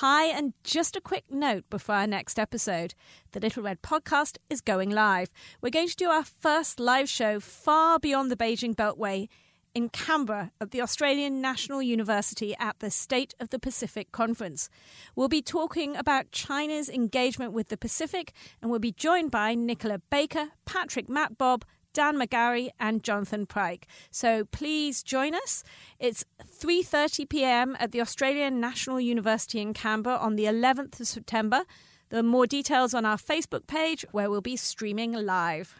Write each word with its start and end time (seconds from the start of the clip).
Hi, 0.00 0.26
and 0.26 0.52
just 0.62 0.94
a 0.94 1.00
quick 1.00 1.24
note 1.28 1.64
before 1.70 1.96
our 1.96 2.06
next 2.06 2.38
episode. 2.38 2.94
The 3.32 3.40
Little 3.40 3.64
Red 3.64 3.82
podcast 3.82 4.38
is 4.48 4.60
going 4.60 4.90
live. 4.90 5.32
We're 5.60 5.70
going 5.70 5.88
to 5.88 5.96
do 5.96 6.08
our 6.08 6.22
first 6.22 6.78
live 6.78 7.08
show 7.08 7.40
far 7.40 7.98
beyond 7.98 8.30
the 8.30 8.36
Beijing 8.36 8.76
Beltway 8.76 9.26
in 9.74 9.88
Canberra 9.88 10.52
at 10.60 10.70
the 10.70 10.80
Australian 10.80 11.40
National 11.40 11.82
University 11.82 12.54
at 12.60 12.78
the 12.78 12.92
State 12.92 13.34
of 13.40 13.48
the 13.48 13.58
Pacific 13.58 14.12
Conference. 14.12 14.70
We'll 15.16 15.26
be 15.26 15.42
talking 15.42 15.96
about 15.96 16.30
China's 16.30 16.88
engagement 16.88 17.52
with 17.52 17.66
the 17.66 17.76
Pacific, 17.76 18.32
and 18.62 18.70
we'll 18.70 18.78
be 18.78 18.92
joined 18.92 19.32
by 19.32 19.56
Nicola 19.56 19.98
Baker, 20.10 20.50
Patrick 20.64 21.08
Matbob, 21.08 21.62
Dan 21.92 22.16
McGarry 22.16 22.70
and 22.78 23.02
Jonathan 23.02 23.46
Pryke. 23.46 23.84
So 24.10 24.44
please 24.44 25.02
join 25.02 25.34
us. 25.34 25.64
It's 25.98 26.24
3:30 26.42 27.28
p.m. 27.28 27.76
at 27.78 27.92
the 27.92 28.00
Australian 28.00 28.60
National 28.60 29.00
University 29.00 29.60
in 29.60 29.74
Canberra 29.74 30.16
on 30.16 30.36
the 30.36 30.44
11th 30.44 31.00
of 31.00 31.06
September. 31.06 31.64
There 32.10 32.20
are 32.20 32.22
more 32.22 32.46
details 32.46 32.94
on 32.94 33.04
our 33.04 33.18
Facebook 33.18 33.66
page 33.66 34.04
where 34.12 34.30
we'll 34.30 34.40
be 34.40 34.56
streaming 34.56 35.12
live. 35.12 35.74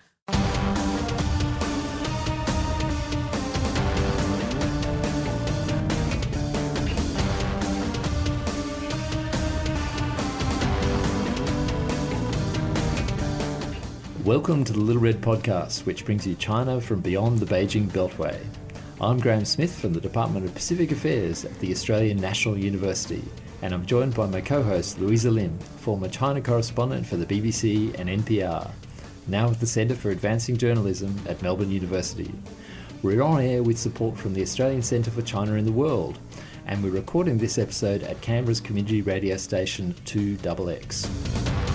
Welcome 14.29 14.63
to 14.65 14.75
the 14.75 14.81
Little 14.81 15.01
Red 15.01 15.23
Podcast, 15.23 15.87
which 15.87 16.05
brings 16.05 16.27
you 16.27 16.35
China 16.35 16.83
from 16.83 17.01
beyond 17.01 17.39
the 17.39 17.47
Beijing 17.47 17.89
Beltway. 17.89 18.39
I'm 19.01 19.19
Graeme 19.19 19.47
Smith 19.47 19.81
from 19.81 19.95
the 19.95 20.03
Department 20.03 20.45
of 20.45 20.55
Pacific 20.55 20.93
Affairs 20.93 21.47
at 21.47 21.59
the 21.61 21.73
Australian 21.73 22.19
National 22.19 22.59
University, 22.59 23.25
and 23.63 23.73
I'm 23.73 23.87
joined 23.87 24.15
by 24.15 24.27
my 24.27 24.43
co 24.43 24.63
host 24.63 25.01
Louisa 25.01 25.31
Lim, 25.31 25.59
former 25.79 26.11
China 26.11 26.43
correspondent 26.43 27.07
for 27.07 27.17
the 27.17 27.25
BBC 27.25 27.99
and 27.99 28.11
NPR, 28.23 28.71
now 29.29 29.49
at 29.49 29.61
the 29.61 29.67
Centre 29.67 29.95
for 29.95 30.11
Advancing 30.11 30.59
Journalism 30.59 31.19
at 31.27 31.41
Melbourne 31.41 31.71
University. 31.71 32.31
We're 33.03 33.23
on 33.23 33.41
air 33.41 33.63
with 33.63 33.79
support 33.79 34.19
from 34.19 34.35
the 34.35 34.43
Australian 34.43 34.83
Centre 34.83 35.11
for 35.11 35.23
China 35.23 35.55
in 35.55 35.65
the 35.65 35.73
World, 35.73 36.19
and 36.67 36.85
we're 36.85 36.91
recording 36.91 37.39
this 37.39 37.57
episode 37.57 38.03
at 38.03 38.21
Canberra's 38.21 38.61
community 38.61 39.01
radio 39.01 39.39
station 39.39 39.95
2XX. 40.05 41.68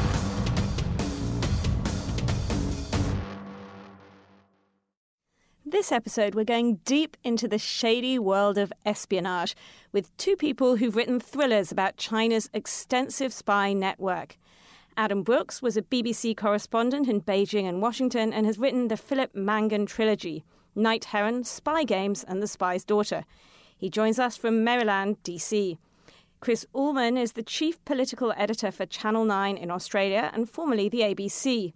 This 5.83 5.91
episode, 5.91 6.33
we're 6.33 6.45
going 6.45 6.75
deep 6.85 7.17
into 7.25 7.45
the 7.45 7.57
shady 7.57 8.17
world 8.17 8.57
of 8.57 8.71
espionage 8.85 9.53
with 9.91 10.15
two 10.15 10.37
people 10.37 10.77
who've 10.77 10.95
written 10.95 11.19
thrillers 11.19 11.73
about 11.73 11.97
China's 11.97 12.49
extensive 12.53 13.33
spy 13.33 13.73
network. 13.73 14.37
Adam 14.95 15.23
Brookes 15.23 15.61
was 15.61 15.75
a 15.75 15.81
BBC 15.81 16.37
correspondent 16.37 17.09
in 17.09 17.19
Beijing 17.19 17.67
and 17.67 17.81
Washington 17.81 18.31
and 18.31 18.45
has 18.45 18.57
written 18.57 18.87
the 18.87 18.95
Philip 18.95 19.35
Mangan 19.35 19.85
trilogy 19.85 20.45
Night 20.73 21.03
Heron, 21.03 21.43
Spy 21.43 21.83
Games, 21.83 22.23
and 22.23 22.41
The 22.41 22.47
Spy's 22.47 22.85
Daughter. 22.85 23.25
He 23.75 23.89
joins 23.89 24.19
us 24.19 24.37
from 24.37 24.63
Maryland, 24.63 25.17
DC. 25.25 25.77
Chris 26.39 26.65
Uhlmann 26.73 27.21
is 27.21 27.33
the 27.33 27.43
chief 27.43 27.83
political 27.83 28.33
editor 28.37 28.71
for 28.71 28.85
Channel 28.85 29.25
9 29.25 29.57
in 29.57 29.69
Australia 29.69 30.31
and 30.33 30.49
formerly 30.49 30.87
the 30.87 31.01
ABC. 31.01 31.73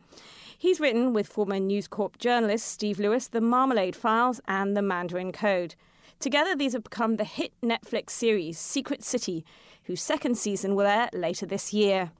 He's 0.59 0.80
written 0.80 1.13
with 1.13 1.27
former 1.27 1.59
News 1.59 1.88
Corp 1.88 2.17
journalist 2.17 2.67
Steve 2.67 3.00
Lewis 3.00 3.27
The 3.27 3.41
Marmalade 3.41 3.95
Files 3.95 4.41
and 4.47 4.75
The 4.75 4.81
Mandarin 4.81 5.31
Code. 5.31 5.75
Together, 6.19 6.55
these 6.55 6.73
have 6.73 6.83
become 6.83 7.17
the 7.17 7.25
hit 7.25 7.53
Netflix 7.61 8.09
series 8.09 8.58
Secret 8.58 9.03
City, 9.03 9.45
whose 9.83 10.02
second 10.02 10.36
season 10.36 10.73
will 10.73 10.88
air 10.88 11.09
later 11.14 11.45
this 11.45 11.75
year. 11.75 12.11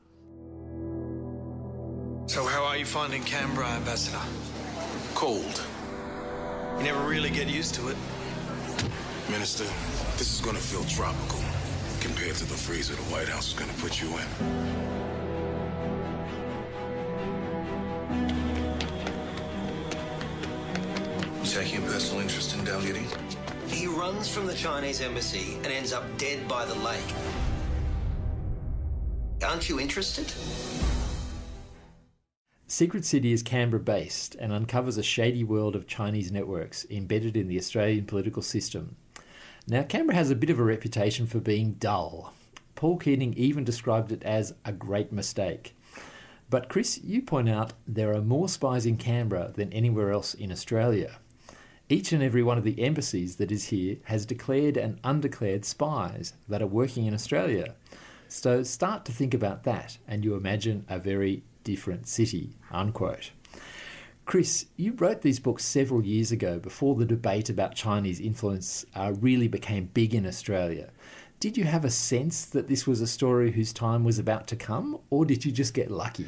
So, 2.28 2.46
how 2.46 2.64
are 2.64 2.78
you 2.78 2.86
finding 2.86 3.24
Canberra, 3.24 3.70
Ambassador? 3.70 4.22
Cold. 5.16 5.64
You 6.78 6.84
never 6.84 7.08
really 7.08 7.32
get 7.32 7.48
used 7.48 7.74
to 7.74 7.88
it. 7.88 7.98
Minister, 9.32 9.66
this 10.16 10.32
is 10.32 10.42
gonna 10.42 10.60
feel 10.60 10.84
tropical 10.84 11.40
compared 12.02 12.36
to 12.36 12.46
the 12.46 12.54
freezer 12.54 12.94
the 12.94 13.02
White 13.12 13.30
House 13.30 13.48
is 13.48 13.54
gonna 13.56 13.74
put 13.80 14.00
you 14.00 14.10
in. 14.10 15.17
Taking 21.58 21.80
a 21.84 21.88
personal 21.88 22.22
interest 22.22 22.56
in 22.56 22.64
Dal 22.64 22.80
Yidi? 22.82 23.04
He 23.68 23.88
runs 23.88 24.30
from 24.30 24.46
the 24.46 24.54
Chinese 24.54 25.02
embassy 25.02 25.56
and 25.56 25.68
ends 25.68 25.92
up 25.92 26.04
dead 26.20 26.48
by 26.48 26.66
the 26.66 26.76
lake. 26.76 27.14
Aren't 29.44 29.68
you 29.68 29.80
interested? 29.80 30.32
Secret 32.68 33.06
City 33.06 33.34
is 33.34 33.42
Canberra 33.42 33.82
based 33.82 34.36
and 34.36 34.54
uncovers 34.54 34.98
a 34.98 35.04
shady 35.04 35.44
world 35.44 35.76
of 35.76 35.88
Chinese 35.88 36.32
networks 36.32 36.86
embedded 36.92 37.36
in 37.36 37.48
the 37.48 37.58
Australian 37.58 38.06
political 38.06 38.44
system. 38.44 38.96
Now, 39.68 39.82
Canberra 39.82 40.16
has 40.16 40.30
a 40.30 40.36
bit 40.36 40.52
of 40.52 40.60
a 40.60 40.64
reputation 40.64 41.26
for 41.26 41.40
being 41.40 41.74
dull. 41.74 42.34
Paul 42.76 42.98
Keating 42.98 43.34
even 43.34 43.64
described 43.64 44.12
it 44.12 44.22
as 44.22 44.54
a 44.64 44.72
great 44.72 45.12
mistake. 45.12 45.76
But, 46.52 46.70
Chris, 46.70 47.00
you 47.04 47.24
point 47.24 47.50
out 47.50 47.74
there 47.88 48.14
are 48.14 48.22
more 48.22 48.48
spies 48.48 48.86
in 48.86 48.98
Canberra 48.98 49.54
than 49.56 49.74
anywhere 49.74 50.12
else 50.12 50.36
in 50.36 50.52
Australia. 50.52 51.18
Each 51.90 52.12
and 52.12 52.22
every 52.22 52.44
one 52.44 52.58
of 52.58 52.66
the 52.66 52.84
embassies 52.84 53.38
that 53.38 53.52
is 53.52 53.70
here 53.70 53.98
has 54.04 54.26
declared 54.26 54.76
and 54.76 55.00
undeclared 55.06 55.64
spies 55.64 56.34
that 56.50 56.62
are 56.62 56.68
working 56.68 57.06
in 57.06 57.14
Australia. 57.14 57.76
So 58.28 58.62
start 58.64 59.06
to 59.06 59.14
think 59.14 59.34
about 59.34 59.64
that 59.64 59.98
and 60.06 60.26
you 60.26 60.36
imagine 60.36 60.86
a 60.90 61.00
very 61.00 61.44
different 61.64 62.08
city. 62.08 62.58
Unquote. 62.72 63.32
Chris, 64.26 64.66
you 64.76 64.92
wrote 64.92 65.22
these 65.22 65.40
books 65.40 65.64
several 65.64 66.06
years 66.06 66.34
ago 66.34 66.60
before 66.60 66.96
the 66.96 67.06
debate 67.06 67.50
about 67.50 67.76
Chinese 67.76 68.20
influence 68.20 68.86
uh, 68.94 69.14
really 69.22 69.48
became 69.48 69.90
big 69.94 70.14
in 70.14 70.26
Australia. 70.26 70.90
Did 71.40 71.56
you 71.56 71.64
have 71.64 71.86
a 71.86 71.90
sense 71.90 72.46
that 72.48 72.68
this 72.68 72.86
was 72.86 73.00
a 73.00 73.08
story 73.08 73.52
whose 73.52 73.72
time 73.72 74.04
was 74.04 74.20
about 74.20 74.48
to 74.48 74.58
come, 74.58 75.00
or 75.10 75.24
did 75.24 75.46
you 75.46 75.54
just 75.54 75.74
get 75.74 75.90
lucky? 75.90 76.26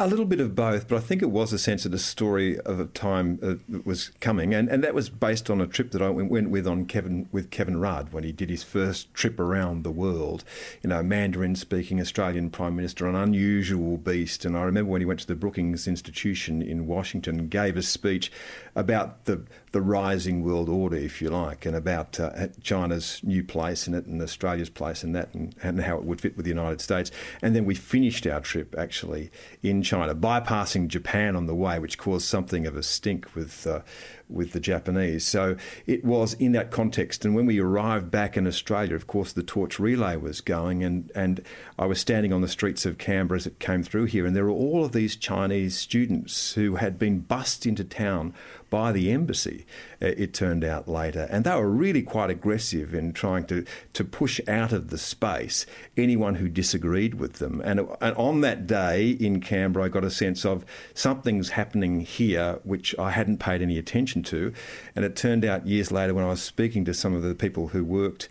A 0.00 0.06
little 0.06 0.26
bit 0.26 0.38
of 0.38 0.54
both, 0.54 0.86
but 0.86 0.94
I 0.94 1.00
think 1.00 1.22
it 1.22 1.30
was 1.30 1.52
a 1.52 1.58
sense 1.58 1.84
of 1.84 1.90
the 1.90 1.98
story 1.98 2.56
of 2.60 2.78
a 2.78 2.84
time 2.84 3.40
uh, 3.42 3.54
that 3.68 3.84
was 3.84 4.12
coming, 4.20 4.54
and, 4.54 4.68
and 4.68 4.84
that 4.84 4.94
was 4.94 5.10
based 5.10 5.50
on 5.50 5.60
a 5.60 5.66
trip 5.66 5.90
that 5.90 6.00
I 6.00 6.08
went, 6.08 6.30
went 6.30 6.50
with 6.50 6.68
on 6.68 6.86
Kevin 6.86 7.28
with 7.32 7.50
Kevin 7.50 7.80
Rudd 7.80 8.12
when 8.12 8.22
he 8.22 8.30
did 8.30 8.48
his 8.48 8.62
first 8.62 9.12
trip 9.12 9.40
around 9.40 9.82
the 9.82 9.90
world. 9.90 10.44
You 10.84 10.90
know, 10.90 11.02
Mandarin 11.02 11.56
speaking 11.56 12.00
Australian 12.00 12.50
Prime 12.50 12.76
Minister, 12.76 13.08
an 13.08 13.16
unusual 13.16 13.96
beast. 13.96 14.44
And 14.44 14.56
I 14.56 14.62
remember 14.62 14.92
when 14.92 15.00
he 15.00 15.04
went 15.04 15.18
to 15.18 15.26
the 15.26 15.34
Brookings 15.34 15.88
Institution 15.88 16.62
in 16.62 16.86
Washington, 16.86 17.40
and 17.40 17.50
gave 17.50 17.76
a 17.76 17.82
speech 17.82 18.30
about 18.76 19.24
the 19.24 19.42
the 19.72 19.80
rising 19.82 20.42
world 20.42 20.68
order, 20.68 20.96
if 20.96 21.20
you 21.20 21.28
like, 21.28 21.66
and 21.66 21.76
about 21.76 22.18
uh, 22.18 22.48
China's 22.62 23.20
new 23.22 23.44
place 23.44 23.86
in 23.86 23.94
it 23.94 24.06
and 24.06 24.22
Australia's 24.22 24.70
place 24.70 25.04
in 25.04 25.12
that 25.12 25.34
and, 25.34 25.54
and 25.62 25.82
how 25.82 25.96
it 25.98 26.04
would 26.04 26.20
fit 26.20 26.36
with 26.36 26.44
the 26.44 26.50
United 26.50 26.80
States. 26.80 27.10
And 27.42 27.54
then 27.54 27.64
we 27.64 27.74
finished 27.74 28.26
our 28.26 28.40
trip 28.40 28.74
actually 28.78 29.30
in 29.62 29.82
China, 29.88 30.14
bypassing 30.14 30.88
Japan 30.88 31.34
on 31.34 31.46
the 31.46 31.54
way, 31.54 31.78
which 31.78 31.96
caused 31.96 32.26
something 32.26 32.66
of 32.66 32.76
a 32.76 32.82
stink 32.82 33.34
with 33.34 33.66
uh, 33.66 33.80
with 34.28 34.52
the 34.52 34.60
Japanese. 34.60 35.26
So 35.26 35.56
it 35.86 36.04
was 36.04 36.34
in 36.34 36.52
that 36.52 36.70
context. 36.70 37.24
And 37.24 37.34
when 37.34 37.46
we 37.46 37.58
arrived 37.58 38.10
back 38.10 38.36
in 38.36 38.46
Australia, 38.46 38.94
of 38.94 39.06
course, 39.06 39.32
the 39.32 39.42
torch 39.42 39.78
relay 39.78 40.16
was 40.16 40.42
going, 40.42 40.84
and, 40.84 41.10
and 41.14 41.42
I 41.78 41.86
was 41.86 41.98
standing 41.98 42.32
on 42.32 42.42
the 42.42 42.48
streets 42.48 42.84
of 42.84 42.98
Canberra 42.98 43.38
as 43.38 43.46
it 43.46 43.58
came 43.58 43.82
through 43.82 44.04
here, 44.04 44.26
and 44.26 44.36
there 44.36 44.44
were 44.44 44.50
all 44.50 44.84
of 44.84 44.92
these 44.92 45.16
Chinese 45.16 45.78
students 45.78 46.52
who 46.52 46.76
had 46.76 46.98
been 46.98 47.20
bussed 47.20 47.64
into 47.64 47.84
town 47.84 48.34
by 48.70 48.92
the 48.92 49.10
embassy, 49.10 49.66
uh, 50.02 50.06
it 50.06 50.34
turned 50.34 50.64
out 50.64 50.88
later. 50.88 51.26
And 51.30 51.44
they 51.44 51.54
were 51.54 51.70
really 51.70 52.02
quite 52.02 52.30
aggressive 52.30 52.94
in 52.94 53.12
trying 53.12 53.46
to, 53.46 53.64
to 53.94 54.04
push 54.04 54.40
out 54.46 54.72
of 54.72 54.90
the 54.90 54.98
space 54.98 55.66
anyone 55.96 56.36
who 56.36 56.48
disagreed 56.48 57.14
with 57.14 57.34
them. 57.34 57.60
And, 57.64 57.80
and 58.00 58.16
on 58.16 58.40
that 58.42 58.66
day 58.66 59.10
in 59.10 59.40
Canberra, 59.40 59.86
I 59.86 59.88
got 59.88 60.04
a 60.04 60.10
sense 60.10 60.44
of 60.44 60.64
something's 60.94 61.50
happening 61.50 62.00
here 62.00 62.60
which 62.64 62.98
I 62.98 63.10
hadn't 63.10 63.38
paid 63.38 63.62
any 63.62 63.78
attention 63.78 64.22
to. 64.24 64.52
And 64.94 65.04
it 65.04 65.16
turned 65.16 65.44
out 65.44 65.66
years 65.66 65.90
later 65.90 66.14
when 66.14 66.24
I 66.24 66.30
was 66.30 66.42
speaking 66.42 66.84
to 66.86 66.94
some 66.94 67.14
of 67.14 67.22
the 67.22 67.34
people 67.34 67.68
who 67.68 67.84
worked 67.84 68.28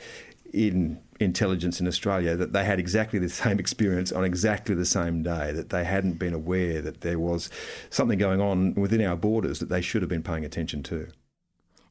in 0.54 1.00
intelligence 1.20 1.80
in 1.80 1.88
Australia 1.88 2.36
that 2.36 2.54
they 2.54 2.66
had 2.66 2.80
exactly 2.80 3.20
the 3.20 3.30
same 3.44 3.60
experience 3.60 4.12
on 4.12 4.24
exactly 4.24 4.76
the 4.76 4.86
same 4.86 5.24
day, 5.24 5.52
that 5.52 5.70
they 5.70 5.84
hadn't 5.84 6.14
been 6.14 6.34
aware 6.34 6.82
that 6.82 7.02
there 7.02 7.20
was 7.20 7.50
something 7.90 8.18
going 8.18 8.42
on 8.42 8.74
within 8.76 9.02
our 9.02 9.16
borders 9.16 9.60
that 9.60 9.70
they 9.70 9.82
should 9.82 10.02
have 10.02 10.10
been 10.10 10.24
paying 10.24 10.46
attention 10.46 10.84
to. 10.84 11.08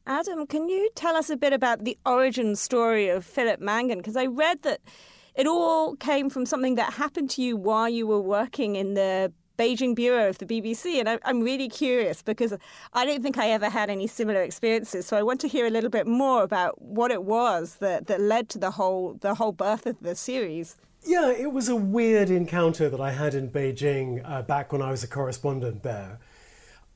Adam, 0.07 0.47
can 0.47 0.69
you 0.69 0.89
tell 0.95 1.17
us 1.17 1.31
a 1.31 1.37
bit 1.37 1.53
about 1.53 1.85
the 1.85 1.99
origin 2.07 2.55
story 2.55 3.09
of 3.09 3.25
Philip 3.25 3.61
Mangan? 3.61 3.99
Because 3.99 4.17
I 4.17 4.27
read 4.27 4.63
that 4.63 4.81
it 5.35 5.47
all 5.47 5.97
came 5.97 6.31
from 6.31 6.47
something 6.47 6.77
that 6.77 6.95
happened 6.95 7.29
to 7.31 7.43
you 7.43 7.57
while 7.57 7.89
you 7.89 8.07
were 8.07 8.21
working 8.21 8.77
in 8.77 8.95
the 8.95 9.33
Beijing 9.57 9.95
Bureau 9.95 10.29
of 10.29 10.39
the 10.39 10.47
BBC. 10.47 11.01
And 11.01 11.09
I, 11.09 11.19
am 11.25 11.41
really 11.41 11.69
curious 11.69 12.23
because 12.23 12.55
I 12.93 13.05
don't 13.05 13.23
think 13.23 13.39
I 13.39 13.51
ever 13.51 13.69
had 13.69 13.91
any 13.91 14.07
similar 14.07 14.43
experiences. 14.43 15.07
So 15.07 15.17
I 15.17 15.23
want 15.23 15.41
to 15.43 15.49
hear 15.49 15.67
a 15.67 15.71
little 15.71 15.91
bit 15.91 16.07
more 16.07 16.43
about 16.43 16.81
what 16.81 17.11
it 17.11 17.25
was 17.25 17.77
that, 17.77 18.07
that 18.07 18.21
led 18.21 18.49
to 18.51 18.59
the 18.59 18.73
whole 18.73 19.15
the 19.21 19.35
whole 19.35 19.53
birth 19.53 19.87
of 19.87 20.01
the 20.01 20.15
series. 20.15 20.77
Yeah, 21.05 21.31
it 21.31 21.53
was 21.53 21.69
a 21.69 21.77
weird 21.77 22.31
encounter 22.31 22.89
that 22.89 23.01
I 23.01 23.13
had 23.13 23.35
in 23.35 23.51
Beijing 23.51 24.29
uh, 24.29 24.43
back 24.43 24.73
when 24.73 24.83
I 24.83 24.91
was 24.91 25.05
a 25.05 25.07
correspondent 25.07 25.85
there. 25.85 26.19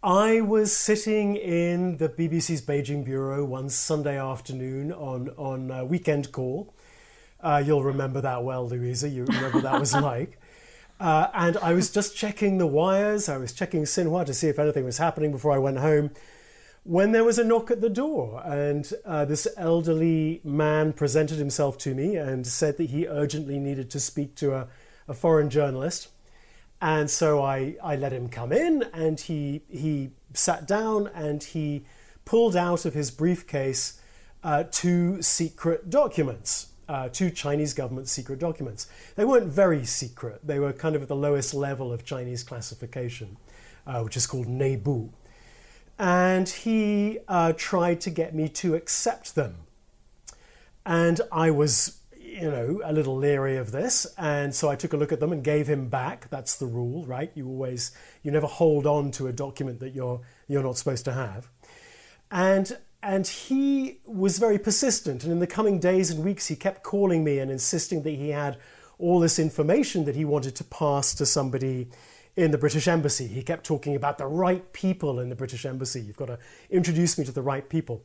I 0.03 0.41
was 0.41 0.77
sitting 0.77 1.37
in 1.37 1.99
the 1.99 2.09
BBC's 2.09 2.63
Beijing 2.63 3.05
bureau 3.05 3.45
one 3.45 3.69
Sunday 3.69 4.19
afternoon 4.19 4.93
on 4.93 5.29
on 5.37 5.71
a 5.71 5.85
weekend 5.85 6.33
call. 6.33 6.75
Uh, 7.43 7.63
you'll 7.65 7.85
remember 7.85 8.21
that 8.21 8.43
well, 8.43 8.69
Louisa. 8.69 9.09
You 9.09 9.25
remember 9.25 9.61
that 9.61 9.79
was 9.79 9.95
like. 10.11 10.41
Uh, 11.01 11.31
and 11.33 11.57
I 11.57 11.73
was 11.73 11.91
just 11.91 12.15
checking 12.15 12.59
the 12.59 12.67
wires. 12.67 13.31
I 13.31 13.39
was 13.39 13.55
checking 13.55 13.85
Xinhua 13.85 14.27
to 14.27 14.35
see 14.35 14.49
if 14.49 14.59
anything 14.59 14.85
was 14.85 14.99
happening 14.99 15.33
before 15.33 15.53
I 15.53 15.59
went 15.59 15.79
home. 15.79 16.11
When 16.85 17.13
there 17.13 17.25
was 17.25 17.39
a 17.39 17.45
knock 17.45 17.71
at 17.71 17.81
the 17.81 17.89
door, 17.89 18.43
and 18.45 18.91
uh, 19.07 19.25
this 19.25 19.49
elderly 19.57 20.43
man 20.45 20.93
presented 20.93 21.39
himself 21.39 21.79
to 21.79 21.95
me 21.95 22.17
and 22.17 22.47
said 22.47 22.77
that 22.77 22.91
he 22.91 23.07
urgently 23.07 23.59
needed 23.59 23.91
to 23.91 24.01
speak 24.01 24.35
to 24.37 24.55
a, 24.55 24.69
a 25.09 25.15
foreign 25.15 25.49
journalist. 25.49 26.09
And 26.83 27.11
so 27.11 27.43
I, 27.43 27.77
I 27.83 27.97
let 27.97 28.13
him 28.13 28.29
come 28.29 28.53
in, 28.53 28.85
and 28.93 29.19
he, 29.19 29.63
he 29.69 30.11
sat 30.35 30.67
down 30.67 31.09
and 31.15 31.43
he 31.43 31.85
pulled 32.27 32.57
out 32.57 32.85
of 32.85 32.93
his 32.93 33.11
briefcase 33.11 34.01
uh, 34.43 34.65
two 34.71 35.21
secret 35.23 35.91
documents, 35.91 36.70
uh, 36.91 37.09
two 37.09 37.31
Chinese 37.31 37.73
government 37.73 38.09
secret 38.09 38.41
documents. 38.41 38.89
They 39.15 39.25
weren't 39.25 39.47
very 39.47 39.85
secret, 39.85 40.41
they 40.45 40.59
were 40.59 40.73
kind 40.73 40.97
of 40.97 41.03
at 41.03 41.09
the 41.09 41.17
lowest 41.17 41.55
level 41.55 41.93
of 41.93 42.05
Chinese 42.05 42.43
classification, 42.43 43.37
uh, 43.87 44.03
which 44.03 44.17
is 44.17 44.27
called 44.27 44.49
Neibu. 44.49 45.11
And 45.99 46.49
he 46.49 47.19
uh, 47.29 47.53
tried 47.57 48.01
to 48.01 48.11
get 48.11 48.35
me 48.35 48.49
to 48.49 48.75
accept 48.75 49.37
them. 49.37 49.59
And 50.85 51.21
I 51.31 51.53
was 51.53 52.01
you 52.19 52.51
know, 52.51 52.81
a 52.85 52.93
little 52.93 53.17
leery 53.17 53.57
of 53.57 53.71
this, 53.71 54.07
and 54.17 54.55
so 54.55 54.69
I 54.69 54.77
took 54.77 54.93
a 54.93 54.97
look 54.97 55.13
at 55.13 55.21
them 55.21 55.33
and 55.33 55.43
gave 55.43 55.69
him 55.69 55.89
back. 55.89 56.29
That's 56.31 56.57
the 56.57 56.67
rule, 56.67 57.05
right? 57.05 57.31
You 57.35 57.47
always, 57.49 57.93
you 58.23 58.31
never 58.31 58.47
hold 58.47 58.87
on 58.87 59.11
to 59.13 59.27
a 59.27 59.33
document 59.33 59.81
that 59.81 59.95
you're 59.95 60.21
you're 60.47 60.63
not 60.63 60.77
supposed 60.79 61.05
to 61.07 61.13
have. 61.13 61.49
And 62.31 62.79
and 63.03 63.27
he 63.27 63.99
was 64.05 64.39
very 64.39 64.59
persistent, 64.59 65.25
and 65.25 65.33
in 65.33 65.39
the 65.39 65.47
coming 65.47 65.79
days 65.79 66.11
and 66.11 66.25
weeks, 66.25 66.49
he 66.49 66.57
kept 66.57 66.83
calling 66.83 67.25
me 67.25 67.39
and 67.39 67.51
insisting 67.51 68.03
that 68.03 68.11
he 68.11 68.31
had 68.31 68.59
all 68.99 69.19
this 69.21 69.39
information 69.39 70.05
that 70.05 70.15
he 70.15 70.25
wanted 70.25 70.55
to 70.57 70.65
pass 70.65 71.15
to 71.15 71.25
somebody 71.25 71.89
in 72.37 72.51
the 72.51 72.59
British 72.59 72.87
Embassy. 72.87 73.27
He 73.27 73.43
kept 73.43 73.65
talking 73.65 73.97
about 73.97 74.19
the 74.19 74.27
right 74.27 74.73
people 74.73 75.21
in 75.21 75.31
the 75.31 75.35
British 75.35 75.65
Embassy. 75.65 76.01
You've 76.01 76.17
got 76.17 76.27
to 76.27 76.39
introduce 76.69 77.19
me 77.19 77.25
to 77.25 77.33
the 77.33 77.43
right 77.43 77.69
people. 77.69 78.05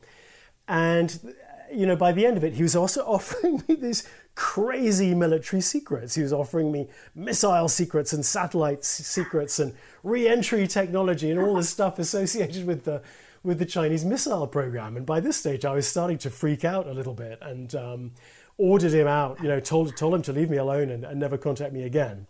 And 0.66 1.34
you 1.72 1.86
know, 1.86 1.96
by 1.96 2.12
the 2.12 2.24
end 2.24 2.36
of 2.36 2.44
it, 2.44 2.54
he 2.54 2.62
was 2.62 2.76
also 2.76 3.02
offering 3.06 3.62
me 3.68 3.74
these 3.74 4.08
crazy 4.34 5.14
military 5.14 5.60
secrets. 5.60 6.14
He 6.14 6.22
was 6.22 6.32
offering 6.32 6.70
me 6.72 6.88
missile 7.14 7.68
secrets 7.68 8.12
and 8.12 8.24
satellite 8.24 8.84
secrets 8.84 9.58
and 9.58 9.74
re-entry 10.02 10.66
technology 10.66 11.30
and 11.30 11.40
all 11.40 11.54
this 11.54 11.70
stuff 11.70 11.98
associated 11.98 12.66
with 12.66 12.84
the 12.84 13.02
with 13.46 13.58
the 13.60 13.64
Chinese 13.64 14.04
missile 14.04 14.46
program. 14.46 14.96
And 14.96 15.06
by 15.06 15.20
this 15.20 15.36
stage, 15.36 15.64
I 15.64 15.72
was 15.72 15.86
starting 15.86 16.18
to 16.18 16.30
freak 16.30 16.64
out 16.64 16.86
a 16.86 16.92
little 16.92 17.14
bit 17.14 17.38
and 17.40 17.72
um, 17.76 18.12
ordered 18.58 18.92
him 18.92 19.06
out. 19.06 19.40
You 19.40 19.48
know, 19.48 19.60
told 19.60 19.96
told 19.96 20.14
him 20.14 20.22
to 20.22 20.32
leave 20.32 20.50
me 20.50 20.56
alone 20.56 20.90
and, 20.90 21.04
and 21.04 21.20
never 21.20 21.38
contact 21.38 21.72
me 21.72 21.84
again. 21.84 22.26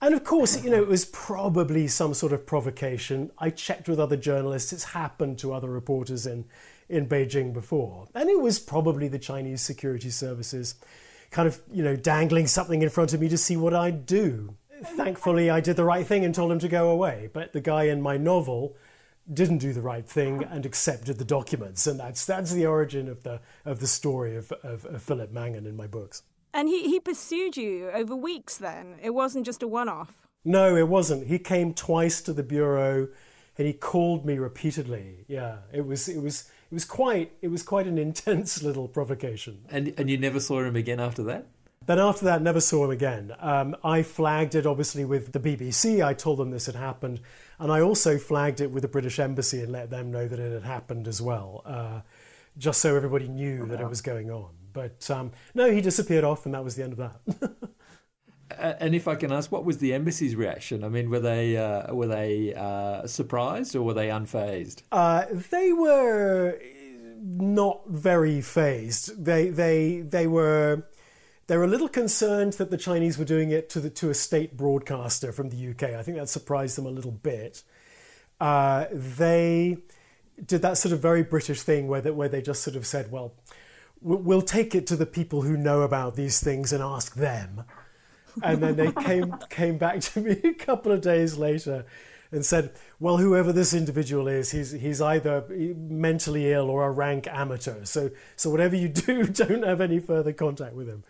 And 0.00 0.14
of 0.14 0.22
course, 0.22 0.62
you 0.62 0.70
know, 0.70 0.80
it 0.80 0.86
was 0.86 1.06
probably 1.06 1.88
some 1.88 2.14
sort 2.14 2.32
of 2.32 2.46
provocation. 2.46 3.32
I 3.36 3.50
checked 3.50 3.88
with 3.88 3.98
other 3.98 4.16
journalists. 4.16 4.72
It's 4.72 4.84
happened 4.84 5.38
to 5.40 5.52
other 5.52 5.68
reporters 5.68 6.24
in 6.26 6.44
in 6.88 7.08
Beijing 7.08 7.52
before. 7.52 8.06
And 8.14 8.30
it 8.30 8.40
was 8.40 8.58
probably 8.58 9.08
the 9.08 9.18
Chinese 9.18 9.60
security 9.60 10.10
services 10.10 10.76
kind 11.30 11.46
of, 11.46 11.60
you 11.70 11.82
know, 11.82 11.96
dangling 11.96 12.46
something 12.46 12.80
in 12.80 12.88
front 12.88 13.12
of 13.12 13.20
me 13.20 13.28
to 13.28 13.36
see 13.36 13.56
what 13.56 13.74
I'd 13.74 14.06
do. 14.06 14.54
Thankfully, 14.82 15.50
I 15.50 15.60
did 15.60 15.76
the 15.76 15.84
right 15.84 16.06
thing 16.06 16.24
and 16.24 16.34
told 16.34 16.52
him 16.52 16.60
to 16.60 16.68
go 16.68 16.88
away. 16.88 17.28
But 17.32 17.52
the 17.52 17.60
guy 17.60 17.84
in 17.84 18.00
my 18.00 18.16
novel 18.16 18.76
didn't 19.32 19.58
do 19.58 19.72
the 19.72 19.80
right 19.80 20.06
thing 20.06 20.44
and 20.44 20.64
accepted 20.64 21.18
the 21.18 21.24
documents. 21.24 21.86
And 21.86 22.00
that's, 22.00 22.24
that's 22.24 22.52
the 22.52 22.66
origin 22.66 23.08
of 23.08 23.22
the, 23.22 23.40
of 23.64 23.80
the 23.80 23.86
story 23.86 24.36
of, 24.36 24.52
of, 24.62 24.84
of 24.86 25.02
Philip 25.02 25.32
Mangan 25.32 25.66
in 25.66 25.76
my 25.76 25.86
books. 25.86 26.22
And 26.54 26.68
he, 26.68 26.88
he 26.88 26.98
pursued 26.98 27.56
you 27.56 27.90
over 27.90 28.16
weeks 28.16 28.56
then? 28.56 28.96
It 29.02 29.10
wasn't 29.10 29.46
just 29.46 29.62
a 29.62 29.68
one 29.68 29.88
off? 29.88 30.26
No, 30.44 30.76
it 30.76 30.88
wasn't. 30.88 31.26
He 31.26 31.38
came 31.38 31.74
twice 31.74 32.22
to 32.22 32.32
the 32.32 32.42
bureau 32.42 33.08
and 33.58 33.66
he 33.66 33.72
called 33.72 34.24
me 34.24 34.38
repeatedly. 34.38 35.24
Yeah, 35.28 35.58
it 35.72 35.86
was, 35.86 36.08
it 36.08 36.22
was, 36.22 36.50
it 36.70 36.74
was 36.74 36.84
quite 36.84 37.32
it 37.40 37.48
was 37.48 37.62
quite 37.62 37.86
an 37.86 37.98
intense 37.98 38.62
little 38.68 38.88
provocation. 38.88 39.64
And 39.70 39.94
and 39.96 40.10
you 40.10 40.18
never 40.18 40.40
saw 40.40 40.62
him 40.62 40.76
again 40.76 41.00
after 41.00 41.22
that. 41.24 41.46
Then 41.88 41.98
after 41.98 42.26
that, 42.26 42.42
never 42.42 42.60
saw 42.60 42.84
him 42.84 42.90
again. 42.90 43.34
Um, 43.40 43.74
I 43.82 44.02
flagged 44.02 44.54
it 44.54 44.66
obviously 44.66 45.06
with 45.06 45.32
the 45.32 45.40
BBC. 45.40 46.04
I 46.04 46.12
told 46.12 46.38
them 46.38 46.50
this 46.50 46.66
had 46.66 46.74
happened, 46.74 47.18
and 47.58 47.72
I 47.72 47.80
also 47.80 48.18
flagged 48.18 48.60
it 48.60 48.70
with 48.70 48.82
the 48.82 48.88
British 48.88 49.18
Embassy 49.18 49.62
and 49.62 49.72
let 49.72 49.88
them 49.88 50.10
know 50.10 50.28
that 50.28 50.38
it 50.38 50.52
had 50.52 50.64
happened 50.64 51.08
as 51.08 51.22
well, 51.22 51.62
uh, 51.64 52.02
just 52.58 52.82
so 52.82 52.94
everybody 52.94 53.26
knew 53.26 53.64
that 53.68 53.80
it 53.80 53.88
was 53.88 54.02
going 54.02 54.30
on. 54.30 54.50
But 54.74 55.10
um, 55.10 55.32
no, 55.54 55.70
he 55.70 55.80
disappeared 55.80 56.24
off, 56.24 56.44
and 56.44 56.54
that 56.54 56.62
was 56.62 56.76
the 56.76 56.82
end 56.82 56.92
of 56.92 56.98
that. 56.98 57.70
and 58.80 58.94
if 58.94 59.08
I 59.08 59.14
can 59.14 59.32
ask, 59.32 59.50
what 59.50 59.64
was 59.64 59.78
the 59.78 59.94
embassy's 59.94 60.36
reaction? 60.36 60.84
I 60.84 60.90
mean, 60.90 61.08
were 61.08 61.20
they 61.20 61.56
uh, 61.56 61.94
were 61.94 62.06
they 62.06 62.52
uh, 62.52 63.06
surprised 63.06 63.74
or 63.74 63.80
were 63.80 63.94
they 63.94 64.08
unfazed? 64.08 64.82
Uh, 64.92 65.24
they 65.50 65.72
were 65.72 66.58
not 67.18 67.88
very 67.88 68.42
phased. 68.42 69.24
They 69.24 69.48
they 69.48 70.00
they 70.02 70.26
were 70.26 70.82
they 71.48 71.56
were 71.56 71.64
a 71.64 71.68
little 71.68 71.88
concerned 71.88 72.54
that 72.54 72.70
the 72.70 72.78
Chinese 72.78 73.18
were 73.18 73.24
doing 73.24 73.50
it 73.50 73.68
to 73.70 73.80
the 73.80 73.90
to 73.90 74.10
a 74.10 74.14
state 74.14 74.56
broadcaster 74.56 75.32
from 75.32 75.50
the 75.50 75.70
UK. 75.70 75.94
I 75.94 76.02
think 76.02 76.16
that 76.16 76.28
surprised 76.28 76.78
them 76.78 76.86
a 76.86 76.90
little 76.90 77.10
bit. 77.10 77.62
Uh, 78.40 78.86
they 78.92 79.78
did 80.46 80.62
that 80.62 80.78
sort 80.78 80.92
of 80.92 81.00
very 81.00 81.24
British 81.24 81.62
thing 81.62 81.88
where 81.88 82.00
that 82.00 82.14
where 82.14 82.28
they 82.28 82.40
just 82.40 82.62
sort 82.62 82.76
of 82.76 82.86
said, 82.86 83.10
well. 83.10 83.34
We'll 84.00 84.42
take 84.42 84.76
it 84.76 84.86
to 84.86 84.96
the 84.96 85.06
people 85.06 85.42
who 85.42 85.56
know 85.56 85.82
about 85.82 86.14
these 86.14 86.38
things 86.38 86.72
and 86.72 86.80
ask 86.80 87.16
them 87.16 87.64
and 88.42 88.62
then 88.62 88.76
they 88.76 88.92
came 88.92 89.34
came 89.50 89.78
back 89.78 90.00
to 90.00 90.20
me 90.20 90.36
a 90.44 90.54
couple 90.54 90.92
of 90.92 91.00
days 91.00 91.36
later 91.36 91.84
and 92.30 92.44
said, 92.44 92.72
"Well, 93.00 93.16
whoever 93.18 93.52
this 93.52 93.72
individual 93.72 94.28
is, 94.28 94.50
he's 94.50 94.72
he's 94.72 95.00
either 95.00 95.44
mentally 95.48 96.52
ill 96.52 96.70
or 96.70 96.86
a 96.86 96.90
rank 96.90 97.26
amateur. 97.26 97.84
So 97.84 98.10
so 98.36 98.50
whatever 98.50 98.76
you 98.76 98.88
do, 98.88 99.24
don't 99.26 99.64
have 99.64 99.80
any 99.80 99.98
further 99.98 100.32
contact 100.32 100.74
with 100.74 100.88
him." 100.88 101.04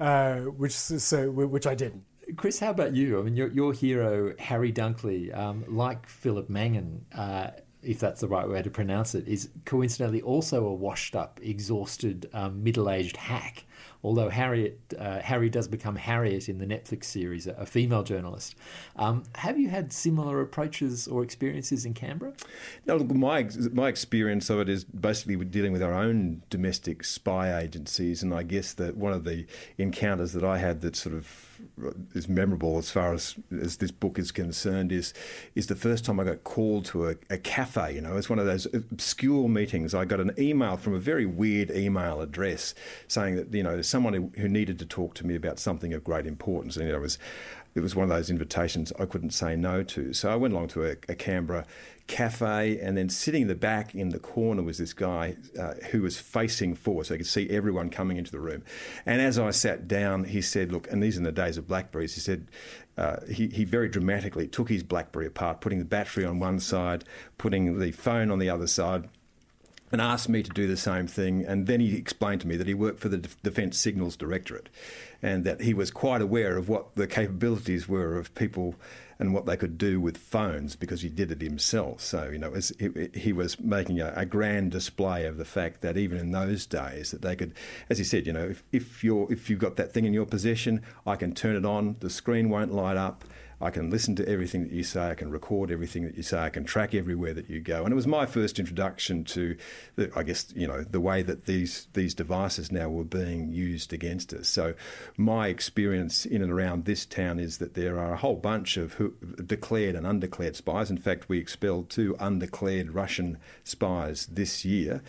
Uh, 0.00 0.36
which 0.56 0.72
so 0.72 1.30
which 1.30 1.66
I 1.66 1.74
didn't. 1.74 2.04
Chris, 2.36 2.58
how 2.58 2.70
about 2.70 2.94
you? 2.94 3.20
I 3.20 3.22
mean, 3.22 3.36
your 3.36 3.48
your 3.48 3.72
hero 3.74 4.34
Harry 4.38 4.72
Dunkley, 4.72 5.36
um, 5.36 5.64
like 5.68 6.08
Philip 6.08 6.48
Mangan. 6.48 7.04
Uh, 7.14 7.50
if 7.82 7.98
that's 7.98 8.20
the 8.20 8.28
right 8.28 8.48
way 8.48 8.62
to 8.62 8.70
pronounce 8.70 9.14
it, 9.14 9.26
is 9.28 9.50
coincidentally 9.64 10.22
also 10.22 10.66
a 10.66 10.72
washed 10.72 11.16
up, 11.16 11.40
exhausted, 11.42 12.28
um, 12.32 12.62
middle 12.62 12.90
aged 12.90 13.16
hack 13.16 13.64
although 14.02 14.28
Harriet, 14.28 14.78
uh, 14.98 15.20
Harry 15.20 15.50
does 15.50 15.68
become 15.68 15.96
Harriet 15.96 16.48
in 16.48 16.58
the 16.58 16.66
Netflix 16.66 17.04
series, 17.04 17.46
a, 17.46 17.66
female 17.66 18.02
journalist. 18.02 18.56
Um, 18.96 19.24
have 19.36 19.58
you 19.58 19.68
had 19.68 19.92
similar 19.92 20.40
approaches 20.40 21.06
or 21.06 21.22
experiences 21.22 21.84
in 21.84 21.94
Canberra? 21.94 22.32
No, 22.86 22.98
my, 22.98 23.48
my 23.72 23.88
experience 23.88 24.50
of 24.50 24.60
it 24.60 24.68
is 24.68 24.84
basically 24.84 25.36
dealing 25.44 25.72
with 25.72 25.82
our 25.82 25.94
own 25.94 26.42
domestic 26.50 27.04
spy 27.04 27.60
agencies, 27.60 28.22
and 28.22 28.34
I 28.34 28.42
guess 28.42 28.72
that 28.74 28.96
one 28.96 29.12
of 29.12 29.24
the 29.24 29.46
encounters 29.78 30.32
that 30.32 30.44
I 30.44 30.58
had 30.58 30.80
that 30.80 30.96
sort 30.96 31.14
of 31.14 31.49
is 32.14 32.28
memorable 32.28 32.78
as 32.78 32.90
far 32.90 33.14
as, 33.14 33.36
as 33.62 33.78
this 33.78 33.90
book 33.90 34.18
is 34.18 34.32
concerned 34.32 34.92
is 34.92 35.14
is 35.54 35.66
the 35.66 35.74
first 35.74 36.04
time 36.04 36.20
I 36.20 36.24
got 36.24 36.44
called 36.44 36.84
to 36.86 37.08
a, 37.08 37.14
a 37.28 37.38
cafe. 37.38 37.94
You 37.94 38.00
know, 38.00 38.16
it's 38.16 38.28
one 38.28 38.38
of 38.38 38.46
those 38.46 38.66
obscure 38.66 39.48
meetings. 39.48 39.94
I 39.94 40.04
got 40.04 40.20
an 40.20 40.32
email 40.38 40.76
from 40.76 40.94
a 40.94 40.98
very 40.98 41.26
weird 41.26 41.70
email 41.70 42.20
address 42.20 42.74
saying 43.08 43.36
that 43.36 43.54
you 43.54 43.62
know 43.62 43.72
there's 43.72 43.88
someone 43.88 44.14
who, 44.14 44.32
who 44.36 44.48
needed 44.48 44.78
to 44.80 44.86
talk 44.86 45.14
to 45.14 45.26
me 45.26 45.34
about 45.34 45.58
something 45.58 45.92
of 45.94 46.04
great 46.04 46.26
importance, 46.26 46.76
and 46.76 46.86
you 46.86 46.92
know, 46.92 46.98
it 46.98 47.02
was 47.02 47.18
it 47.74 47.80
was 47.80 47.94
one 47.94 48.04
of 48.04 48.16
those 48.16 48.30
invitations 48.30 48.92
I 48.98 49.06
couldn't 49.06 49.30
say 49.30 49.56
no 49.56 49.82
to. 49.84 50.12
So 50.12 50.30
I 50.30 50.36
went 50.36 50.54
along 50.54 50.68
to 50.68 50.84
a, 50.84 50.96
a 51.08 51.14
Canberra 51.14 51.66
cafe, 52.06 52.78
and 52.80 52.96
then 52.96 53.08
sitting 53.08 53.42
in 53.42 53.48
the 53.48 53.54
back 53.54 53.94
in 53.94 54.08
the 54.08 54.18
corner 54.18 54.62
was 54.62 54.78
this 54.78 54.92
guy 54.92 55.36
uh, 55.58 55.74
who 55.90 56.02
was 56.02 56.18
facing 56.18 56.74
forward, 56.74 57.06
so 57.06 57.14
I 57.14 57.18
could 57.18 57.26
see 57.26 57.48
everyone 57.48 57.88
coming 57.88 58.16
into 58.16 58.32
the 58.32 58.40
room. 58.40 58.64
And 59.06 59.22
as 59.22 59.38
I 59.38 59.52
sat 59.52 59.86
down, 59.86 60.24
he 60.24 60.42
said, 60.42 60.72
"Look," 60.72 60.90
and 60.90 61.02
these 61.02 61.16
are 61.16 61.22
the 61.22 61.32
days 61.32 61.56
of 61.56 61.66
Blackberries. 61.66 62.14
He 62.14 62.20
said. 62.20 62.48
Uh, 62.98 63.24
he, 63.30 63.48
he 63.48 63.64
very 63.64 63.88
dramatically 63.88 64.46
took 64.46 64.68
his 64.68 64.82
BlackBerry 64.82 65.24
apart, 65.24 65.62
putting 65.62 65.78
the 65.78 65.86
battery 65.86 66.22
on 66.22 66.38
one 66.38 66.60
side, 66.60 67.02
putting 67.38 67.78
the 67.78 67.92
phone 67.92 68.30
on 68.30 68.38
the 68.38 68.50
other 68.50 68.66
side, 68.66 69.08
and 69.90 70.02
asked 70.02 70.28
me 70.28 70.42
to 70.42 70.50
do 70.50 70.66
the 70.66 70.76
same 70.76 71.06
thing. 71.06 71.46
And 71.46 71.66
then 71.66 71.80
he 71.80 71.96
explained 71.96 72.42
to 72.42 72.48
me 72.48 72.56
that 72.56 72.66
he 72.66 72.74
worked 72.74 73.00
for 73.00 73.08
the 73.08 73.16
Defence 73.16 73.78
Signals 73.78 74.16
Directorate 74.16 74.68
and 75.22 75.44
that 75.44 75.60
he 75.60 75.74
was 75.74 75.90
quite 75.90 76.22
aware 76.22 76.56
of 76.56 76.68
what 76.68 76.94
the 76.96 77.06
capabilities 77.06 77.88
were 77.88 78.16
of 78.16 78.34
people 78.34 78.74
and 79.20 79.34
what 79.34 79.44
they 79.44 79.56
could 79.56 79.76
do 79.76 80.00
with 80.00 80.16
phones 80.16 80.74
because 80.76 81.02
he 81.02 81.10
did 81.10 81.30
it 81.30 81.42
himself. 81.42 82.00
So, 82.00 82.30
you 82.30 82.38
know, 82.38 82.50
was, 82.50 82.70
it, 82.78 83.14
he 83.14 83.34
was 83.34 83.60
making 83.60 84.00
a, 84.00 84.14
a, 84.16 84.24
grand 84.24 84.70
display 84.70 85.26
of 85.26 85.36
the 85.36 85.44
fact 85.44 85.82
that 85.82 85.98
even 85.98 86.16
in 86.16 86.30
those 86.30 86.64
days 86.64 87.10
that 87.10 87.20
they 87.20 87.36
could, 87.36 87.52
as 87.90 87.98
he 87.98 88.04
said, 88.04 88.26
you 88.26 88.32
know, 88.32 88.48
if, 88.48 88.62
if, 88.72 89.04
you're, 89.04 89.30
if 89.30 89.50
you've 89.50 89.58
got 89.58 89.76
that 89.76 89.92
thing 89.92 90.06
in 90.06 90.14
your 90.14 90.24
possession, 90.24 90.82
I 91.06 91.16
can 91.16 91.34
turn 91.34 91.54
it 91.54 91.66
on, 91.66 91.96
the 92.00 92.08
screen 92.08 92.48
won't 92.48 92.72
light 92.72 92.96
up, 92.96 93.24
I 93.60 93.70
can 93.70 93.90
listen 93.90 94.16
to 94.16 94.28
everything 94.28 94.64
that 94.64 94.72
you 94.72 94.82
say. 94.82 95.10
I 95.10 95.14
can 95.14 95.30
record 95.30 95.70
everything 95.70 96.04
that 96.04 96.16
you 96.16 96.22
say. 96.22 96.38
I 96.38 96.50
can 96.50 96.64
track 96.64 96.94
everywhere 96.94 97.34
that 97.34 97.50
you 97.50 97.60
go. 97.60 97.84
And 97.84 97.92
it 97.92 97.94
was 97.94 98.06
my 98.06 98.24
first 98.24 98.58
introduction 98.58 99.24
to, 99.24 99.56
the, 99.96 100.10
I 100.16 100.22
guess, 100.22 100.52
you 100.56 100.66
know, 100.66 100.82
the 100.82 101.00
way 101.00 101.22
that 101.22 101.46
these 101.46 101.88
these 101.92 102.14
devices 102.14 102.72
now 102.72 102.88
were 102.88 103.04
being 103.04 103.52
used 103.52 103.92
against 103.92 104.32
us. 104.32 104.48
So 104.48 104.74
my 105.16 105.48
experience 105.48 106.24
in 106.24 106.42
and 106.42 106.50
around 106.50 106.84
this 106.84 107.04
town 107.04 107.38
is 107.38 107.58
that 107.58 107.74
there 107.74 107.98
are 107.98 108.14
a 108.14 108.16
whole 108.16 108.36
bunch 108.36 108.76
of 108.76 108.94
who, 108.94 109.14
declared 109.44 109.94
and 109.94 110.06
undeclared 110.06 110.56
spies. 110.56 110.90
In 110.90 110.98
fact, 110.98 111.28
we 111.28 111.38
expelled 111.38 111.90
two 111.90 112.16
undeclared 112.18 112.94
Russian 112.94 113.38
spies 113.64 114.26
this 114.26 114.64
year 114.64 115.02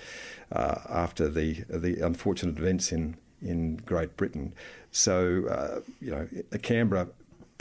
uh, 0.51 0.75
after 0.89 1.29
the 1.29 1.63
the 1.69 2.05
unfortunate 2.05 2.57
events 2.57 2.91
in 2.91 3.15
in 3.41 3.77
Great 3.77 4.17
Britain. 4.17 4.53
So, 4.91 5.45
uh, 5.47 5.79
you 6.01 6.11
know, 6.11 6.27
Canberra 6.61 7.07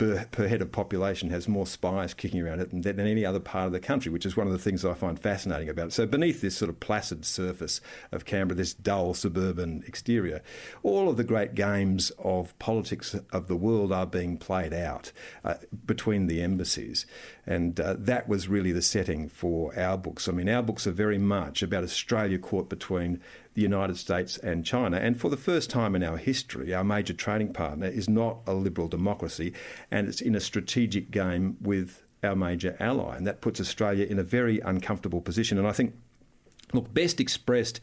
per, 0.01 0.25
per, 0.31 0.47
head 0.47 0.63
of 0.63 0.71
population 0.71 1.29
has 1.29 1.47
more 1.47 1.67
spies 1.67 2.15
kicking 2.15 2.41
around 2.41 2.59
it 2.59 2.71
than, 2.71 2.81
than, 2.81 2.99
any 2.99 3.23
other 3.23 3.39
part 3.39 3.67
of 3.67 3.71
the 3.71 3.79
country, 3.79 4.11
which 4.11 4.25
is 4.25 4.35
one 4.35 4.47
of 4.47 4.53
the 4.53 4.59
things 4.59 4.83
I 4.83 4.95
find 4.95 5.19
fascinating 5.19 5.69
about 5.69 5.87
it. 5.87 5.93
So, 5.93 6.07
beneath 6.07 6.41
this 6.41 6.57
sort 6.57 6.69
of 6.69 6.79
placid 6.79 7.23
surface 7.23 7.81
of 8.11 8.25
Canberra, 8.25 8.57
this 8.57 8.73
dull 8.73 9.13
suburban 9.13 9.83
exterior, 9.85 10.41
all 10.81 11.07
of 11.07 11.17
the 11.17 11.23
great 11.23 11.53
games 11.53 12.11
of 12.17 12.57
politics 12.57 13.15
of 13.31 13.47
the 13.47 13.55
world 13.55 13.91
are 13.91 14.07
being 14.07 14.39
played 14.39 14.73
out 14.73 15.11
uh, 15.43 15.55
between 15.85 16.25
the 16.25 16.41
embassies. 16.41 17.05
And 17.45 17.79
uh, 17.79 17.95
that 17.99 18.27
was 18.27 18.47
really 18.47 18.71
the 18.71 18.81
setting 18.81 19.29
for 19.29 19.77
our 19.77 19.97
books. 19.99 20.27
I 20.27 20.31
mean, 20.31 20.49
our 20.49 20.63
books 20.63 20.87
are 20.87 20.91
very 20.91 21.19
much 21.19 21.61
about 21.61 21.83
Australia 21.83 22.39
caught 22.39 22.69
between 22.69 23.21
the 23.53 23.61
United 23.61 23.97
States 23.97 24.37
and 24.37 24.65
China. 24.65 24.97
And 24.97 25.19
for 25.19 25.29
the 25.29 25.37
first 25.37 25.69
time 25.69 25.95
in 25.95 26.03
our 26.03 26.17
history, 26.17 26.73
our 26.73 26.83
major 26.83 27.13
trading 27.13 27.53
partner 27.53 27.87
is 27.87 28.07
not 28.07 28.39
a 28.47 28.53
liberal 28.53 28.87
democracy 28.87 29.53
and 29.89 30.07
it's 30.07 30.21
in 30.21 30.35
a 30.35 30.39
strategic 30.39 31.11
game 31.11 31.57
with 31.61 32.03
our 32.23 32.35
major 32.35 32.77
ally. 32.79 33.17
And 33.17 33.27
that 33.27 33.41
puts 33.41 33.59
Australia 33.59 34.05
in 34.05 34.19
a 34.19 34.23
very 34.23 34.59
uncomfortable 34.59 35.21
position. 35.21 35.57
And 35.57 35.67
I 35.67 35.71
think 35.71 35.95
Look, 36.73 36.93
best 36.93 37.19
expressed, 37.19 37.81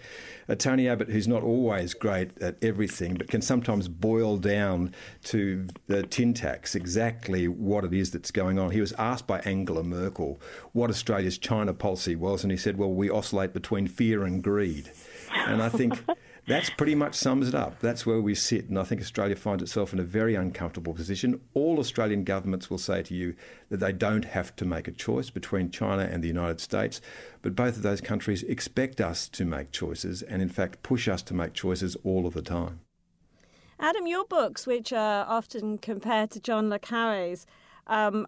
uh, 0.48 0.54
Tony 0.54 0.88
Abbott, 0.88 1.10
who's 1.10 1.28
not 1.28 1.42
always 1.42 1.92
great 1.92 2.40
at 2.40 2.56
everything, 2.62 3.14
but 3.14 3.28
can 3.28 3.42
sometimes 3.42 3.86
boil 3.86 4.38
down 4.38 4.94
to 5.24 5.66
the 5.88 6.04
tin 6.04 6.32
tacks 6.32 6.74
exactly 6.74 7.48
what 7.48 7.84
it 7.84 7.92
is 7.92 8.10
that's 8.12 8.30
going 8.30 8.58
on. 8.58 8.70
He 8.70 8.80
was 8.80 8.94
asked 8.94 9.26
by 9.26 9.40
Angela 9.40 9.82
Merkel 9.82 10.40
what 10.72 10.88
Australia's 10.88 11.36
China 11.36 11.74
policy 11.74 12.16
was, 12.16 12.42
and 12.42 12.50
he 12.50 12.56
said, 12.56 12.78
Well, 12.78 12.92
we 12.92 13.10
oscillate 13.10 13.52
between 13.52 13.88
fear 13.88 14.24
and 14.24 14.42
greed. 14.42 14.90
And 15.34 15.62
I 15.62 15.68
think 15.68 16.04
that's 16.46 16.70
pretty 16.70 16.94
much 16.94 17.14
sums 17.14 17.48
it 17.48 17.54
up. 17.54 17.80
That's 17.80 18.06
where 18.06 18.20
we 18.20 18.34
sit. 18.34 18.68
And 18.68 18.78
I 18.78 18.84
think 18.84 19.00
Australia 19.00 19.36
finds 19.36 19.62
itself 19.62 19.92
in 19.92 19.98
a 19.98 20.04
very 20.04 20.34
uncomfortable 20.34 20.94
position. 20.94 21.40
All 21.54 21.78
Australian 21.78 22.24
governments 22.24 22.70
will 22.70 22.78
say 22.78 23.02
to 23.02 23.14
you 23.14 23.34
that 23.68 23.78
they 23.78 23.92
don't 23.92 24.24
have 24.24 24.56
to 24.56 24.64
make 24.64 24.88
a 24.88 24.92
choice 24.92 25.30
between 25.30 25.70
China 25.70 26.02
and 26.02 26.22
the 26.22 26.28
United 26.28 26.60
States. 26.60 27.00
But 27.42 27.54
both 27.54 27.76
of 27.76 27.82
those 27.82 28.00
countries 28.00 28.42
expect 28.44 29.00
us 29.00 29.28
to 29.28 29.44
make 29.44 29.72
choices 29.72 30.22
and, 30.22 30.42
in 30.42 30.48
fact, 30.48 30.82
push 30.82 31.08
us 31.08 31.22
to 31.22 31.34
make 31.34 31.52
choices 31.52 31.96
all 32.04 32.26
of 32.26 32.34
the 32.34 32.42
time. 32.42 32.80
Adam, 33.80 34.06
your 34.06 34.24
books, 34.24 34.66
which 34.66 34.92
are 34.92 35.24
often 35.28 35.78
compared 35.78 36.30
to 36.32 36.40
John 36.40 36.68
le 36.68 36.80
Carre's, 36.80 37.46
um, 37.86 38.26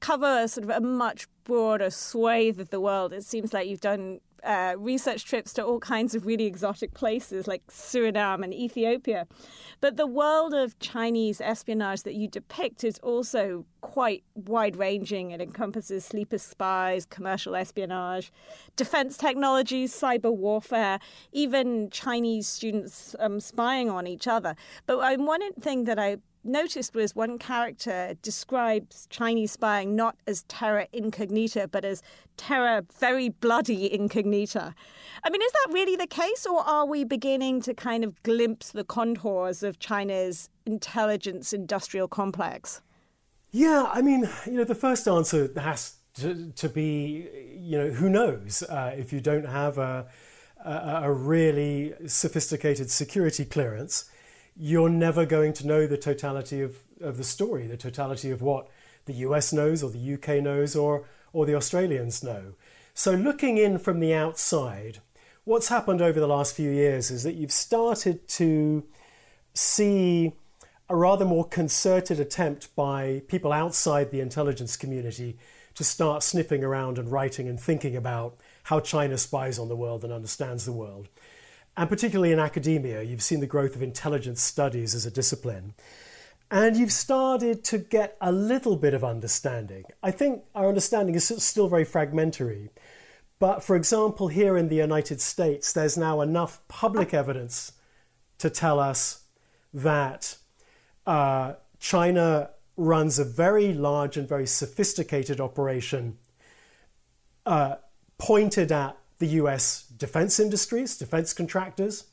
cover 0.00 0.46
sort 0.48 0.64
of 0.64 0.70
a 0.70 0.80
much 0.80 1.26
broader 1.44 1.90
swathe 1.90 2.60
of 2.60 2.70
the 2.70 2.80
world. 2.80 3.12
It 3.12 3.24
seems 3.24 3.52
like 3.52 3.68
you've 3.68 3.80
done 3.80 4.20
uh, 4.44 4.74
research 4.76 5.24
trips 5.24 5.52
to 5.54 5.64
all 5.64 5.78
kinds 5.78 6.14
of 6.14 6.26
really 6.26 6.46
exotic 6.46 6.94
places 6.94 7.46
like 7.46 7.66
Suriname 7.68 8.42
and 8.42 8.52
Ethiopia. 8.52 9.26
But 9.80 9.96
the 9.96 10.06
world 10.06 10.54
of 10.54 10.78
Chinese 10.78 11.40
espionage 11.40 12.02
that 12.02 12.14
you 12.14 12.28
depict 12.28 12.84
is 12.84 12.98
also 12.98 13.66
quite 13.80 14.24
wide 14.34 14.76
ranging. 14.76 15.30
It 15.30 15.40
encompasses 15.40 16.04
sleeper 16.04 16.38
spies, 16.38 17.04
commercial 17.06 17.54
espionage, 17.54 18.32
defense 18.76 19.16
technologies, 19.16 19.92
cyber 19.92 20.34
warfare, 20.34 20.98
even 21.32 21.90
Chinese 21.90 22.46
students 22.46 23.14
um, 23.18 23.40
spying 23.40 23.90
on 23.90 24.06
each 24.06 24.26
other. 24.26 24.56
But 24.86 25.18
one 25.18 25.52
thing 25.54 25.84
that 25.84 25.98
I 25.98 26.18
noticed 26.44 26.94
was 26.94 27.14
one 27.14 27.38
character 27.38 28.14
describes 28.22 29.06
Chinese 29.10 29.52
spying 29.52 29.94
not 29.94 30.16
as 30.26 30.42
terra 30.44 30.86
incognita, 30.92 31.68
but 31.68 31.84
as 31.84 32.02
terra 32.36 32.84
very 32.98 33.28
bloody 33.28 33.92
incognita. 33.92 34.74
I 35.24 35.30
mean, 35.30 35.42
is 35.42 35.52
that 35.52 35.68
really 35.72 35.96
the 35.96 36.06
case, 36.06 36.46
or 36.46 36.60
are 36.60 36.86
we 36.86 37.04
beginning 37.04 37.60
to 37.62 37.74
kind 37.74 38.04
of 38.04 38.22
glimpse 38.22 38.70
the 38.72 38.84
contours 38.84 39.62
of 39.62 39.78
China's 39.78 40.48
intelligence 40.66 41.52
industrial 41.52 42.08
complex? 42.08 42.80
Yeah, 43.50 43.88
I 43.92 44.00
mean, 44.00 44.28
you 44.46 44.52
know, 44.52 44.64
the 44.64 44.74
first 44.74 45.06
answer 45.06 45.50
has 45.56 45.96
to, 46.14 46.52
to 46.52 46.68
be, 46.68 47.28
you 47.54 47.78
know, 47.78 47.90
who 47.90 48.08
knows 48.08 48.62
uh, 48.62 48.94
if 48.96 49.12
you 49.12 49.20
don't 49.20 49.46
have 49.46 49.78
a, 49.78 50.06
a, 50.64 51.00
a 51.04 51.12
really 51.12 51.94
sophisticated 52.06 52.90
security 52.90 53.44
clearance 53.44 54.10
you're 54.64 54.88
never 54.88 55.26
going 55.26 55.52
to 55.52 55.66
know 55.66 55.88
the 55.88 55.96
totality 55.96 56.62
of, 56.62 56.76
of 57.00 57.16
the 57.16 57.24
story, 57.24 57.66
the 57.66 57.76
totality 57.76 58.30
of 58.30 58.40
what 58.40 58.68
the 59.06 59.14
US 59.14 59.52
knows 59.52 59.82
or 59.82 59.90
the 59.90 60.14
UK 60.14 60.40
knows 60.40 60.76
or, 60.76 61.04
or 61.32 61.44
the 61.44 61.56
Australians 61.56 62.22
know. 62.22 62.54
So, 62.94 63.10
looking 63.10 63.58
in 63.58 63.76
from 63.78 63.98
the 63.98 64.14
outside, 64.14 64.98
what's 65.42 65.66
happened 65.66 66.00
over 66.00 66.20
the 66.20 66.28
last 66.28 66.54
few 66.54 66.70
years 66.70 67.10
is 67.10 67.24
that 67.24 67.34
you've 67.34 67.50
started 67.50 68.28
to 68.28 68.84
see 69.52 70.32
a 70.88 70.94
rather 70.94 71.24
more 71.24 71.48
concerted 71.48 72.20
attempt 72.20 72.72
by 72.76 73.22
people 73.26 73.52
outside 73.52 74.12
the 74.12 74.20
intelligence 74.20 74.76
community 74.76 75.36
to 75.74 75.82
start 75.82 76.22
sniffing 76.22 76.62
around 76.62 76.98
and 76.98 77.10
writing 77.10 77.48
and 77.48 77.58
thinking 77.58 77.96
about 77.96 78.36
how 78.64 78.78
China 78.78 79.18
spies 79.18 79.58
on 79.58 79.68
the 79.68 79.74
world 79.74 80.04
and 80.04 80.12
understands 80.12 80.66
the 80.66 80.72
world 80.72 81.08
and 81.76 81.88
particularly 81.88 82.32
in 82.32 82.38
academia, 82.38 83.02
you've 83.02 83.22
seen 83.22 83.40
the 83.40 83.46
growth 83.46 83.74
of 83.74 83.82
intelligence 83.82 84.42
studies 84.42 84.94
as 84.94 85.06
a 85.06 85.10
discipline. 85.10 85.74
And 86.50 86.76
you've 86.76 86.92
started 86.92 87.64
to 87.64 87.78
get 87.78 88.16
a 88.20 88.30
little 88.30 88.76
bit 88.76 88.92
of 88.92 89.02
understanding. 89.02 89.84
I 90.02 90.10
think 90.10 90.42
our 90.54 90.68
understanding 90.68 91.14
is 91.14 91.32
still 91.42 91.68
very 91.68 91.84
fragmentary. 91.84 92.68
But 93.38 93.64
for 93.64 93.74
example, 93.74 94.28
here 94.28 94.56
in 94.58 94.68
the 94.68 94.76
United 94.76 95.20
States, 95.20 95.72
there's 95.72 95.96
now 95.96 96.20
enough 96.20 96.60
public 96.68 97.14
evidence 97.14 97.72
to 98.38 98.50
tell 98.50 98.78
us 98.78 99.24
that 99.72 100.36
uh, 101.06 101.54
China 101.80 102.50
runs 102.76 103.18
a 103.18 103.24
very 103.24 103.72
large 103.72 104.16
and 104.16 104.28
very 104.28 104.46
sophisticated 104.46 105.40
operation 105.40 106.18
uh, 107.46 107.76
pointed 108.18 108.70
at 108.70 108.96
the 109.18 109.26
US 109.40 109.86
defense 110.02 110.40
industries, 110.40 110.96
defense 110.96 111.32
contractors. 111.32 112.06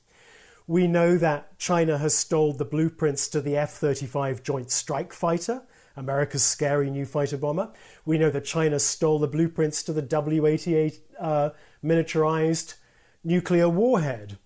We 0.68 0.86
know 0.86 1.18
that 1.18 1.58
China 1.58 1.98
has 1.98 2.14
stole 2.14 2.54
the 2.54 2.64
blueprints 2.64 3.28
to 3.30 3.42
the 3.42 3.58
F 3.58 3.72
35 3.72 4.44
Joint 4.44 4.70
Strike 4.70 5.12
Fighter, 5.12 5.64
America's 5.98 6.44
scary 6.44 6.92
new 6.92 7.08
fighter 7.08 7.36
bomber. 7.36 7.72
We 8.06 8.20
know 8.20 8.30
that 8.30 8.46
China 8.46 8.78
stole 8.78 9.18
the 9.18 9.28
blueprints 9.28 9.82
to 9.84 9.94
the 9.94 10.04
W 10.04 10.46
88 10.46 11.00
uh, 11.20 11.50
miniaturized 11.84 12.76
nuclear 13.24 13.68
warhead. 13.68 14.38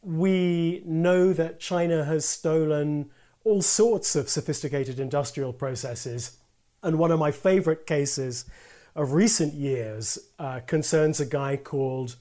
We 0.00 0.82
know 0.86 1.34
that 1.34 1.60
China 1.60 2.06
has 2.06 2.24
stolen 2.24 3.10
all 3.44 3.60
sorts 3.60 4.16
of 4.16 4.30
sophisticated 4.30 4.98
industrial 4.98 5.52
processes. 5.52 6.38
And 6.82 6.98
one 6.98 7.10
of 7.10 7.18
my 7.18 7.30
favorite 7.30 7.86
cases 7.86 8.46
of 8.94 9.12
recent 9.12 9.52
years 9.52 10.18
uh, 10.38 10.60
concerns 10.66 11.20
a 11.20 11.26
guy 11.26 11.58
called 11.58 12.16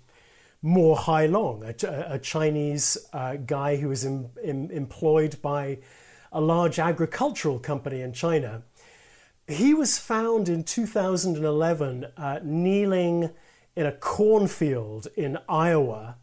Mo 0.66 0.96
Hailong, 0.96 1.62
a, 1.84 2.14
a 2.16 2.18
Chinese 2.18 2.98
uh, 3.14 3.36
guy 3.36 3.76
who 3.76 3.88
was 3.88 4.04
in, 4.04 4.32
in, 4.44 4.72
employed 4.72 5.40
by 5.44 5.78
a 6.32 6.42
large 6.42 6.80
agricultural 6.80 7.60
company 7.60 8.02
in 8.02 8.12
China. 8.14 8.64
He 9.48 9.76
was 9.76 10.00
found 10.00 10.50
in 10.50 10.64
2011 10.64 12.08
uh, 12.18 12.40
kneeling 12.42 13.30
in 13.76 13.86
a 13.86 13.92
cornfield 13.92 15.06
in 15.16 15.38
Iowa, 15.48 16.16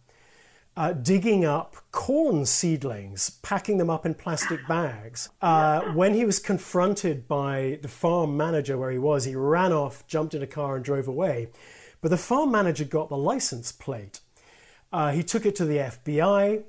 uh, 0.76 0.92
digging 0.92 1.44
up 1.44 1.76
corn 1.92 2.44
seedlings, 2.44 3.30
packing 3.42 3.78
them 3.78 3.90
up 3.90 4.04
in 4.04 4.12
plastic 4.12 4.66
bags. 4.66 5.28
Uh, 5.40 5.82
when 5.92 6.14
he 6.14 6.24
was 6.24 6.40
confronted 6.40 7.28
by 7.28 7.78
the 7.80 7.86
farm 7.86 8.36
manager 8.36 8.76
where 8.76 8.90
he 8.90 8.98
was, 8.98 9.24
he 9.24 9.36
ran 9.36 9.72
off, 9.72 10.04
jumped 10.08 10.34
in 10.34 10.42
a 10.42 10.48
car, 10.48 10.74
and 10.74 10.84
drove 10.84 11.06
away. 11.06 11.46
But 12.00 12.10
the 12.10 12.16
farm 12.16 12.50
manager 12.50 12.84
got 12.84 13.08
the 13.08 13.16
license 13.16 13.70
plate 13.70 14.18
Uh, 14.92 15.10
he 15.12 15.22
took 15.22 15.46
it 15.46 15.56
to 15.56 15.64
the 15.64 15.78
FBI. 15.78 16.64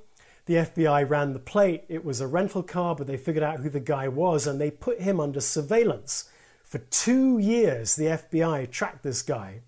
The 0.46 0.54
FBI 0.56 1.10
ran 1.10 1.34
the 1.34 1.40
plate. 1.40 1.84
It 1.90 2.06
was 2.06 2.22
a 2.22 2.28
rental 2.28 2.64
car, 2.64 2.96
but 2.96 3.08
they 3.08 3.18
figured 3.18 3.44
out 3.44 3.60
who 3.60 3.70
the 3.70 3.80
guy 3.80 4.08
was 4.08 4.48
and 4.48 4.60
they 4.60 4.72
put 4.72 5.02
him 5.02 5.20
under 5.20 5.42
surveillance. 5.42 6.30
For 6.64 6.80
two 6.80 7.38
years, 7.38 7.96
the 7.96 8.06
FBI 8.06 8.72
tracked 8.72 9.04
this 9.04 9.22
guy 9.22 9.62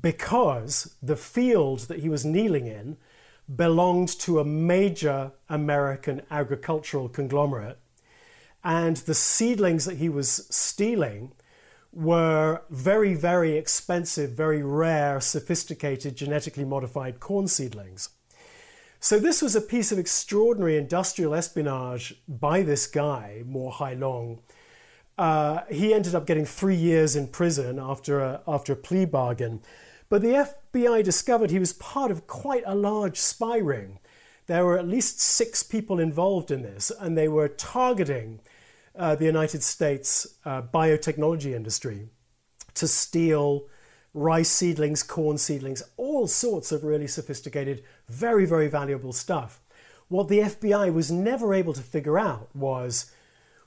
because 0.00 0.94
the 1.02 1.16
field 1.16 1.80
that 1.80 2.00
he 2.00 2.08
was 2.08 2.24
kneeling 2.24 2.66
in 2.66 2.96
belonged 3.54 4.08
to 4.20 4.40
a 4.40 4.44
major 4.44 5.32
American 5.48 6.22
agricultural 6.30 7.08
conglomerate. 7.08 7.78
And 8.62 8.96
the 8.96 9.14
seedlings 9.14 9.84
that 9.84 9.98
he 9.98 10.08
was 10.08 10.46
stealing 10.50 11.32
were 11.94 12.62
very, 12.70 13.14
very 13.14 13.56
expensive, 13.56 14.30
very 14.32 14.62
rare, 14.62 15.20
sophisticated, 15.20 16.16
genetically 16.16 16.64
modified 16.64 17.20
corn 17.20 17.46
seedlings. 17.46 18.10
So, 19.00 19.18
this 19.18 19.42
was 19.42 19.54
a 19.54 19.60
piece 19.60 19.92
of 19.92 19.98
extraordinary 19.98 20.76
industrial 20.76 21.34
espionage 21.34 22.14
by 22.26 22.62
this 22.62 22.86
guy, 22.86 23.42
Mo 23.46 23.70
Hailong. 23.70 24.40
Uh, 25.16 25.60
he 25.70 25.94
ended 25.94 26.14
up 26.14 26.26
getting 26.26 26.46
three 26.46 26.74
years 26.74 27.14
in 27.14 27.28
prison 27.28 27.78
after 27.78 28.20
a, 28.20 28.40
after 28.48 28.72
a 28.72 28.76
plea 28.76 29.04
bargain. 29.04 29.60
But 30.08 30.22
the 30.22 30.48
FBI 30.72 31.04
discovered 31.04 31.50
he 31.50 31.58
was 31.58 31.72
part 31.74 32.10
of 32.10 32.26
quite 32.26 32.62
a 32.66 32.74
large 32.74 33.18
spy 33.18 33.58
ring. 33.58 33.98
There 34.46 34.64
were 34.64 34.78
at 34.78 34.88
least 34.88 35.20
six 35.20 35.62
people 35.62 35.98
involved 35.98 36.50
in 36.50 36.62
this, 36.62 36.90
and 36.98 37.16
they 37.16 37.28
were 37.28 37.48
targeting 37.48 38.40
uh, 38.96 39.14
the 39.14 39.24
United 39.24 39.62
States 39.62 40.26
uh, 40.44 40.62
biotechnology 40.62 41.54
industry 41.54 42.08
to 42.74 42.88
steal 42.88 43.66
rice 44.12 44.48
seedlings, 44.48 45.02
corn 45.02 45.36
seedlings, 45.36 45.82
all 45.96 46.26
sorts 46.26 46.70
of 46.70 46.84
really 46.84 47.08
sophisticated, 47.08 47.82
very, 48.08 48.46
very 48.46 48.68
valuable 48.68 49.12
stuff. 49.12 49.60
What 50.08 50.28
the 50.28 50.40
FBI 50.40 50.92
was 50.92 51.10
never 51.10 51.52
able 51.52 51.72
to 51.72 51.82
figure 51.82 52.18
out 52.18 52.48
was 52.54 53.10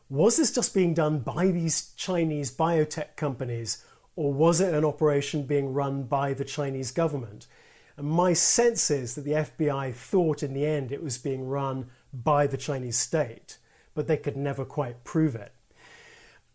was 0.09 0.37
this 0.37 0.55
just 0.55 0.73
being 0.73 0.93
done 0.93 1.19
by 1.19 1.47
these 1.47 1.91
Chinese 1.97 2.49
biotech 2.55 3.17
companies, 3.17 3.83
or 4.15 4.31
was 4.31 4.61
it 4.61 4.73
an 4.73 4.85
operation 4.85 5.43
being 5.43 5.73
run 5.73 6.03
by 6.03 6.33
the 6.33 6.45
Chinese 6.45 6.91
government? 6.91 7.45
And 7.97 8.07
my 8.07 8.31
sense 8.31 8.89
is 8.89 9.15
that 9.15 9.25
the 9.25 9.31
FBI 9.31 9.93
thought 9.93 10.43
in 10.43 10.53
the 10.53 10.65
end 10.65 10.93
it 10.93 11.03
was 11.03 11.17
being 11.17 11.45
run 11.49 11.89
by 12.13 12.47
the 12.47 12.55
Chinese 12.55 12.97
state 12.97 13.57
but 13.97 14.07
they 14.07 14.15
could 14.15 14.37
never 14.37 14.63
quite 14.63 15.03
prove 15.03 15.35
it. 15.35 15.51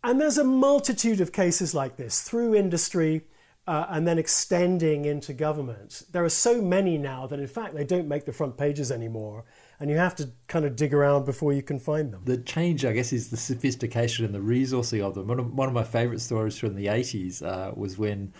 And 0.04 0.20
there's 0.20 0.38
a 0.38 0.44
multitude 0.44 1.20
of 1.20 1.32
cases 1.32 1.75
like 1.75 1.96
this 1.96 2.22
through 2.22 2.54
industry 2.54 3.22
uh, 3.66 3.87
and 3.90 4.06
then 4.06 4.16
extending 4.16 5.04
into 5.04 5.32
government. 5.32 6.04
There 6.12 6.25
are 6.25 6.28
so 6.28 6.62
many 6.62 6.99
now 6.99 7.26
that, 7.26 7.40
in 7.40 7.46
fact, 7.49 7.75
they 7.75 7.84
don't 7.84 8.06
make 8.06 8.26
the 8.26 8.32
front 8.32 8.56
pages 8.56 8.92
anymore, 8.92 9.44
and 9.80 9.90
you 9.90 9.96
have 9.96 10.14
to 10.16 10.30
kind 10.46 10.64
of 10.64 10.76
dig 10.76 10.94
around 10.94 11.25
before 11.26 11.52
you 11.52 11.62
can 11.62 11.80
find 11.80 12.12
them. 12.12 12.22
The 12.25 12.38
change, 12.38 12.84
I 12.84 12.92
guess, 12.92 13.12
is 13.12 13.30
the 13.30 13.37
sophistication 13.37 14.25
and 14.25 14.32
the 14.32 14.38
resourcing 14.38 15.02
of 15.02 15.14
them. 15.14 15.26
One 15.26 15.40
of, 15.40 15.52
one 15.52 15.68
of 15.68 15.75
my 15.75 15.84
favourite 15.84 16.20
stories 16.20 16.56
from 16.56 16.76
the 16.76 16.87
80s 16.87 17.42
uh, 17.42 17.72
was 17.75 17.99
when. 17.99 18.32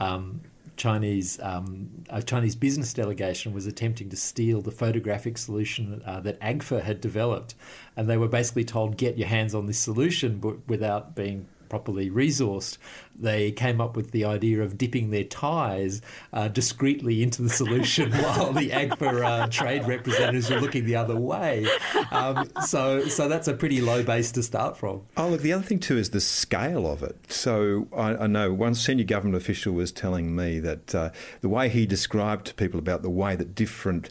Um, 0.00 0.42
Chinese 0.78 1.38
um, 1.42 1.90
a 2.08 2.22
Chinese 2.22 2.56
business 2.56 2.94
delegation 2.94 3.52
was 3.52 3.66
attempting 3.66 4.08
to 4.08 4.16
steal 4.16 4.62
the 4.62 4.70
photographic 4.70 5.36
solution 5.36 6.00
uh, 6.06 6.20
that 6.20 6.40
Agfa 6.40 6.82
had 6.82 7.00
developed, 7.00 7.54
and 7.96 8.08
they 8.08 8.16
were 8.16 8.28
basically 8.28 8.64
told, 8.64 8.96
"Get 8.96 9.18
your 9.18 9.28
hands 9.28 9.54
on 9.54 9.66
this 9.66 9.78
solution," 9.78 10.38
but 10.38 10.66
without 10.66 11.14
being 11.14 11.48
properly 11.68 12.10
resourced, 12.10 12.78
they 13.18 13.50
came 13.50 13.80
up 13.80 13.96
with 13.96 14.12
the 14.12 14.24
idea 14.24 14.62
of 14.62 14.78
dipping 14.78 15.10
their 15.10 15.24
ties 15.24 16.00
uh, 16.32 16.48
discreetly 16.48 17.22
into 17.22 17.42
the 17.42 17.48
solution 17.48 18.12
while 18.22 18.52
the 18.52 18.70
Agfa 18.70 19.24
uh, 19.24 19.46
trade 19.48 19.86
representatives 19.86 20.50
were 20.50 20.60
looking 20.60 20.84
the 20.84 20.96
other 20.96 21.16
way. 21.16 21.66
Um, 22.10 22.48
so, 22.66 23.06
so 23.06 23.28
that's 23.28 23.48
a 23.48 23.54
pretty 23.54 23.80
low 23.80 24.02
base 24.02 24.32
to 24.32 24.42
start 24.42 24.76
from. 24.76 25.02
Oh, 25.16 25.28
look, 25.28 25.40
the 25.40 25.52
other 25.52 25.64
thing 25.64 25.80
too 25.80 25.98
is 25.98 26.10
the 26.10 26.20
scale 26.20 26.86
of 26.90 27.02
it. 27.02 27.16
So 27.30 27.88
I, 27.96 28.14
I 28.14 28.26
know 28.26 28.52
one 28.52 28.74
senior 28.74 29.04
government 29.04 29.36
official 29.36 29.72
was 29.72 29.92
telling 29.92 30.34
me 30.34 30.60
that 30.60 30.94
uh, 30.94 31.10
the 31.40 31.48
way 31.48 31.68
he 31.68 31.86
described 31.86 32.46
to 32.46 32.54
people 32.54 32.78
about 32.78 33.02
the 33.02 33.10
way 33.10 33.36
that 33.36 33.54
different 33.54 34.10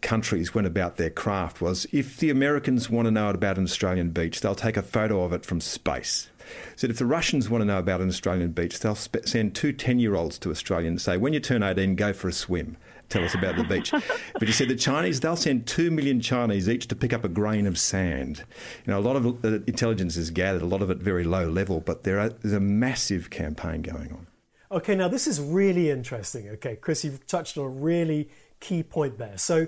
countries 0.00 0.54
went 0.54 0.66
about 0.66 0.96
their 0.96 1.10
craft 1.10 1.60
was 1.60 1.86
if 1.92 2.16
the 2.16 2.30
Americans 2.30 2.88
want 2.88 3.06
to 3.06 3.10
know 3.10 3.28
about 3.28 3.58
an 3.58 3.64
Australian 3.64 4.10
beach, 4.10 4.40
they'll 4.40 4.54
take 4.54 4.76
a 4.76 4.82
photo 4.82 5.22
of 5.24 5.32
it 5.32 5.44
from 5.44 5.60
space 5.60 6.29
said 6.76 6.90
if 6.90 6.98
the 6.98 7.06
Russians 7.06 7.48
want 7.48 7.62
to 7.62 7.66
know 7.66 7.78
about 7.78 8.00
an 8.00 8.08
Australian 8.08 8.52
beach, 8.52 8.80
they'll 8.80 8.94
sp- 8.94 9.26
send 9.26 9.54
two 9.54 9.72
10 9.72 9.98
year 9.98 10.14
olds 10.14 10.38
to 10.38 10.50
Australia 10.50 10.88
and 10.88 11.00
say, 11.00 11.16
when 11.16 11.32
you 11.32 11.40
turn 11.40 11.62
18, 11.62 11.94
go 11.94 12.12
for 12.12 12.28
a 12.28 12.32
swim. 12.32 12.76
Tell 13.08 13.24
us 13.24 13.34
about 13.34 13.56
the 13.56 13.64
beach. 13.64 13.90
but 14.34 14.42
he 14.42 14.52
said 14.52 14.68
the 14.68 14.76
Chinese, 14.76 15.20
they'll 15.20 15.36
send 15.36 15.66
two 15.66 15.90
million 15.90 16.20
Chinese 16.20 16.68
each 16.68 16.86
to 16.88 16.96
pick 16.96 17.12
up 17.12 17.24
a 17.24 17.28
grain 17.28 17.66
of 17.66 17.76
sand. 17.76 18.44
You 18.86 18.92
know, 18.92 18.98
a 18.98 19.02
lot 19.02 19.16
of 19.16 19.44
uh, 19.44 19.48
intelligence 19.66 20.16
is 20.16 20.30
gathered, 20.30 20.62
a 20.62 20.66
lot 20.66 20.80
of 20.80 20.90
it 20.90 20.98
very 20.98 21.24
low 21.24 21.48
level, 21.48 21.80
but 21.80 22.04
there 22.04 22.20
are, 22.20 22.28
there's 22.28 22.54
a 22.54 22.60
massive 22.60 23.28
campaign 23.28 23.82
going 23.82 24.12
on. 24.12 24.26
Okay, 24.72 24.94
now 24.94 25.08
this 25.08 25.26
is 25.26 25.40
really 25.40 25.90
interesting. 25.90 26.48
Okay, 26.50 26.76
Chris, 26.76 27.04
you've 27.04 27.26
touched 27.26 27.58
on 27.58 27.64
a 27.64 27.68
really 27.68 28.30
key 28.60 28.84
point 28.84 29.18
there. 29.18 29.36
So, 29.36 29.66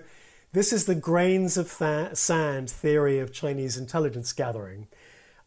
this 0.52 0.72
is 0.72 0.85
the 0.85 0.94
grains 0.94 1.56
of 1.56 1.76
th- 1.76 2.14
sand 2.14 2.70
theory 2.70 3.18
of 3.18 3.33
Chinese 3.33 3.76
intelligence 3.76 4.33
gathering. 4.33 4.87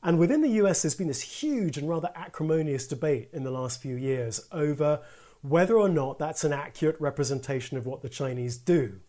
And 0.06 0.20
within 0.20 0.42
the 0.42 0.62
US, 0.62 0.84
there's 0.84 0.94
been 0.94 1.08
this 1.08 1.42
huge 1.42 1.80
and 1.80 1.90
rather 1.90 2.12
acrimonious 2.16 2.86
debate 2.86 3.30
in 3.34 3.44
the 3.44 3.50
last 3.50 3.82
few 3.82 3.96
years 3.96 4.40
over 4.52 5.02
whether 5.42 5.76
or 5.76 5.90
not 5.90 6.20
that's 6.20 6.44
an 6.44 6.54
accurate 6.54 6.96
representation 7.02 7.76
of 7.76 7.88
what 7.88 8.04
the 8.04 8.10
Chinese 8.10 8.56
do. 8.56 9.00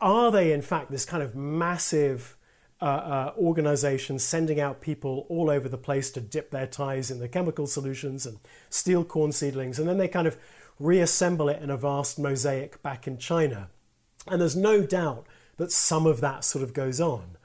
Are 0.00 0.30
they, 0.30 0.54
in 0.54 0.62
fact, 0.62 0.90
this 0.90 1.04
kind 1.04 1.22
of 1.22 1.36
massive 1.36 2.38
uh, 2.80 2.84
uh, 2.84 3.32
organization 3.36 4.18
sending 4.18 4.58
out 4.58 4.80
people 4.80 5.26
all 5.28 5.50
over 5.50 5.68
the 5.68 5.76
place 5.76 6.10
to 6.12 6.20
dip 6.22 6.50
their 6.50 6.66
ties 6.66 7.10
in 7.10 7.18
the 7.18 7.28
chemical 7.28 7.66
solutions 7.66 8.24
and 8.24 8.38
steal 8.70 9.04
corn 9.04 9.32
seedlings, 9.32 9.78
and 9.78 9.86
then 9.86 9.98
they 9.98 10.08
kind 10.08 10.26
of 10.26 10.38
reassemble 10.78 11.50
it 11.50 11.62
in 11.62 11.68
a 11.68 11.76
vast 11.76 12.18
mosaic 12.18 12.82
back 12.82 13.06
in 13.06 13.18
China? 13.18 13.68
And 14.26 14.40
there's 14.40 14.56
no 14.56 14.82
doubt 14.82 15.26
that 15.58 15.70
some 15.70 16.06
of 16.06 16.22
that 16.22 16.42
sort 16.42 16.64
of 16.64 16.72
goes 16.72 17.02
on. 17.02 17.36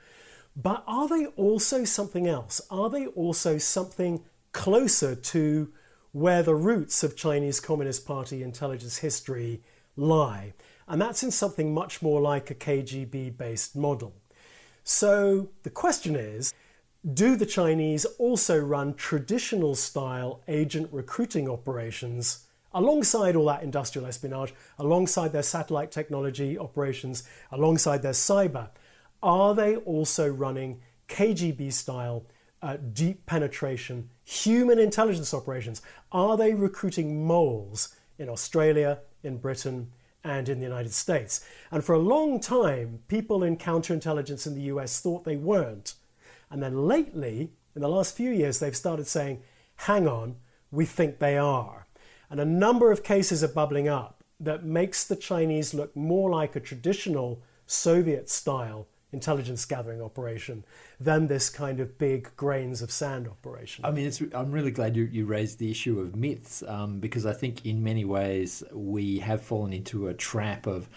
But 0.56 0.84
are 0.88 1.08
they 1.08 1.26
also 1.26 1.84
something 1.84 2.28
else? 2.28 2.62
Are 2.70 2.90
they 2.90 3.08
also 3.08 3.58
something 3.58 4.24
closer 4.54 5.16
to 5.16 5.74
where 6.12 6.44
the 6.44 6.56
roots 6.56 7.04
of 7.04 7.18
Chinese 7.18 7.60
Communist 7.60 8.06
Party 8.08 8.42
intelligence 8.42 8.98
history 9.00 9.64
lie? 9.98 10.54
And 10.88 11.02
that's 11.02 11.24
in 11.24 11.32
something 11.32 11.74
much 11.74 12.02
more 12.02 12.22
like 12.22 12.50
a 12.50 12.56
KGB 12.56 13.38
based 13.38 13.76
model. 13.76 14.14
So 14.84 15.50
the 15.64 15.70
question 15.70 16.16
is 16.16 16.54
do 17.14 17.36
the 17.36 17.46
Chinese 17.46 18.06
also 18.18 18.58
run 18.58 18.96
traditional 18.96 19.76
style 19.76 20.42
agent 20.48 20.90
recruiting 20.92 21.50
operations 21.50 22.48
alongside 22.74 23.36
all 23.36 23.46
that 23.46 23.64
industrial 23.64 24.08
espionage, 24.08 24.54
alongside 24.80 25.32
their 25.32 25.44
satellite 25.44 25.92
technology 25.92 26.58
operations, 26.58 27.24
alongside 27.52 28.02
their 28.02 28.12
cyber? 28.12 28.70
Are 29.22 29.54
they 29.54 29.76
also 29.78 30.28
running 30.28 30.82
KGB 31.08 31.72
style 31.72 32.26
uh, 32.62 32.78
deep 32.94 33.26
penetration 33.26 34.10
human 34.24 34.80
intelligence 34.80 35.34
operations? 35.34 35.82
Are 36.12 36.36
they 36.36 36.54
recruiting 36.54 37.26
moles 37.26 37.96
in 38.18 38.30
Australia, 38.30 39.00
in 39.24 39.38
Britain, 39.38 39.92
and 40.24 40.50
in 40.50 40.60
the 40.60 40.66
United 40.66 40.94
States? 40.94 41.46
And 41.72 41.84
for 41.84 41.94
a 41.94 42.00
long 42.00 42.40
time, 42.40 43.00
people 43.08 43.44
in 43.44 43.58
counterintelligence 43.58 44.48
in 44.48 44.56
the 44.56 44.62
US 44.62 45.00
thought 45.00 45.24
they 45.24 45.38
weren't. 45.38 45.94
And 46.50 46.62
then 46.62 46.88
lately, 46.88 47.52
in 47.76 47.82
the 47.82 47.88
last 47.88 48.16
few 48.16 48.32
years, 48.32 48.60
they've 48.60 48.76
started 48.76 49.08
saying, 49.08 49.42
hang 49.76 50.08
on, 50.08 50.38
we 50.72 50.86
think 50.86 51.20
they 51.20 51.38
are. 51.38 51.86
And 52.30 52.40
a 52.40 52.46
number 52.46 52.92
of 52.92 53.04
cases 53.04 53.44
are 53.44 53.50
bubbling 53.50 53.88
up 53.88 54.24
that 54.40 54.66
makes 54.66 55.06
the 55.06 55.16
Chinese 55.16 55.74
look 55.74 55.96
more 55.96 56.30
like 56.30 56.56
a 56.56 56.60
traditional 56.60 57.42
Soviet 57.68 58.30
style 58.30 58.88
intelligence 59.16 59.66
gathering 59.66 60.02
operation 60.02 60.64
than 61.00 61.28
this 61.28 61.50
kind 61.50 61.80
of 61.80 61.98
big 61.98 62.30
grains 62.36 62.82
of 62.82 62.92
sand 62.92 63.28
operation. 63.28 63.84
I 63.86 63.92
mean, 63.92 64.12
I'm 64.34 64.52
really 64.52 64.72
glad 64.72 64.96
you, 64.96 65.04
you 65.06 65.26
raised 65.26 65.58
the 65.58 65.72
issue 65.72 66.00
of 66.00 66.16
myths 66.16 66.64
um, 66.68 67.00
because 67.00 67.26
I 67.26 67.34
think 67.34 67.66
in 67.66 67.84
many 67.84 68.06
ways 68.06 68.64
we 68.72 69.20
have 69.20 69.42
fallen 69.42 69.74
into 69.74 70.08
a 70.08 70.14
trap 70.14 70.68
of 70.68 70.90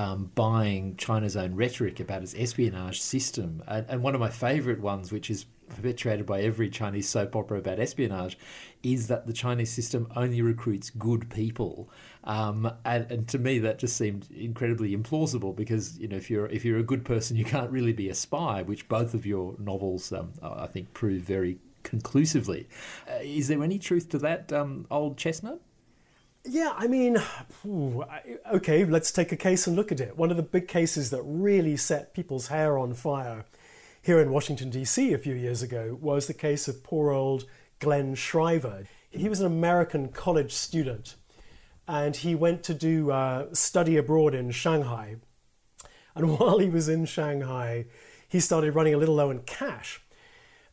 um, 0.00 0.30
buying 0.34 0.96
China's 0.96 1.36
own 1.36 1.54
rhetoric 1.54 2.00
about 2.00 2.22
its 2.22 2.34
espionage 2.34 3.00
system. 3.00 3.62
And, 3.66 3.84
and 3.88 4.02
one 4.02 4.14
of 4.14 4.20
my 4.20 4.30
favourite 4.30 4.80
ones, 4.80 5.12
which 5.12 5.28
is 5.28 5.44
perpetuated 5.68 6.24
by 6.24 6.40
every 6.40 6.70
Chinese 6.70 7.06
soap 7.06 7.36
opera 7.36 7.58
about 7.58 7.78
espionage, 7.78 8.38
is 8.82 9.08
that 9.08 9.26
the 9.26 9.34
Chinese 9.34 9.70
system 9.70 10.10
only 10.16 10.40
recruits 10.40 10.88
good 10.88 11.28
people. 11.28 11.90
Um, 12.24 12.72
and, 12.82 13.12
and, 13.12 13.28
to 13.28 13.38
me, 13.38 13.58
that 13.58 13.78
just 13.78 13.94
seemed 13.94 14.26
incredibly 14.30 14.96
implausible 14.96 15.54
because 15.54 15.98
you 15.98 16.08
know 16.08 16.16
if 16.16 16.30
you're 16.30 16.46
if 16.46 16.64
you're 16.64 16.78
a 16.78 16.82
good 16.82 17.04
person, 17.04 17.36
you 17.36 17.44
can't 17.44 17.70
really 17.70 17.92
be 17.92 18.08
a 18.08 18.14
spy, 18.14 18.62
which 18.62 18.88
both 18.88 19.12
of 19.12 19.26
your 19.26 19.54
novels, 19.58 20.12
um, 20.14 20.32
I 20.42 20.66
think, 20.66 20.94
prove 20.94 21.22
very 21.22 21.58
conclusively. 21.82 22.68
Uh, 23.06 23.18
is 23.22 23.48
there 23.48 23.62
any 23.62 23.78
truth 23.78 24.08
to 24.10 24.18
that, 24.18 24.50
um, 24.50 24.86
old 24.90 25.18
chestnut? 25.18 25.60
Yeah, 26.52 26.74
I 26.76 26.88
mean, 26.88 27.16
okay, 28.52 28.84
let's 28.84 29.12
take 29.12 29.30
a 29.30 29.36
case 29.36 29.68
and 29.68 29.76
look 29.76 29.92
at 29.92 30.00
it. 30.00 30.16
One 30.16 30.32
of 30.32 30.36
the 30.36 30.42
big 30.42 30.66
cases 30.66 31.10
that 31.10 31.22
really 31.22 31.76
set 31.76 32.12
people's 32.12 32.48
hair 32.48 32.76
on 32.76 32.92
fire 32.92 33.44
here 34.02 34.18
in 34.18 34.32
Washington, 34.32 34.68
D.C. 34.68 35.12
a 35.12 35.18
few 35.18 35.36
years 35.36 35.62
ago 35.62 35.96
was 36.00 36.26
the 36.26 36.34
case 36.34 36.66
of 36.66 36.82
poor 36.82 37.12
old 37.12 37.44
Glenn 37.78 38.16
Shriver. 38.16 38.88
He 39.10 39.28
was 39.28 39.38
an 39.38 39.46
American 39.46 40.08
college 40.08 40.52
student 40.52 41.14
and 41.86 42.16
he 42.16 42.34
went 42.34 42.64
to 42.64 42.74
do 42.74 43.12
uh, 43.12 43.54
study 43.54 43.96
abroad 43.96 44.34
in 44.34 44.50
Shanghai. 44.50 45.18
And 46.16 46.36
while 46.40 46.58
he 46.58 46.68
was 46.68 46.88
in 46.88 47.04
Shanghai, 47.04 47.84
he 48.28 48.40
started 48.40 48.74
running 48.74 48.94
a 48.94 48.98
little 48.98 49.14
low 49.14 49.30
in 49.30 49.42
cash. 49.42 50.00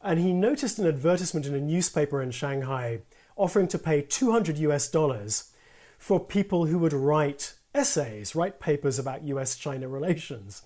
And 0.01 0.19
he 0.19 0.33
noticed 0.33 0.79
an 0.79 0.87
advertisement 0.87 1.45
in 1.45 1.53
a 1.53 1.61
newspaper 1.61 2.19
in 2.19 2.31
Shanghai 2.31 3.01
offering 3.35 3.67
to 3.67 3.77
pay 3.77 4.01
200 4.01 4.57
US 4.57 4.89
dollars 4.89 5.51
for 5.97 6.19
people 6.19 6.65
who 6.65 6.77
would 6.79 6.93
write 6.93 7.53
essays, 7.73 8.35
write 8.35 8.59
papers 8.59 8.99
about 8.99 9.23
US 9.23 9.55
China 9.55 9.87
relations. 9.87 10.63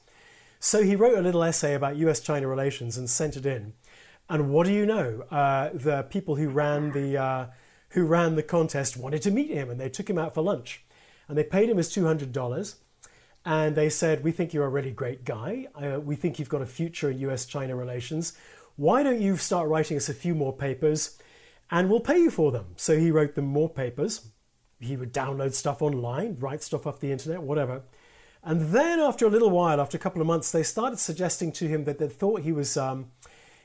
So 0.60 0.84
he 0.84 0.96
wrote 0.96 1.18
a 1.18 1.22
little 1.22 1.44
essay 1.44 1.74
about 1.74 1.98
US 1.98 2.20
China 2.20 2.48
relations 2.48 2.98
and 2.98 3.10
sent 3.10 3.36
it 3.36 3.46
in. 3.46 3.74
And 4.30 4.52
what 4.52 4.66
do 4.66 4.74
you 4.74 4.86
know? 4.86 5.24
Uh, 5.32 5.70
the 5.74 6.04
people 6.04 6.36
who 6.36 6.50
ran 6.50 6.92
the, 6.92 7.18
uh, 7.18 7.48
who 7.90 8.06
ran 8.06 8.36
the 8.36 8.44
contest 8.44 8.96
wanted 8.96 9.22
to 9.24 9.32
meet 9.32 9.50
him 9.50 9.70
and 9.70 9.80
they 9.80 9.90
took 9.90 10.10
him 10.10 10.18
out 10.18 10.34
for 10.34 10.42
lunch. 10.42 10.84
And 11.28 11.38
they 11.38 11.44
paid 11.44 11.70
him 11.70 11.78
his 11.78 11.90
$200 11.90 12.76
and 13.46 13.76
they 13.76 13.90
said, 13.90 14.24
We 14.24 14.32
think 14.32 14.54
you're 14.54 14.66
a 14.66 14.70
really 14.70 14.92
great 14.92 15.26
guy. 15.26 15.68
Uh, 15.76 16.00
we 16.00 16.16
think 16.16 16.40
you've 16.40 16.50
got 16.50 16.62
a 16.62 16.68
future 16.68 17.10
in 17.10 17.20
US 17.20 17.46
China 17.46 17.76
relations. 17.76 18.34
Why 18.76 19.04
don't 19.04 19.22
you 19.22 19.38
start 19.38 19.68
writing 19.68 19.98
us 19.98 20.10
a 20.10 20.14
few 20.14 20.36
more 20.36 20.56
papers 20.56 21.18
and 21.70 21.90
we'll 21.90 22.00
pay 22.00 22.20
you 22.20 22.30
for 22.30 22.52
them? 22.52 22.68
So 22.76 22.98
he 22.98 23.12
wrote 23.12 23.36
them 23.36 23.46
more 23.46 23.70
papers 23.70 24.31
he 24.82 24.98
would 24.98 25.14
download 25.14 25.54
stuff 25.54 25.82
online, 25.82 26.38
write 26.40 26.64
stuff 26.64 26.88
off 26.88 27.00
the 27.00 27.12
internet, 27.12 27.42
whatever. 27.42 27.84
And 28.44 28.74
then 28.74 29.00
after 29.00 29.26
a 29.26 29.30
little 29.30 29.52
while, 29.52 29.80
after 29.80 29.96
a 29.96 30.00
couple 30.00 30.22
of 30.22 30.28
months, 30.28 30.52
they 30.52 30.64
started 30.64 30.98
suggesting 30.98 31.52
to 31.54 31.68
him 31.68 31.84
that 31.84 32.00
they 32.00 32.08
thought 32.08 32.42
he 32.42 32.52
was 32.52 32.76
um, 32.76 33.12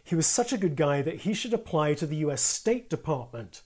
he 0.05 0.15
was 0.15 0.27
such 0.27 0.53
a 0.53 0.59
good 0.59 0.77
guy 0.77 1.03
that 1.03 1.21
he 1.23 1.35
should 1.35 1.55
apply 1.55 1.95
to 1.95 2.07
the 2.07 2.17
U.S. 2.17 2.43
State 2.43 2.89
Department. 2.89 3.63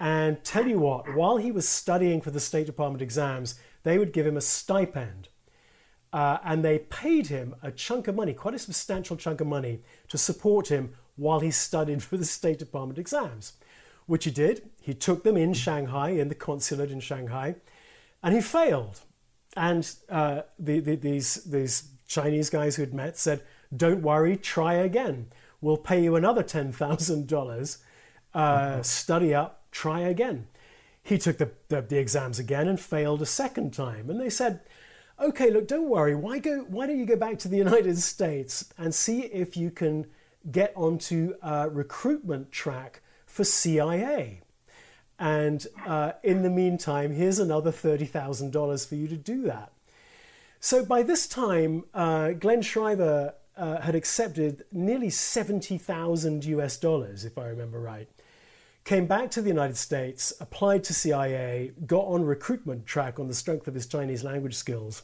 And 0.00 0.42
tell 0.44 0.66
you 0.66 0.78
what, 0.78 1.14
while 1.14 1.36
he 1.36 1.50
was 1.50 1.68
studying 1.68 2.20
for 2.20 2.30
the 2.30 2.40
State 2.40 2.66
Department 2.66 3.02
exams, 3.02 3.56
they 3.82 3.98
would 3.98 4.12
give 4.12 4.26
him 4.26 4.36
a 4.36 4.40
stipend. 4.40 5.28
Uh, 6.10 6.38
and 6.42 6.64
they 6.64 6.78
paid 6.78 7.26
him 7.26 7.54
a 7.62 7.70
chunk 7.70 8.08
of 8.08 8.14
money, 8.14 8.32
quite 8.32 8.54
a 8.54 8.58
substantial 8.58 9.16
chunk 9.16 9.42
of 9.42 9.46
money, 9.46 9.82
to 10.08 10.16
support 10.16 10.68
him 10.68 10.94
while 11.16 11.40
he 11.40 11.50
studied 11.50 12.02
for 12.04 12.16
the 12.16 12.24
State 12.24 12.60
Department 12.60 12.98
exams 12.98 13.54
which 14.08 14.24
he 14.24 14.32
did. 14.32 14.68
He 14.80 14.94
took 14.94 15.22
them 15.22 15.36
in 15.36 15.54
Shanghai, 15.54 16.10
in 16.10 16.28
the 16.28 16.34
consulate 16.34 16.90
in 16.90 16.98
Shanghai, 16.98 17.54
and 18.22 18.34
he 18.34 18.40
failed. 18.40 19.00
And 19.56 19.88
uh, 20.08 20.42
the, 20.58 20.80
the, 20.80 20.96
these, 20.96 21.34
these 21.44 21.90
Chinese 22.08 22.50
guys 22.50 22.74
who 22.74 22.82
had 22.82 22.94
met 22.94 23.16
said, 23.16 23.42
Don't 23.74 24.02
worry, 24.02 24.36
try 24.36 24.74
again. 24.74 25.28
We'll 25.60 25.76
pay 25.76 26.02
you 26.02 26.16
another 26.16 26.42
$10,000. 26.42 27.78
Uh, 28.34 28.82
study 28.82 29.34
up, 29.34 29.64
try 29.70 30.00
again. 30.00 30.46
He 31.02 31.18
took 31.18 31.38
the, 31.38 31.50
the, 31.68 31.82
the 31.82 31.98
exams 31.98 32.38
again 32.38 32.66
and 32.66 32.78
failed 32.78 33.22
a 33.22 33.26
second 33.26 33.72
time. 33.72 34.10
And 34.10 34.20
they 34.20 34.30
said, 34.30 34.60
okay, 35.20 35.50
look, 35.50 35.66
don't 35.66 35.88
worry. 35.88 36.14
Why 36.14 36.38
go? 36.38 36.64
Why 36.68 36.86
don't 36.86 36.98
you 36.98 37.06
go 37.06 37.16
back 37.16 37.38
to 37.40 37.48
the 37.48 37.56
United 37.66 37.98
States 37.98 38.72
and 38.76 38.94
see 38.94 39.22
if 39.22 39.56
you 39.56 39.70
can 39.70 40.06
get 40.50 40.72
onto 40.76 41.34
a 41.42 41.68
recruitment 41.68 42.52
track 42.52 43.02
for 43.28 43.44
CIA. 43.44 44.40
And 45.18 45.66
uh, 45.86 46.12
in 46.22 46.42
the 46.42 46.50
meantime, 46.50 47.12
here's 47.12 47.38
another 47.38 47.70
$30,000 47.70 48.88
for 48.88 48.94
you 48.94 49.08
to 49.08 49.16
do 49.16 49.42
that. 49.42 49.72
So 50.60 50.84
by 50.84 51.02
this 51.02 51.28
time, 51.28 51.84
uh, 51.94 52.30
Glenn 52.32 52.62
Shriver 52.62 53.34
uh, 53.56 53.80
had 53.80 53.94
accepted 53.94 54.64
nearly 54.72 55.10
70,000 55.10 56.44
US 56.44 56.76
dollars, 56.76 57.24
if 57.24 57.38
I 57.38 57.46
remember 57.46 57.78
right. 57.80 58.08
Came 58.84 59.06
back 59.06 59.30
to 59.32 59.42
the 59.42 59.48
United 59.48 59.76
States, 59.76 60.32
applied 60.40 60.82
to 60.84 60.94
CIA, 60.94 61.72
got 61.86 62.06
on 62.06 62.24
recruitment 62.24 62.86
track 62.86 63.18
on 63.20 63.28
the 63.28 63.34
strength 63.34 63.68
of 63.68 63.74
his 63.74 63.86
Chinese 63.86 64.24
language 64.24 64.54
skills, 64.54 65.02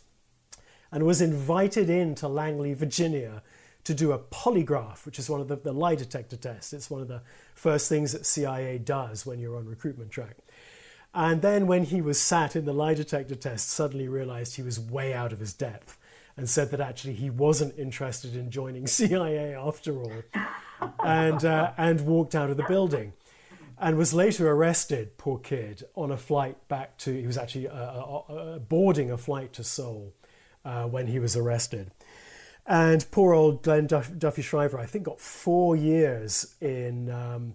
and 0.91 1.05
was 1.05 1.21
invited 1.21 1.91
in 1.91 2.15
to 2.17 2.29
Langley, 2.29 2.73
Virginia 2.73 3.43
to 3.85 3.95
do 3.95 4.13
a 4.13 4.19
polygraph, 4.19 5.05
which 5.05 5.19
is 5.19 5.29
one 5.29 5.41
of 5.41 5.49
the, 5.49 5.57
the 5.57 5.73
lie 5.73 5.95
detector 5.95 6.37
tests. 6.37 6.73
It's 6.73 6.91
one 6.91 7.03
of 7.03 7.09
the 7.09 7.23
first 7.55 7.89
things 7.89 8.13
that 8.13 8.27
CIA 8.27 8.79
does 8.79 9.27
when 9.27 9.39
you're 9.39 9.57
on 9.57 9.67
recruitment 9.67 10.11
track. 10.11 10.37
And 11.15 11.43
then 11.43 11.67
when 11.67 11.85
he 11.85 12.03
was 12.03 12.21
sat 12.21 12.57
in 12.57 12.65
the 12.65 12.73
lie 12.73 12.95
detector 12.95 13.37
test, 13.37 13.71
suddenly 13.71 14.09
realized 14.09 14.57
he 14.57 14.63
was 14.63 14.81
way 14.81 15.15
out 15.15 15.33
of 15.33 15.39
his 15.39 15.53
depth 15.53 15.99
and 16.37 16.51
said 16.51 16.71
that 16.73 16.81
actually 16.81 17.15
he 17.15 17.31
wasn't 17.31 17.79
interested 17.79 18.35
in 18.35 18.51
joining 18.51 18.87
CIA 18.89 19.55
after 19.55 19.97
all, 19.99 20.23
and, 21.05 21.45
uh, 21.45 21.73
and 21.77 22.01
walked 22.01 22.35
out 22.35 22.51
of 22.51 22.57
the 22.57 22.65
building. 22.65 23.13
And 23.79 23.97
was 23.97 24.15
later 24.15 24.51
arrested, 24.51 25.19
poor 25.19 25.39
kid, 25.39 25.85
on 25.95 26.11
a 26.11 26.17
flight 26.17 26.69
back 26.69 26.97
to, 26.99 27.13
he 27.13 27.27
was 27.27 27.37
actually 27.37 27.69
uh, 27.69 27.75
uh, 27.75 28.19
uh 28.19 28.59
boarding 28.59 29.11
a 29.11 29.19
flight 29.19 29.53
to 29.55 29.65
Seoul 29.65 30.15
uh, 30.65 30.85
when 30.85 31.09
he 31.09 31.19
was 31.19 31.37
arrested. 31.37 31.91
And 32.67 33.05
poor 33.11 33.35
old 33.35 33.63
Glenn 33.63 33.87
Duff- 33.87 34.13
Duffie 34.13 34.43
Shriver, 34.43 34.79
I 34.79 34.87
think, 34.87 35.05
got 35.05 35.21
four 35.21 35.77
years 35.77 36.55
in 36.61 37.11
um, 37.11 37.55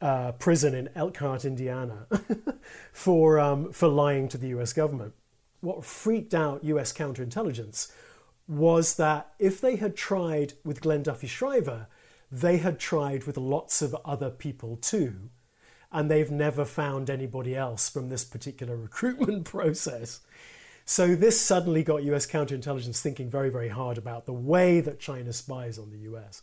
uh, 0.00 0.32
prison 0.32 0.74
in 0.74 0.88
Elkhart, 0.94 1.44
Indiana, 1.44 2.06
for, 2.92 3.38
um, 3.38 3.72
for 3.72 3.88
lying 3.88 4.28
to 4.28 4.38
the 4.38 4.48
US 4.48 4.72
government. 4.72 5.12
What 5.60 5.84
freaked 5.84 6.34
out 6.34 6.64
US 6.64 6.92
counterintelligence 6.92 7.92
was 8.48 8.96
that 8.96 9.32
if 9.38 9.60
they 9.60 9.76
had 9.76 9.94
tried 9.96 10.54
with 10.64 10.80
Glenn 10.80 11.04
Duffie 11.04 11.28
Shriver, 11.28 11.86
they 12.32 12.58
had 12.58 12.78
tried 12.78 13.24
with 13.24 13.36
lots 13.36 13.82
of 13.82 13.94
other 14.04 14.30
people 14.30 14.76
too. 14.76 15.30
And 15.92 16.10
they've 16.10 16.30
never 16.30 16.64
found 16.64 17.10
anybody 17.10 17.54
else 17.54 17.88
from 17.88 18.08
this 18.08 18.24
particular 18.24 18.76
recruitment 18.76 19.44
process. 19.44 20.20
So 20.90 21.14
this 21.14 21.40
suddenly 21.40 21.84
got 21.84 22.02
US 22.02 22.26
counterintelligence 22.26 23.00
thinking 23.00 23.30
very, 23.30 23.48
very 23.48 23.68
hard 23.68 23.96
about 23.96 24.26
the 24.26 24.32
way 24.32 24.80
that 24.80 24.98
China 24.98 25.32
spies 25.32 25.78
on 25.78 25.92
the 25.92 25.98
US. 26.10 26.42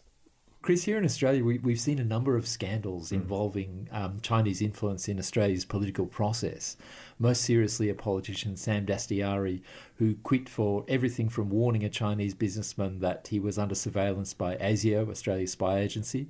Chris, 0.63 0.83
here 0.83 0.97
in 0.97 1.05
Australia, 1.05 1.43
we, 1.43 1.59
have 1.71 1.79
seen 1.79 1.99
a 1.99 2.03
number 2.03 2.35
of 2.35 2.47
scandals 2.47 3.11
mm. 3.11 3.17
involving 3.17 3.87
um, 3.91 4.19
Chinese 4.21 4.61
influence 4.61 5.07
in 5.07 5.19
Australia's 5.19 5.65
political 5.65 6.05
process. 6.05 6.75
Most 7.19 7.43
seriously, 7.43 7.89
a 7.89 7.93
politician, 7.93 8.57
Sam 8.57 8.85
Dastyari, 8.85 9.61
who 9.95 10.15
quit 10.23 10.49
for 10.49 10.83
everything 10.87 11.29
from 11.29 11.49
warning 11.49 11.83
a 11.83 11.89
Chinese 11.89 12.33
businessman 12.33 12.99
that 12.99 13.27
he 13.29 13.39
was 13.39 13.57
under 13.57 13.75
surveillance 13.75 14.33
by 14.33 14.55
ASIO, 14.57 15.09
Australia's 15.09 15.53
spy 15.53 15.79
agency, 15.79 16.27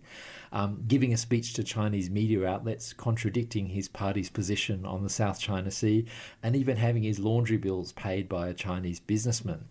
um, 0.51 0.83
giving 0.87 1.13
a 1.13 1.17
speech 1.17 1.53
to 1.53 1.63
Chinese 1.63 2.09
media 2.09 2.45
outlets 2.45 2.93
contradicting 2.93 3.67
his 3.67 3.87
party's 3.87 4.29
position 4.29 4.85
on 4.85 5.03
the 5.03 5.09
South 5.09 5.39
China 5.39 5.71
Sea, 5.71 6.05
and 6.43 6.55
even 6.55 6.77
having 6.77 7.03
his 7.03 7.19
laundry 7.19 7.57
bills 7.57 7.91
paid 7.93 8.29
by 8.29 8.49
a 8.49 8.53
Chinese 8.53 8.99
businessman. 8.99 9.65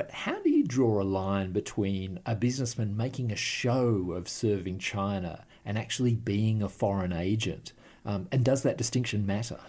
But 0.00 0.12
how 0.12 0.40
do 0.40 0.48
you 0.48 0.64
draw 0.64 1.02
a 1.02 1.04
line 1.04 1.52
between 1.52 2.20
a 2.24 2.34
businessman 2.34 2.96
making 2.96 3.30
a 3.30 3.36
show 3.36 4.12
of 4.12 4.30
serving 4.30 4.78
China 4.78 5.44
and 5.62 5.76
actually 5.76 6.14
being 6.14 6.62
a 6.62 6.70
foreign 6.70 7.12
agent? 7.12 7.74
Um, 8.06 8.26
and 8.32 8.42
does 8.42 8.62
that 8.62 8.78
distinction 8.78 9.26
matter? 9.26 9.60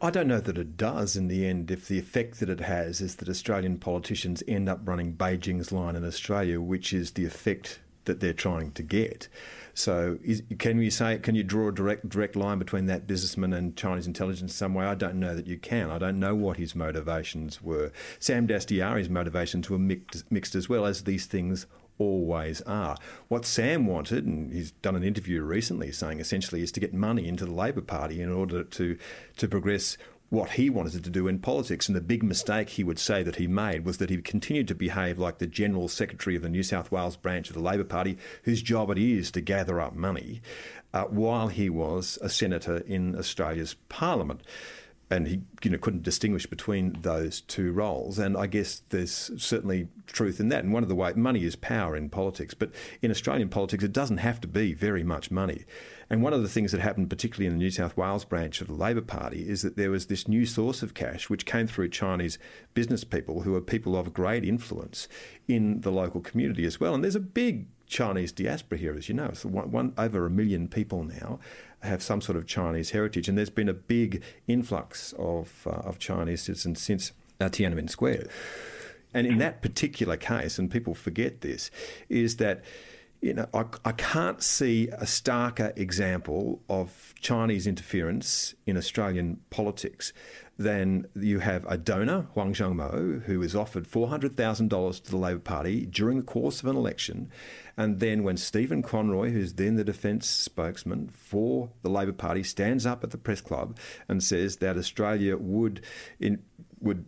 I 0.00 0.10
don't 0.10 0.26
know 0.26 0.40
that 0.40 0.58
it 0.58 0.76
does 0.76 1.14
in 1.14 1.28
the 1.28 1.46
end 1.46 1.70
if 1.70 1.86
the 1.86 2.00
effect 2.00 2.40
that 2.40 2.50
it 2.50 2.58
has 2.58 3.00
is 3.00 3.14
that 3.14 3.28
Australian 3.28 3.78
politicians 3.78 4.42
end 4.48 4.68
up 4.68 4.80
running 4.82 5.14
Beijing's 5.14 5.70
line 5.70 5.94
in 5.94 6.04
Australia, 6.04 6.60
which 6.60 6.92
is 6.92 7.12
the 7.12 7.24
effect 7.24 7.78
that 8.04 8.20
they're 8.20 8.32
trying 8.32 8.72
to 8.72 8.82
get. 8.82 9.28
So, 9.74 10.18
is, 10.22 10.42
can 10.58 10.82
you 10.82 10.90
say, 10.90 11.18
can 11.18 11.34
you 11.34 11.42
draw 11.42 11.68
a 11.68 11.72
direct 11.72 12.08
direct 12.08 12.36
line 12.36 12.58
between 12.58 12.86
that 12.86 13.06
businessman 13.06 13.52
and 13.52 13.76
Chinese 13.76 14.06
intelligence 14.06 14.42
in 14.42 14.48
some 14.48 14.74
way? 14.74 14.84
I 14.84 14.94
don't 14.94 15.16
know 15.16 15.34
that 15.34 15.46
you 15.46 15.56
can. 15.56 15.90
I 15.90 15.98
don't 15.98 16.20
know 16.20 16.34
what 16.34 16.58
his 16.58 16.74
motivations 16.74 17.62
were. 17.62 17.90
Sam 18.18 18.46
Dastyari's 18.46 19.08
motivations 19.08 19.70
were 19.70 19.78
mixed, 19.78 20.30
mixed 20.30 20.54
as 20.54 20.68
well 20.68 20.84
as 20.84 21.04
these 21.04 21.24
things 21.24 21.66
always 21.98 22.60
are. 22.62 22.96
What 23.28 23.44
Sam 23.44 23.86
wanted, 23.86 24.26
and 24.26 24.52
he's 24.52 24.72
done 24.72 24.96
an 24.96 25.04
interview 25.04 25.42
recently 25.42 25.92
saying 25.92 26.20
essentially, 26.20 26.62
is 26.62 26.72
to 26.72 26.80
get 26.80 26.92
money 26.92 27.26
into 27.28 27.46
the 27.46 27.52
Labor 27.52 27.80
Party 27.80 28.20
in 28.20 28.30
order 28.30 28.64
to 28.64 28.98
to 29.36 29.48
progress 29.48 29.96
what 30.32 30.52
he 30.52 30.70
wanted 30.70 31.04
to 31.04 31.10
do 31.10 31.28
in 31.28 31.38
politics. 31.38 31.88
And 31.88 31.94
the 31.94 32.00
big 32.00 32.22
mistake 32.22 32.70
he 32.70 32.82
would 32.82 32.98
say 32.98 33.22
that 33.22 33.36
he 33.36 33.46
made 33.46 33.84
was 33.84 33.98
that 33.98 34.08
he 34.08 34.16
continued 34.22 34.66
to 34.68 34.74
behave 34.74 35.18
like 35.18 35.36
the 35.36 35.46
General 35.46 35.88
Secretary 35.88 36.34
of 36.34 36.40
the 36.40 36.48
New 36.48 36.62
South 36.62 36.90
Wales 36.90 37.18
branch 37.18 37.50
of 37.50 37.54
the 37.54 37.60
Labor 37.60 37.84
Party, 37.84 38.16
whose 38.44 38.62
job 38.62 38.90
it 38.90 38.96
is 38.96 39.30
to 39.32 39.42
gather 39.42 39.78
up 39.78 39.94
money, 39.94 40.40
uh, 40.94 41.04
while 41.04 41.48
he 41.48 41.68
was 41.68 42.18
a 42.22 42.30
senator 42.30 42.78
in 42.78 43.14
Australia's 43.14 43.74
Parliament. 43.90 44.40
And 45.10 45.28
he 45.28 45.40
you 45.62 45.70
know 45.70 45.78
couldn't 45.78 46.02
distinguish 46.02 46.46
between 46.46 46.96
those 47.02 47.42
two 47.42 47.72
roles. 47.72 48.18
And 48.18 48.36
I 48.36 48.46
guess 48.46 48.82
there's 48.88 49.30
certainly 49.36 49.88
truth 50.06 50.40
in 50.40 50.48
that. 50.48 50.64
And 50.64 50.72
one 50.72 50.82
of 50.82 50.88
the 50.88 50.94
way 50.94 51.12
money 51.14 51.44
is 51.44 51.56
power 51.56 51.96
in 51.96 52.08
politics, 52.08 52.54
but 52.54 52.70
in 53.02 53.10
Australian 53.10 53.48
politics, 53.48 53.84
it 53.84 53.92
doesn't 53.92 54.18
have 54.18 54.40
to 54.40 54.48
be 54.48 54.72
very 54.72 55.04
much 55.04 55.30
money. 55.30 55.64
And 56.08 56.22
one 56.22 56.32
of 56.32 56.42
the 56.42 56.48
things 56.48 56.72
that 56.72 56.80
happened, 56.80 57.08
particularly 57.08 57.46
in 57.46 57.52
the 57.52 57.58
New 57.58 57.70
South 57.70 57.96
Wales 57.96 58.24
branch 58.24 58.60
of 58.60 58.66
the 58.66 58.74
Labor 58.74 59.00
Party, 59.00 59.48
is 59.48 59.62
that 59.62 59.76
there 59.76 59.90
was 59.90 60.06
this 60.06 60.28
new 60.28 60.44
source 60.44 60.82
of 60.82 60.94
cash 60.94 61.30
which 61.30 61.46
came 61.46 61.66
through 61.66 61.88
Chinese 61.88 62.38
business 62.74 63.04
people 63.04 63.42
who 63.42 63.54
are 63.54 63.60
people 63.60 63.96
of 63.96 64.12
great 64.12 64.44
influence 64.44 65.08
in 65.48 65.80
the 65.80 65.90
local 65.90 66.20
community 66.20 66.64
as 66.64 66.78
well. 66.78 66.94
And 66.94 67.02
there's 67.02 67.14
a 67.14 67.20
big 67.20 67.66
Chinese 67.86 68.32
diaspora 68.32 68.78
here, 68.78 68.94
as 68.94 69.08
you 69.08 69.14
know. 69.14 69.26
It's 69.26 69.44
one, 69.44 69.70
one, 69.70 69.92
over 69.98 70.24
a 70.24 70.30
million 70.30 70.68
people 70.68 71.04
now 71.04 71.38
have 71.82 72.02
some 72.02 72.20
sort 72.20 72.36
of 72.36 72.46
Chinese 72.46 72.90
heritage, 72.90 73.28
and 73.28 73.36
there's 73.36 73.50
been 73.50 73.68
a 73.68 73.74
big 73.74 74.22
influx 74.46 75.12
of, 75.18 75.66
uh, 75.66 75.70
of 75.70 75.98
Chinese 75.98 76.42
citizens 76.42 76.80
since 76.80 77.12
uh, 77.40 77.46
Tiananmen 77.46 77.90
Square. 77.90 78.28
And 79.14 79.26
in 79.26 79.38
that 79.38 79.60
particular 79.60 80.16
case, 80.16 80.58
and 80.58 80.70
people 80.70 80.94
forget 80.94 81.42
this, 81.42 81.70
is 82.08 82.36
that 82.36 82.64
you 83.20 83.34
know, 83.34 83.46
I, 83.54 83.64
I, 83.84 83.92
can't 83.92 84.42
see 84.42 84.88
a 84.88 85.04
starker 85.04 85.76
example 85.78 86.60
of 86.68 87.14
Chinese 87.20 87.68
interference 87.68 88.54
in 88.66 88.76
Australian 88.76 89.38
politics 89.48 90.12
than 90.58 91.06
you 91.14 91.38
have 91.40 91.64
a 91.66 91.78
donor, 91.78 92.26
Huang 92.34 92.52
Xiangmo, 92.52 93.22
who 93.24 93.42
is 93.42 93.56
offered 93.56 93.84
$400,000 93.84 95.04
to 95.04 95.10
the 95.10 95.16
Labor 95.16 95.40
Party 95.40 95.86
during 95.86 96.18
the 96.18 96.24
course 96.24 96.60
of 96.60 96.66
an 96.66 96.76
election. 96.76 97.30
And 97.76 98.00
then 98.00 98.22
when 98.22 98.36
Stephen 98.36 98.82
Conroy, 98.82 99.30
who's 99.30 99.54
then 99.54 99.76
the 99.76 99.84
defence 99.84 100.28
spokesman 100.28 101.08
for 101.08 101.70
the 101.82 101.88
Labor 101.88 102.12
Party, 102.12 102.42
stands 102.42 102.84
up 102.84 103.02
at 103.02 103.10
the 103.10 103.18
press 103.18 103.40
club 103.40 103.78
and 104.08 104.22
says 104.22 104.56
that 104.56 104.76
Australia 104.76 105.36
would 105.36 105.82
in, 106.20 106.42
would 106.80 107.06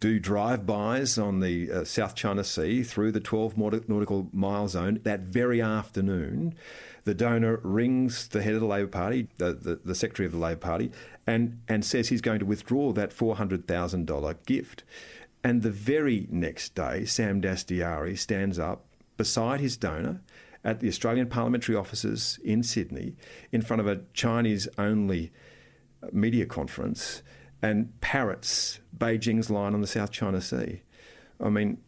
do 0.00 0.20
drive-bys 0.20 1.18
on 1.18 1.40
the 1.40 1.70
uh, 1.70 1.84
South 1.84 2.14
China 2.14 2.44
Sea 2.44 2.82
through 2.82 3.12
the 3.12 3.20
12 3.20 3.56
nautical 3.56 4.28
mile 4.32 4.68
zone 4.68 5.00
that 5.02 5.20
very 5.20 5.60
afternoon. 5.60 6.54
The 7.04 7.14
donor 7.14 7.60
rings 7.62 8.28
the 8.28 8.42
head 8.42 8.54
of 8.54 8.60
the 8.60 8.66
Labor 8.66 8.88
Party, 8.88 9.28
the, 9.36 9.52
the, 9.52 9.80
the 9.84 9.94
secretary 9.94 10.26
of 10.26 10.32
the 10.32 10.38
Labor 10.38 10.60
Party, 10.60 10.90
and, 11.26 11.60
and 11.68 11.84
says 11.84 12.08
he's 12.08 12.20
going 12.20 12.38
to 12.38 12.46
withdraw 12.46 12.92
that 12.92 13.10
$400,000 13.10 14.46
gift. 14.46 14.84
And 15.42 15.62
the 15.62 15.70
very 15.70 16.26
next 16.30 16.74
day, 16.74 17.04
Sam 17.04 17.42
Dastyari 17.42 18.18
stands 18.18 18.58
up 18.58 18.86
beside 19.16 19.60
his 19.60 19.76
donor 19.76 20.22
at 20.64 20.80
the 20.80 20.88
Australian 20.88 21.28
Parliamentary 21.28 21.76
Offices 21.76 22.38
in 22.42 22.62
Sydney 22.62 23.14
in 23.52 23.60
front 23.60 23.80
of 23.80 23.86
a 23.86 24.00
Chinese 24.14 24.66
only 24.78 25.30
uh, 26.02 26.06
media 26.12 26.46
conference 26.46 27.22
and 27.60 27.98
parrots 28.00 28.80
Beijing's 28.96 29.50
line 29.50 29.74
on 29.74 29.82
the 29.82 29.86
South 29.86 30.10
China 30.10 30.40
Sea. 30.40 30.82
I 31.38 31.50
mean, 31.50 31.78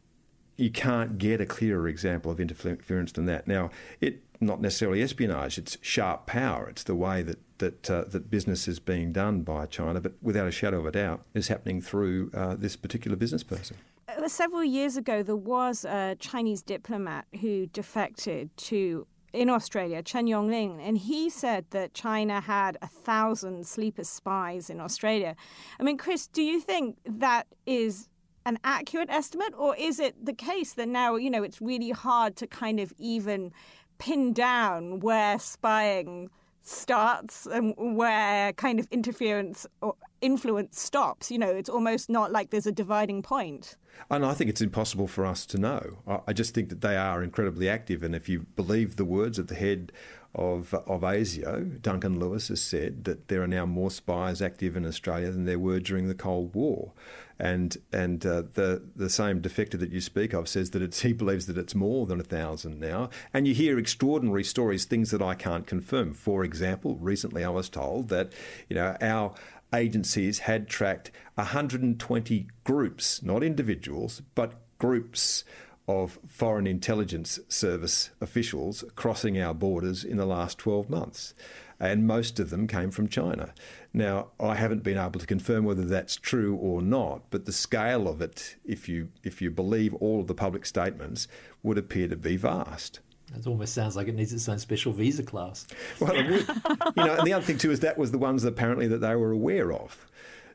you 0.56 0.70
can't 0.70 1.18
get 1.18 1.40
a 1.40 1.46
clearer 1.46 1.86
example 1.88 2.30
of 2.30 2.40
interference 2.40 3.12
than 3.12 3.26
that. 3.26 3.46
Now, 3.46 3.70
it 4.00 4.25
not 4.40 4.60
necessarily 4.60 5.02
espionage; 5.02 5.58
it's 5.58 5.78
sharp 5.80 6.26
power. 6.26 6.68
It's 6.68 6.82
the 6.82 6.94
way 6.94 7.22
that 7.22 7.38
that 7.58 7.90
uh, 7.90 8.04
that 8.04 8.30
business 8.30 8.68
is 8.68 8.78
being 8.78 9.12
done 9.12 9.42
by 9.42 9.66
China, 9.66 10.00
but 10.00 10.14
without 10.22 10.46
a 10.46 10.52
shadow 10.52 10.80
of 10.80 10.86
a 10.86 10.92
doubt, 10.92 11.22
is 11.34 11.48
happening 11.48 11.80
through 11.80 12.30
uh, 12.34 12.54
this 12.56 12.76
particular 12.76 13.16
business 13.16 13.42
person. 13.42 13.76
Uh, 14.08 14.28
several 14.28 14.64
years 14.64 14.96
ago, 14.96 15.22
there 15.22 15.36
was 15.36 15.84
a 15.84 16.16
Chinese 16.18 16.62
diplomat 16.62 17.26
who 17.40 17.66
defected 17.66 18.56
to 18.56 19.06
in 19.32 19.50
Australia, 19.50 20.02
Chen 20.02 20.26
Yonglin, 20.26 20.80
and 20.80 20.96
he 20.96 21.28
said 21.28 21.66
that 21.70 21.92
China 21.92 22.40
had 22.40 22.78
a 22.80 22.86
thousand 22.86 23.66
sleeper 23.66 24.04
spies 24.04 24.70
in 24.70 24.80
Australia. 24.80 25.36
I 25.78 25.82
mean, 25.82 25.98
Chris, 25.98 26.26
do 26.26 26.42
you 26.42 26.58
think 26.58 26.96
that 27.04 27.46
is 27.66 28.08
an 28.46 28.58
accurate 28.64 29.10
estimate, 29.10 29.52
or 29.58 29.76
is 29.76 29.98
it 29.98 30.24
the 30.24 30.32
case 30.32 30.72
that 30.74 30.88
now, 30.88 31.16
you 31.16 31.28
know, 31.28 31.42
it's 31.42 31.60
really 31.60 31.90
hard 31.90 32.36
to 32.36 32.46
kind 32.46 32.80
of 32.80 32.94
even 32.96 33.52
pin 33.98 34.32
down 34.32 35.00
where 35.00 35.38
spying 35.38 36.30
starts 36.62 37.46
and 37.46 37.74
where 37.96 38.52
kind 38.54 38.80
of 38.80 38.88
interference 38.90 39.66
or 39.80 39.94
influence 40.20 40.80
stops. 40.80 41.30
You 41.30 41.38
know, 41.38 41.50
it's 41.50 41.68
almost 41.68 42.10
not 42.10 42.32
like 42.32 42.50
there's 42.50 42.66
a 42.66 42.72
dividing 42.72 43.22
point. 43.22 43.76
And 44.10 44.26
I 44.26 44.34
think 44.34 44.50
it's 44.50 44.60
impossible 44.60 45.06
for 45.06 45.24
us 45.24 45.46
to 45.46 45.58
know. 45.58 45.98
I 46.26 46.32
just 46.32 46.54
think 46.54 46.68
that 46.68 46.80
they 46.80 46.96
are 46.96 47.22
incredibly 47.22 47.68
active. 47.68 48.02
And 48.02 48.14
if 48.14 48.28
you 48.28 48.40
believe 48.56 48.96
the 48.96 49.04
words 49.04 49.38
of 49.38 49.46
the 49.46 49.54
head 49.54 49.92
of, 50.34 50.74
of 50.74 51.00
ASIO, 51.00 51.80
Duncan 51.80 52.18
Lewis 52.18 52.48
has 52.48 52.60
said 52.60 53.04
that 53.04 53.28
there 53.28 53.42
are 53.42 53.48
now 53.48 53.64
more 53.64 53.90
spies 53.90 54.42
active 54.42 54.76
in 54.76 54.84
Australia 54.84 55.30
than 55.30 55.46
there 55.46 55.58
were 55.58 55.80
during 55.80 56.08
the 56.08 56.14
Cold 56.14 56.54
War. 56.54 56.92
And 57.38 57.76
and 57.92 58.24
uh, 58.24 58.42
the 58.54 58.82
the 58.94 59.10
same 59.10 59.42
defector 59.42 59.78
that 59.78 59.92
you 59.92 60.00
speak 60.00 60.32
of 60.32 60.48
says 60.48 60.70
that 60.70 60.94
he 60.94 61.12
believes 61.12 61.46
that 61.46 61.58
it's 61.58 61.74
more 61.74 62.06
than 62.06 62.20
a 62.20 62.24
thousand 62.24 62.80
now. 62.80 63.10
And 63.34 63.46
you 63.46 63.54
hear 63.54 63.78
extraordinary 63.78 64.44
stories, 64.44 64.84
things 64.84 65.10
that 65.10 65.20
I 65.20 65.34
can't 65.34 65.66
confirm. 65.66 66.14
For 66.14 66.44
example, 66.44 66.96
recently 66.96 67.44
I 67.44 67.50
was 67.50 67.68
told 67.68 68.08
that 68.08 68.32
you 68.68 68.76
know 68.76 68.96
our 69.00 69.34
agencies 69.74 70.40
had 70.40 70.68
tracked 70.68 71.10
120 71.34 72.46
groups, 72.64 73.22
not 73.22 73.42
individuals, 73.42 74.22
but 74.34 74.54
groups 74.78 75.44
of 75.88 76.18
Foreign 76.26 76.66
Intelligence 76.66 77.38
Service 77.48 78.10
officials 78.20 78.84
crossing 78.94 79.40
our 79.40 79.54
borders 79.54 80.04
in 80.04 80.16
the 80.16 80.26
last 80.26 80.58
12 80.58 80.90
months. 80.90 81.34
And 81.78 82.06
most 82.06 82.40
of 82.40 82.50
them 82.50 82.66
came 82.66 82.90
from 82.90 83.08
China. 83.08 83.52
Now, 83.92 84.28
I 84.40 84.54
haven't 84.54 84.82
been 84.82 84.96
able 84.96 85.20
to 85.20 85.26
confirm 85.26 85.64
whether 85.64 85.84
that's 85.84 86.16
true 86.16 86.56
or 86.56 86.80
not, 86.80 87.22
but 87.30 87.44
the 87.44 87.52
scale 87.52 88.08
of 88.08 88.22
it, 88.22 88.56
if 88.64 88.88
you, 88.88 89.08
if 89.22 89.42
you 89.42 89.50
believe 89.50 89.94
all 89.94 90.20
of 90.20 90.26
the 90.26 90.34
public 90.34 90.64
statements, 90.64 91.28
would 91.62 91.76
appear 91.76 92.08
to 92.08 92.16
be 92.16 92.36
vast. 92.36 93.00
It 93.34 93.46
almost 93.46 93.74
sounds 93.74 93.96
like 93.96 94.08
it 94.08 94.14
needs 94.14 94.32
its 94.32 94.48
own 94.48 94.58
special 94.58 94.92
visa 94.92 95.22
class. 95.22 95.66
Well, 96.00 96.12
it 96.14 96.30
would. 96.30 96.48
you 96.96 97.04
know, 97.04 97.14
and 97.16 97.26
the 97.26 97.32
other 97.32 97.44
thing 97.44 97.58
too 97.58 97.70
is 97.70 97.80
that 97.80 97.98
was 97.98 98.12
the 98.12 98.18
ones 98.18 98.44
apparently 98.44 98.86
that 98.88 98.98
they 98.98 99.16
were 99.16 99.32
aware 99.32 99.72
of. 99.72 100.06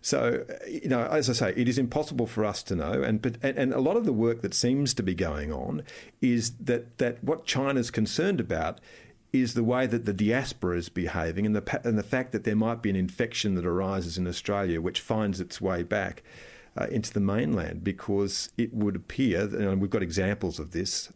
So, 0.02 0.46
you 0.68 0.90
know, 0.90 1.04
as 1.06 1.30
I 1.30 1.34
say, 1.34 1.54
it 1.56 1.70
is 1.70 1.78
impossible 1.78 2.26
for 2.26 2.44
us 2.44 2.64
to 2.64 2.76
know, 2.76 3.04
and 3.04 3.22
but 3.22 3.38
and 3.44 3.72
a 3.72 3.80
lot 3.80 3.98
of 3.98 4.06
the 4.06 4.14
work 4.14 4.42
that 4.42 4.56
seems 4.56 4.96
to 4.96 5.04
be 5.04 5.14
going 5.14 5.54
on 5.54 5.84
is 6.22 6.54
that 6.56 6.98
that 6.98 7.24
what 7.24 7.46
China's 7.46 7.92
concerned 7.92 8.40
about 8.40 8.80
is 9.34 9.54
the 9.54 9.64
way 9.64 9.88
that 9.88 10.06
the 10.06 10.14
diaspora 10.14 10.78
is 10.78 10.90
behaving, 10.90 11.46
and 11.46 11.56
the 11.56 11.82
and 11.84 11.98
the 11.98 12.04
fact 12.04 12.32
that 12.32 12.44
there 12.44 12.56
might 12.56 12.82
be 12.82 12.90
an 12.90 12.96
infection 12.96 13.56
that 13.56 13.66
arises 13.66 14.18
in 14.18 14.28
Australia 14.28 14.82
which 14.82 15.00
finds 15.00 15.40
its 15.40 15.62
way 15.62 15.84
back. 15.84 16.24
Uh, 16.78 16.86
into 16.86 17.12
the 17.12 17.20
mainland 17.20 17.84
because 17.84 18.50
it 18.58 18.74
would 18.74 18.96
appear, 18.96 19.42
and 19.42 19.82
we've 19.82 19.90
got 19.90 20.02
examples 20.02 20.58
of 20.58 20.72
this, 20.72 21.12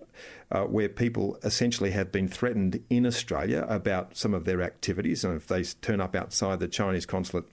uh, 0.51 0.63
where 0.63 0.89
people 0.89 1.38
essentially 1.43 1.91
have 1.91 2.12
been 2.12 2.28
threatened 2.28 2.84
in 2.89 3.06
Australia 3.06 3.65
about 3.69 4.17
some 4.17 4.34
of 4.34 4.43
their 4.43 4.62
activities. 4.62 5.23
And 5.23 5.38
if 5.38 5.47
they 5.47 5.63
turn 5.63 6.01
up 6.01 6.13
outside 6.13 6.60
the 6.60 6.67
Chinese 6.67 7.06
consulate 7.06 7.45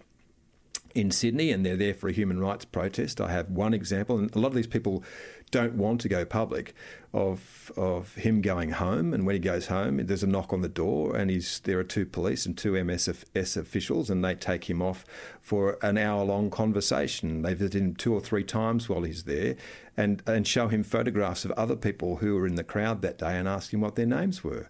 in 0.95 1.11
Sydney 1.11 1.51
and 1.51 1.65
they're 1.65 1.77
there 1.77 1.95
for 1.95 2.09
a 2.09 2.13
human 2.13 2.39
rights 2.41 2.65
protest. 2.65 3.21
I 3.21 3.31
have 3.31 3.51
one 3.51 3.75
example, 3.75 4.19
and 4.19 4.35
a 4.35 4.39
lot 4.39 4.49
of 4.49 4.55
these 4.55 4.67
people 4.67 5.03
don't 5.53 5.75
want 5.75 6.01
to 6.01 6.09
go 6.09 6.25
public 6.25 6.75
of 7.15 7.71
of 7.77 8.15
him 8.17 8.41
going 8.41 8.71
home. 8.71 9.15
And 9.15 9.25
when 9.25 9.35
he 9.35 9.39
goes 9.39 9.67
home, 9.67 10.05
there's 10.05 10.25
a 10.25 10.27
knock 10.27 10.53
on 10.53 10.63
the 10.63 10.69
door, 10.69 11.15
and 11.15 11.31
he's 11.31 11.61
there 11.61 11.79
are 11.79 11.85
two 11.85 12.07
police 12.07 12.45
and 12.45 12.59
two 12.59 12.73
MSS 12.73 13.57
officials, 13.57 14.11
and 14.11 14.25
they 14.25 14.35
take 14.35 14.69
him 14.69 14.83
off 14.83 15.05
for 15.41 15.79
an 15.83 15.97
hour 15.97 16.25
long 16.25 16.51
conversation. 16.51 17.43
They 17.43 17.55
visit 17.55 17.81
him 17.81 17.95
two 17.95 18.13
or 18.13 18.21
three 18.21 18.43
times 18.43 18.89
while 18.89 19.03
he's 19.03 19.25
there, 19.25 19.55
and 19.97 20.23
and 20.27 20.47
show 20.47 20.67
him 20.67 20.83
photographs 20.83 21.45
of 21.45 21.53
other 21.53 21.77
people 21.77 22.17
who 22.17 22.35
were 22.35 22.47
in 22.47 22.57
the 22.57 22.65
crowd 22.65 23.03
that 23.03 23.19
day 23.19 23.37
and 23.37 23.47
ask 23.47 23.73
him 23.73 23.83
what 23.83 23.95
their 23.95 24.07
names 24.07 24.43
were. 24.43 24.69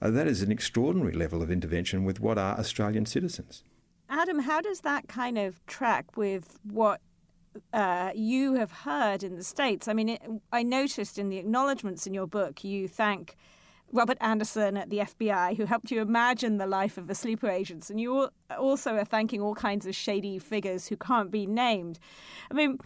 Uh, 0.00 0.10
that 0.10 0.26
is 0.26 0.42
an 0.42 0.50
extraordinary 0.50 1.12
level 1.12 1.42
of 1.42 1.50
intervention 1.50 2.04
with 2.04 2.18
what 2.18 2.38
are 2.38 2.58
Australian 2.58 3.06
citizens. 3.06 3.62
Adam, 4.08 4.40
how 4.40 4.60
does 4.60 4.80
that 4.80 5.08
kind 5.08 5.38
of 5.38 5.64
track 5.66 6.16
with 6.16 6.58
what 6.64 7.00
uh, 7.72 8.10
you 8.14 8.54
have 8.54 8.72
heard 8.72 9.22
in 9.22 9.36
the 9.36 9.44
States? 9.44 9.88
I 9.88 9.92
mean, 9.92 10.10
it, 10.10 10.22
I 10.52 10.62
noticed 10.62 11.18
in 11.18 11.28
the 11.28 11.38
acknowledgements 11.38 12.06
in 12.06 12.14
your 12.14 12.26
book, 12.26 12.64
you 12.64 12.88
thank 12.88 13.36
Robert 13.92 14.18
Anderson 14.20 14.76
at 14.76 14.88
the 14.88 14.98
FBI, 14.98 15.56
who 15.56 15.66
helped 15.66 15.90
you 15.90 16.00
imagine 16.00 16.56
the 16.56 16.66
life 16.66 16.96
of 16.96 17.06
the 17.06 17.14
sleeper 17.14 17.48
agents. 17.48 17.90
And 17.90 18.00
you 18.00 18.30
also 18.58 18.94
are 18.94 19.04
thanking 19.04 19.42
all 19.42 19.54
kinds 19.54 19.86
of 19.86 19.94
shady 19.94 20.38
figures 20.38 20.88
who 20.88 20.96
can't 20.96 21.30
be 21.30 21.46
named. 21.46 21.98
I 22.50 22.54
mean, 22.54 22.78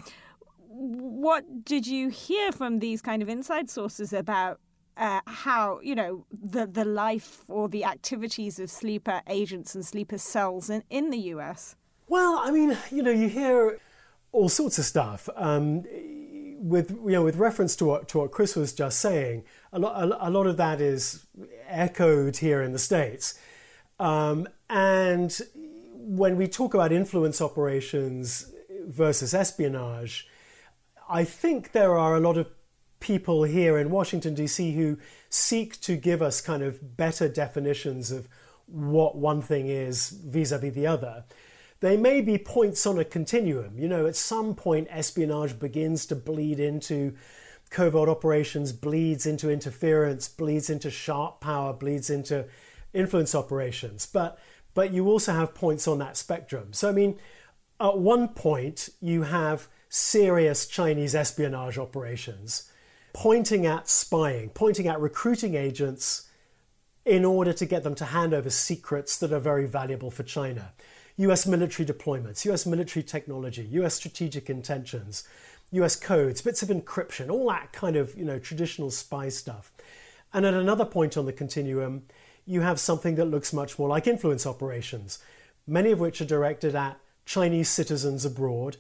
what 0.69 1.65
did 1.65 1.87
you 1.87 2.09
hear 2.09 2.51
from 2.51 2.81
these 2.81 3.01
kind 3.01 3.23
of 3.23 3.29
inside 3.29 3.71
sources 3.71 4.13
about 4.13 4.61
uh, 4.97 5.21
how 5.27 5.79
you 5.83 5.95
know 5.95 6.25
the 6.31 6.67
the 6.67 6.85
life 6.85 7.43
or 7.49 7.69
the 7.69 7.85
activities 7.85 8.59
of 8.59 8.71
sleeper 8.71 9.21
agents 9.29 9.75
and 9.75 9.85
sleeper 9.85 10.17
cells 10.17 10.71
in, 10.71 10.83
in 10.91 11.11
the 11.11 11.19
US? 11.35 11.77
Well, 12.09 12.39
I 12.39 12.51
mean, 12.51 12.77
you 12.91 13.03
know, 13.03 13.11
you 13.11 13.29
hear 13.29 13.79
all 14.37 14.49
sorts 14.49 14.79
of 14.79 14.85
stuff. 14.85 15.29
Um, 15.35 15.85
with 16.59 16.91
you 16.91 17.13
know, 17.13 17.23
with 17.23 17.37
reference 17.37 17.77
to 17.77 17.85
what 17.85 18.09
to 18.09 18.19
what 18.19 18.31
Chris 18.31 18.55
was 18.57 18.73
just 18.73 19.01
saying, 19.01 19.45
a 19.73 19.79
lot 19.79 20.03
a, 20.03 20.29
a 20.29 20.31
lot 20.31 20.47
of 20.47 20.57
that 20.57 20.81
is 20.81 21.27
echoed 21.69 22.39
here 22.39 22.63
in 22.63 22.73
the 22.73 22.79
states, 22.79 23.39
um, 23.99 24.49
and 24.69 25.41
when 25.95 26.37
we 26.37 26.47
talk 26.47 26.75
about 26.75 26.93
influence 26.93 27.41
operations 27.41 28.53
versus 28.87 29.35
espionage, 29.35 30.29
I 31.09 31.25
think 31.25 31.73
there 31.73 31.97
are 31.97 32.15
a 32.15 32.21
lot 32.21 32.37
of 32.37 32.49
people 33.01 33.43
here 33.45 33.77
in 33.77 33.91
Washington, 33.91 34.35
D.C., 34.35 34.73
who 34.73 34.99
seek 35.29 35.81
to 35.83 35.97
give 35.97 36.23
us 36.23 36.41
kind 36.41 36.63
of 36.63 36.97
better 36.97 37.29
definitions 37.29 38.11
of 38.11 38.29
what 38.67 39.17
one 39.17 39.43
thing 39.43 39.69
is 39.69 40.11
vis 40.11 40.53
a 40.53 40.59
vis 40.59 40.75
the 40.75 40.87
other. 40.87 41.25
They 41.81 41.97
may 41.97 42.21
be 42.21 42.39
points 42.39 42.87
on 42.87 42.99
a 42.99 43.05
continuum. 43.05 43.79
You 43.79 43.89
know, 43.89 44.07
at 44.07 44.17
some 44.17 44.55
point, 44.55 44.89
espionage 44.91 45.59
begins 45.59 46.07
to 46.07 46.17
bleed 46.17 46.59
into 46.59 47.15
covert 47.71 48.09
operations, 48.09 48.73
bleeds 48.73 49.27
into 49.27 49.51
interference, 49.51 50.29
bleeds 50.29 50.71
into 50.71 50.91
sharp 50.91 51.41
power, 51.41 51.73
bleeds 51.73 52.11
into 52.11 52.47
influence 52.95 53.35
operations. 53.35 54.07
But 54.07 54.39
but 54.75 54.93
you 54.93 55.09
also 55.09 55.33
have 55.33 55.55
points 55.55 55.89
on 55.89 55.99
that 55.99 56.17
spectrum. 56.17 56.73
So 56.73 56.89
I 56.89 56.93
mean, 56.93 57.19
at 57.81 57.99
one 57.99 58.29
point 58.29 58.89
you 59.01 59.23
have 59.23 59.69
serious 59.89 60.67
Chinese 60.67 61.15
espionage 61.15 61.79
operations 61.79 62.71
pointing 63.17 63.65
at 63.65 63.89
spying, 63.89 64.51
pointing 64.51 64.87
at 64.87 65.01
recruiting 65.01 65.55
agents 65.55 66.29
in 67.07 67.25
order 67.25 67.51
to 67.51 67.65
get 67.65 67.83
them 67.83 67.95
to 67.95 68.05
hand 68.05 68.35
over 68.35 68.51
secrets 68.51 69.17
that 69.17 69.33
are 69.33 69.41
very 69.41 69.67
valuable 69.67 70.11
for 70.11 70.23
China. 70.23 70.71
US 71.17 71.47
military 71.47 71.87
deployments, 71.87 72.45
US 72.45 72.67
military 72.67 73.03
technology, 73.03 73.65
US 73.73 73.95
strategic 73.95 74.51
intentions, 74.51 75.25
US 75.73 75.97
codes, 75.97 76.43
bits 76.43 76.63
of 76.63 76.69
encryption, 76.69 77.31
all 77.31 77.49
that 77.49 77.73
kind 77.73 77.97
of, 77.97 78.17
you 78.17 78.25
know, 78.25 78.39
traditional 78.39 78.91
spy 78.91 79.29
stuff. 79.29 79.73
And 80.33 80.45
at 80.45 80.55
another 80.55 80.85
point 80.85 81.17
on 81.17 81.27
the 81.27 81.33
continuum, 81.33 82.03
you 82.45 82.61
have 82.61 82.79
something 82.79 83.17
that 83.17 83.25
looks 83.25 83.53
much 83.53 83.79
more 83.79 83.89
like 83.89 84.07
influence 84.07 84.47
operations, 84.47 85.19
many 85.67 85.91
of 85.91 85.99
which 85.99 86.21
are 86.21 86.27
directed 86.27 86.75
at 86.75 87.01
Chinese 87.25 87.69
citizens 87.69 88.25
abroad 88.25 88.77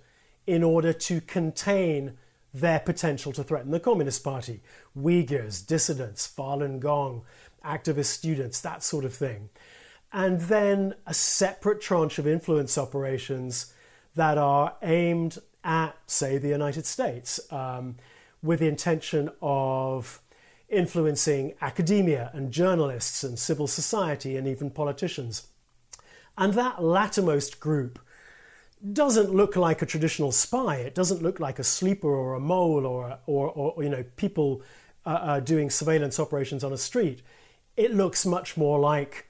in 0.46 0.62
order 0.62 0.92
to 0.92 1.20
contain 1.20 2.16
their 2.54 2.78
potential 2.78 3.32
to 3.32 3.42
threaten 3.42 3.70
the 3.70 3.80
Communist 3.80 4.22
Party. 4.22 4.62
Uyghurs, 4.96 5.66
dissidents, 5.66 6.32
Falun 6.32 6.78
Gong, 6.78 7.22
activist 7.64 8.06
students, 8.06 8.60
that 8.60 8.82
sort 8.82 9.04
of 9.04 9.12
thing. 9.12 9.48
And 10.12 10.40
then 10.42 10.94
a 11.06 11.14
separate 11.14 11.80
tranche 11.80 12.18
of 12.18 12.26
influence 12.26 12.78
operations 12.78 13.74
that 14.14 14.38
are 14.38 14.76
aimed 14.82 15.38
at, 15.62 15.96
say, 16.06 16.38
the 16.38 16.48
United 16.48 16.86
States, 16.86 17.40
um, 17.52 17.96
with 18.42 18.60
the 18.60 18.68
intention 18.68 19.30
of 19.42 20.20
influencing 20.68 21.54
academia 21.60 22.30
and 22.32 22.50
journalists 22.52 23.22
and 23.22 23.38
civil 23.38 23.66
society 23.66 24.36
and 24.36 24.46
even 24.48 24.70
politicians. 24.70 25.48
And 26.38 26.54
that 26.54 26.82
lattermost 26.82 27.60
group 27.60 27.98
doesn't 28.92 29.34
look 29.34 29.56
like 29.56 29.82
a 29.82 29.86
traditional 29.86 30.32
spy. 30.32 30.76
It 30.76 30.94
doesn't 30.94 31.22
look 31.22 31.40
like 31.40 31.58
a 31.58 31.64
sleeper 31.64 32.08
or 32.08 32.34
a 32.34 32.40
mole 32.40 32.86
or, 32.86 33.18
or, 33.26 33.50
or 33.50 33.82
you 33.82 33.88
know, 33.88 34.04
people 34.16 34.62
uh, 35.04 35.10
uh, 35.10 35.40
doing 35.40 35.70
surveillance 35.70 36.20
operations 36.20 36.62
on 36.62 36.72
a 36.72 36.78
street. 36.78 37.22
It 37.76 37.94
looks 37.94 38.26
much 38.26 38.56
more 38.56 38.78
like 38.78 39.25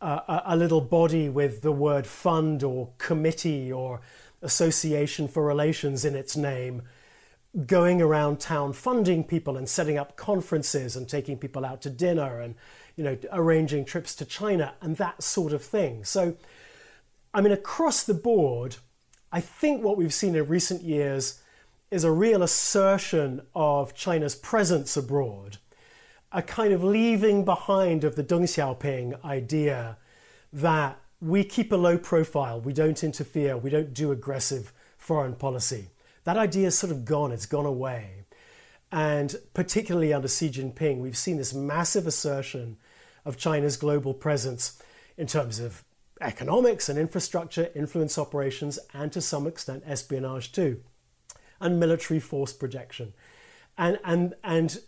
a 0.00 0.56
little 0.56 0.80
body 0.80 1.28
with 1.28 1.62
the 1.62 1.72
word 1.72 2.06
fund 2.06 2.62
or 2.62 2.90
committee 2.98 3.70
or 3.70 4.00
association 4.42 5.28
for 5.28 5.44
relations 5.44 6.04
in 6.04 6.14
its 6.14 6.36
name 6.36 6.82
going 7.66 8.00
around 8.00 8.38
town 8.38 8.72
funding 8.72 9.24
people 9.24 9.56
and 9.56 9.68
setting 9.68 9.98
up 9.98 10.16
conferences 10.16 10.94
and 10.94 11.08
taking 11.08 11.36
people 11.36 11.64
out 11.64 11.82
to 11.82 11.90
dinner 11.90 12.40
and 12.40 12.54
you 12.96 13.02
know 13.02 13.18
arranging 13.32 13.84
trips 13.84 14.14
to 14.14 14.24
China 14.24 14.74
and 14.80 14.96
that 14.96 15.22
sort 15.22 15.52
of 15.52 15.62
thing. 15.62 16.04
So 16.04 16.36
I 17.32 17.40
mean, 17.40 17.52
across 17.52 18.02
the 18.02 18.14
board, 18.14 18.76
I 19.30 19.40
think 19.40 19.82
what 19.82 19.96
we've 19.96 20.14
seen 20.14 20.34
in 20.34 20.48
recent 20.48 20.82
years 20.82 21.40
is 21.90 22.04
a 22.04 22.10
real 22.10 22.42
assertion 22.42 23.42
of 23.54 23.94
China's 23.94 24.34
presence 24.34 24.96
abroad, 24.96 25.58
a 26.32 26.42
kind 26.42 26.72
of 26.72 26.84
leaving 26.84 27.44
behind 27.44 28.04
of 28.04 28.14
the 28.14 28.24
Deng 28.24 28.42
Xiaoping 28.42 29.24
idea 29.24 29.96
that 30.52 30.98
we 31.20 31.44
keep 31.44 31.72
a 31.72 31.76
low 31.76 31.98
profile, 31.98 32.60
we 32.60 32.72
don't 32.72 33.02
interfere, 33.02 33.56
we 33.56 33.70
don't 33.70 33.92
do 33.92 34.12
aggressive 34.12 34.72
foreign 34.96 35.34
policy. 35.34 35.88
That 36.24 36.36
idea 36.36 36.68
is 36.68 36.78
sort 36.78 36.92
of 36.92 37.04
gone, 37.04 37.32
it's 37.32 37.46
gone 37.46 37.66
away. 37.66 38.24
And 38.92 39.36
particularly 39.54 40.12
under 40.12 40.28
Xi 40.28 40.50
Jinping, 40.50 40.98
we've 40.98 41.16
seen 41.16 41.36
this 41.36 41.54
massive 41.54 42.06
assertion 42.06 42.76
of 43.24 43.36
China's 43.36 43.76
global 43.76 44.14
presence 44.14 44.80
in 45.16 45.26
terms 45.26 45.60
of 45.60 45.84
economics 46.20 46.88
and 46.88 46.98
infrastructure, 46.98 47.70
influence 47.74 48.18
operations, 48.18 48.78
and 48.94 49.12
to 49.12 49.20
some 49.20 49.46
extent 49.46 49.82
espionage 49.86 50.52
too, 50.52 50.80
and 51.60 51.78
military 51.78 52.20
force 52.20 52.52
projection. 52.52 53.12
And, 53.78 53.98
and, 54.04 54.34
and, 54.42 54.80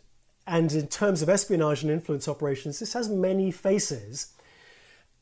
and 0.46 0.72
in 0.72 0.88
terms 0.88 1.22
of 1.22 1.28
espionage 1.28 1.82
and 1.82 1.90
influence 1.90 2.28
operations, 2.28 2.78
this 2.78 2.92
has 2.94 3.08
many 3.08 3.50
faces. 3.50 4.34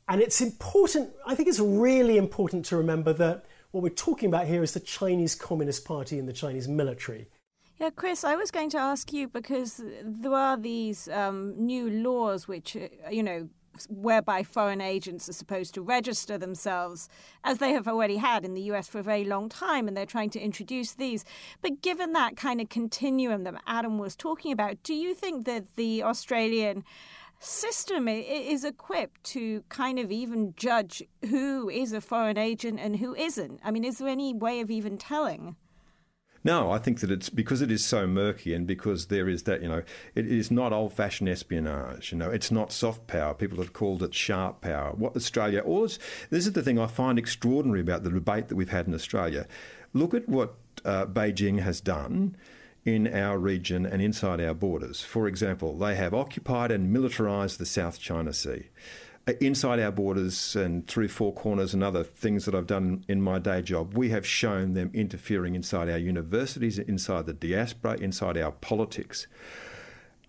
And 0.09 0.21
it's 0.21 0.41
important, 0.41 1.11
I 1.27 1.35
think 1.35 1.49
it's 1.49 1.61
really 1.61 2.17
important 2.17 2.65
to 2.67 2.77
remember 2.77 3.13
that 3.13 3.45
what 3.71 3.83
we're 3.83 3.91
talking 3.91 4.29
about 4.29 4.47
here 4.47 4.63
is 4.63 4.73
the 4.73 4.81
Chinese 4.81 5.35
Communist 5.35 5.85
Party 5.85 6.19
and 6.19 6.29
the 6.29 6.33
Chinese 6.33 6.67
military. 6.67 7.29
Yeah, 7.79 7.91
Chris, 7.91 8.25
I 8.25 8.35
was 8.35 8.51
going 8.51 8.71
to 8.71 8.79
ask 8.79 9.13
you 9.13 9.29
because 9.29 9.81
there 10.03 10.35
are 10.35 10.57
these 10.57 11.09
um, 11.09 11.55
new 11.57 11.89
laws 11.89 12.47
which, 12.47 12.77
uh, 12.77 12.89
you 13.11 13.23
know, 13.23 13.49
whereby 13.89 14.43
foreign 14.43 14.81
agents 14.81 15.29
are 15.29 15.33
supposed 15.33 15.75
to 15.75 15.83
register 15.83 16.37
themselves, 16.37 17.09
as 17.45 17.59
they 17.59 17.73
have 17.73 17.89
already 17.89 18.17
had 18.17 18.45
in 18.45 18.55
the 18.55 18.63
US 18.63 18.89
for 18.89 18.99
a 18.99 19.03
very 19.03 19.25
long 19.25 19.49
time, 19.49 19.89
and 19.89 19.97
they're 19.97 20.07
trying 20.07 20.31
to 20.31 20.41
introduce 20.41 20.93
these. 20.93 21.25
But 21.63 21.83
given 21.83 22.13
that 22.13 22.37
kind 22.37 22.61
of 22.61 22.69
continuum 22.69 23.45
that 23.45 23.63
Adam 23.67 23.99
was 23.99 24.17
talking 24.17 24.53
about, 24.53 24.83
do 24.83 24.95
you 24.95 25.15
think 25.15 25.47
that 25.47 25.77
the 25.77 26.03
Australian 26.03 26.85
system 27.39 28.07
is 28.07 28.65
equipped 28.65 29.25
to 29.25 29.65
kind 29.71 29.99
of 29.99 30.13
even 30.13 30.53
judge 30.57 31.03
who 31.31 31.71
is 31.71 31.93
a 31.93 32.01
foreign 32.01 32.37
agent 32.37 32.79
and 32.79 32.97
who 32.97 33.15
isn't? 33.15 33.61
I 33.65 33.71
mean, 33.71 33.85
is 33.85 33.99
there 33.99 34.09
any 34.09 34.35
way 34.35 34.61
of 34.61 34.71
even 34.71 34.99
telling? 34.99 35.57
No, 36.43 36.71
I 36.71 36.79
think 36.79 37.01
that 37.01 37.11
it's 37.11 37.29
because 37.29 37.61
it 37.61 37.71
is 37.71 37.85
so 37.85 38.07
murky 38.07 38.55
and 38.55 38.67
because 38.67 39.07
there 39.07 39.29
is 39.29 39.43
that, 39.43 39.63
you 39.63 39.69
know, 39.69 39.83
it 40.15 40.27
is 40.27 40.51
not 40.51 40.73
old 40.73 40.95
fashioned 40.95 41.29
espionage. 41.29 42.13
You 42.13 42.19
know, 42.19 42.31
it's 42.31 42.51
not 42.51 42.73
soft 42.73 43.07
power. 43.07 43.35
People 43.35 43.59
have 43.59 43.75
called 43.75 44.03
it 44.03 44.15
sharp 44.15 44.63
power. 44.63 44.93
What 44.93 45.15
Australia, 45.17 45.61
all 45.61 45.83
this, 45.83 45.99
this 46.31 46.47
is 46.47 46.55
the 46.55 46.63
thing 46.63 46.79
I 46.79 46.87
find 46.87 47.19
extraordinary 47.19 47.81
about 47.81 48.05
the 48.05 48.11
debate 48.11 48.49
that 48.49 48.57
we've 48.57 48.71
had 48.71 48.87
in 48.87 48.95
Australia. 48.95 49.47
Look 49.93 50.15
at 50.15 50.29
what 50.29 50.55
uh, 50.85 51.05
Beijing 51.07 51.61
has 51.61 51.81
done 51.81 52.37
in 52.87 53.13
our 53.13 53.39
region 53.39 53.85
and 53.85 54.01
inside 54.01 54.41
our 54.41 54.55
borders. 54.55 55.03
For 55.03 55.27
example, 55.27 55.77
they 55.77 55.95
have 55.97 56.15
occupied 56.15 56.71
and 56.71 56.95
militarised 56.95 57.59
the 57.59 57.67
South 57.67 57.99
China 57.99 58.33
Sea. 58.33 58.69
Inside 59.41 59.81
our 59.81 59.93
borders 59.93 60.57
and 60.57 60.87
through 60.87 61.09
Four 61.09 61.33
Corners 61.35 61.75
and 61.75 61.83
other 61.83 62.03
things 62.03 62.45
that 62.47 62.55
I've 62.55 62.67
done 62.67 63.05
in 63.09 63.21
my 63.21 63.39
day 63.39 63.63
job, 63.63 63.97
we 63.97 64.11
have 64.11 64.27
shown 64.27 64.73
them 64.73 64.91
interfering 64.95 65.55
inside 65.55 65.89
our 65.89 65.99
universities, 65.99 66.79
inside 66.79 67.27
the 67.27 67.33
diaspora, 67.33 67.97
inside 67.99 68.39
our 68.39 68.53
politics. 68.53 69.27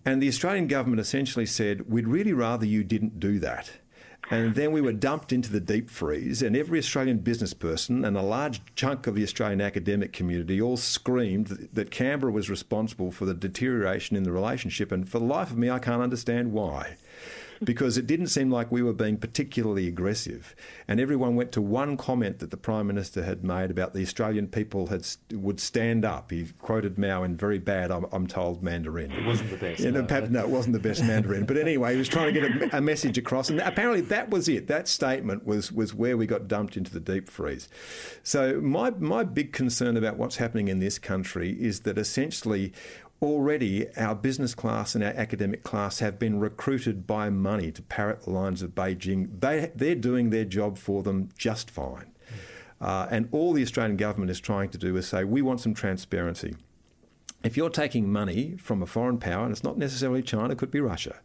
And 0.04 0.22
the 0.22 0.28
Australian 0.28 0.66
government 0.66 1.00
essentially 1.00 1.46
said, 1.46 1.88
We'd 1.90 2.08
really 2.08 2.32
rather 2.32 2.66
you 2.66 2.84
didn't 2.84 3.20
do 3.20 3.38
that. 3.38 3.70
And 4.30 4.54
then 4.54 4.72
we 4.72 4.80
were 4.80 4.92
dumped 4.92 5.32
into 5.32 5.50
the 5.50 5.60
deep 5.60 5.90
freeze, 5.90 6.42
and 6.42 6.56
every 6.56 6.78
Australian 6.78 7.18
business 7.18 7.52
person 7.52 8.04
and 8.04 8.16
a 8.16 8.22
large 8.22 8.62
chunk 8.74 9.06
of 9.06 9.14
the 9.14 9.22
Australian 9.22 9.60
academic 9.60 10.12
community 10.12 10.60
all 10.60 10.76
screamed 10.76 11.68
that 11.72 11.90
Canberra 11.90 12.32
was 12.32 12.48
responsible 12.48 13.10
for 13.10 13.26
the 13.26 13.34
deterioration 13.34 14.16
in 14.16 14.22
the 14.22 14.32
relationship. 14.32 14.90
And 14.90 15.08
for 15.08 15.18
the 15.18 15.24
life 15.24 15.50
of 15.50 15.58
me, 15.58 15.70
I 15.70 15.78
can't 15.78 16.02
understand 16.02 16.52
why 16.52 16.96
because 17.64 17.96
it 17.96 18.06
didn't 18.06 18.28
seem 18.28 18.50
like 18.50 18.72
we 18.72 18.82
were 18.82 18.92
being 18.92 19.16
particularly 19.16 19.86
aggressive. 19.86 20.54
And 20.88 21.00
everyone 21.00 21.36
went 21.36 21.52
to 21.52 21.62
one 21.62 21.96
comment 21.96 22.38
that 22.40 22.50
the 22.50 22.56
Prime 22.56 22.86
Minister 22.86 23.22
had 23.22 23.44
made 23.44 23.70
about 23.70 23.94
the 23.94 24.02
Australian 24.02 24.48
people 24.48 24.88
had 24.88 25.06
would 25.32 25.60
stand 25.60 26.04
up. 26.04 26.30
He 26.30 26.46
quoted 26.58 26.98
Mao 26.98 27.22
in 27.22 27.36
very 27.36 27.58
bad, 27.58 27.90
I'm, 27.90 28.06
I'm 28.12 28.26
told, 28.26 28.62
Mandarin. 28.62 29.12
It 29.12 29.24
wasn't 29.24 29.50
the 29.50 29.56
best. 29.56 29.80
Yeah, 29.80 29.90
no, 29.90 30.02
no, 30.02 30.40
it 30.40 30.48
wasn't 30.48 30.74
the 30.74 30.80
best 30.80 31.02
Mandarin. 31.02 31.46
But 31.46 31.56
anyway, 31.56 31.92
he 31.92 31.98
was 31.98 32.08
trying 32.08 32.32
to 32.32 32.40
get 32.40 32.72
a, 32.72 32.78
a 32.78 32.80
message 32.80 33.18
across. 33.18 33.50
And 33.50 33.60
apparently 33.60 34.00
that 34.02 34.30
was 34.30 34.48
it. 34.48 34.66
That 34.66 34.88
statement 34.88 35.46
was, 35.46 35.70
was 35.72 35.94
where 35.94 36.16
we 36.16 36.26
got 36.26 36.48
dumped 36.48 36.76
into 36.76 36.92
the 36.92 37.00
deep 37.00 37.28
freeze. 37.28 37.68
So 38.22 38.60
my, 38.60 38.90
my 38.90 39.24
big 39.24 39.52
concern 39.52 39.96
about 39.96 40.16
what's 40.16 40.36
happening 40.36 40.68
in 40.68 40.78
this 40.78 40.98
country 40.98 41.52
is 41.60 41.80
that 41.80 41.98
essentially 41.98 42.72
already 43.22 43.86
our 43.96 44.14
business 44.14 44.54
class 44.54 44.94
and 44.94 45.04
our 45.04 45.12
academic 45.12 45.62
class 45.62 46.00
have 46.00 46.18
been 46.18 46.40
recruited 46.40 47.06
by 47.06 47.30
money 47.30 47.70
to 47.70 47.82
parrot 47.82 48.22
the 48.22 48.30
lines 48.30 48.62
of 48.62 48.74
Beijing. 48.74 49.40
They, 49.40 49.70
they're 49.74 49.94
doing 49.94 50.30
their 50.30 50.44
job 50.44 50.76
for 50.76 51.02
them 51.02 51.28
just 51.38 51.70
fine. 51.70 52.12
Uh, 52.80 53.06
and 53.10 53.28
all 53.30 53.52
the 53.52 53.62
Australian 53.62 53.96
government 53.96 54.30
is 54.30 54.40
trying 54.40 54.68
to 54.70 54.78
do 54.78 54.96
is 54.96 55.06
say, 55.06 55.22
we 55.22 55.40
want 55.40 55.60
some 55.60 55.72
transparency. 55.72 56.56
if 57.44 57.56
you're 57.56 57.70
taking 57.70 58.10
money 58.10 58.56
from 58.56 58.82
a 58.82 58.86
foreign 58.86 59.18
power, 59.18 59.44
and 59.44 59.52
it's 59.52 59.64
not 59.64 59.78
necessarily 59.78 60.22
China, 60.22 60.50
it 60.50 60.58
could 60.58 60.70
be 60.70 60.80
Russia, 60.80 61.16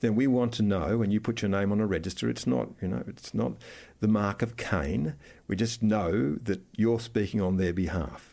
then 0.00 0.14
we 0.14 0.26
want 0.26 0.52
to 0.54 0.62
know 0.62 0.98
when 0.98 1.10
you 1.10 1.20
put 1.20 1.42
your 1.42 1.48
name 1.48 1.72
on 1.72 1.80
a 1.80 1.86
register, 1.86 2.28
it's 2.28 2.46
not, 2.46 2.68
you 2.80 2.88
know, 2.88 3.02
it's 3.06 3.34
not 3.34 3.52
the 4.00 4.08
mark 4.08 4.42
of 4.42 4.56
Cain. 4.56 5.14
We 5.46 5.56
just 5.56 5.82
know 5.82 6.36
that 6.42 6.60
you're 6.76 7.00
speaking 7.00 7.40
on 7.40 7.56
their 7.56 7.72
behalf. 7.72 8.27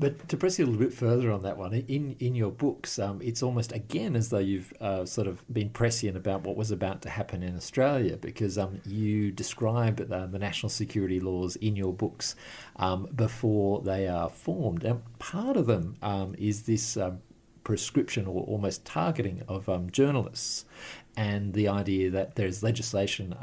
But 0.00 0.28
to 0.28 0.36
press 0.36 0.58
you 0.58 0.64
a 0.64 0.66
little 0.66 0.80
bit 0.80 0.94
further 0.94 1.32
on 1.32 1.42
that 1.42 1.56
one, 1.56 1.74
in 1.74 2.14
in 2.20 2.36
your 2.36 2.52
books, 2.52 2.98
um, 3.00 3.20
it's 3.20 3.42
almost 3.42 3.72
again 3.72 4.14
as 4.14 4.28
though 4.28 4.38
you've 4.38 4.72
uh, 4.80 5.04
sort 5.04 5.26
of 5.26 5.44
been 5.52 5.70
prescient 5.70 6.16
about 6.16 6.42
what 6.42 6.56
was 6.56 6.70
about 6.70 7.02
to 7.02 7.10
happen 7.10 7.42
in 7.42 7.56
Australia, 7.56 8.16
because 8.16 8.58
um, 8.58 8.80
you 8.86 9.32
describe 9.32 9.96
the, 9.96 10.28
the, 10.30 10.38
national 10.38 10.70
security 10.70 11.18
laws 11.18 11.56
in 11.56 11.74
your 11.74 11.92
books 11.92 12.36
um, 12.76 13.08
before 13.14 13.80
they 13.82 14.06
are 14.06 14.28
formed, 14.28 14.84
and 14.84 15.02
part 15.18 15.56
of 15.56 15.66
them 15.66 15.96
um, 16.00 16.34
is 16.38 16.62
this 16.62 16.96
um, 16.96 17.18
prescription 17.64 18.26
or 18.26 18.44
almost 18.44 18.84
targeting 18.84 19.42
of 19.48 19.68
um, 19.68 19.90
journalists, 19.90 20.64
and 21.16 21.54
the 21.54 21.66
idea 21.66 22.08
that 22.08 22.36
there's 22.36 22.62
legislation 22.62 23.34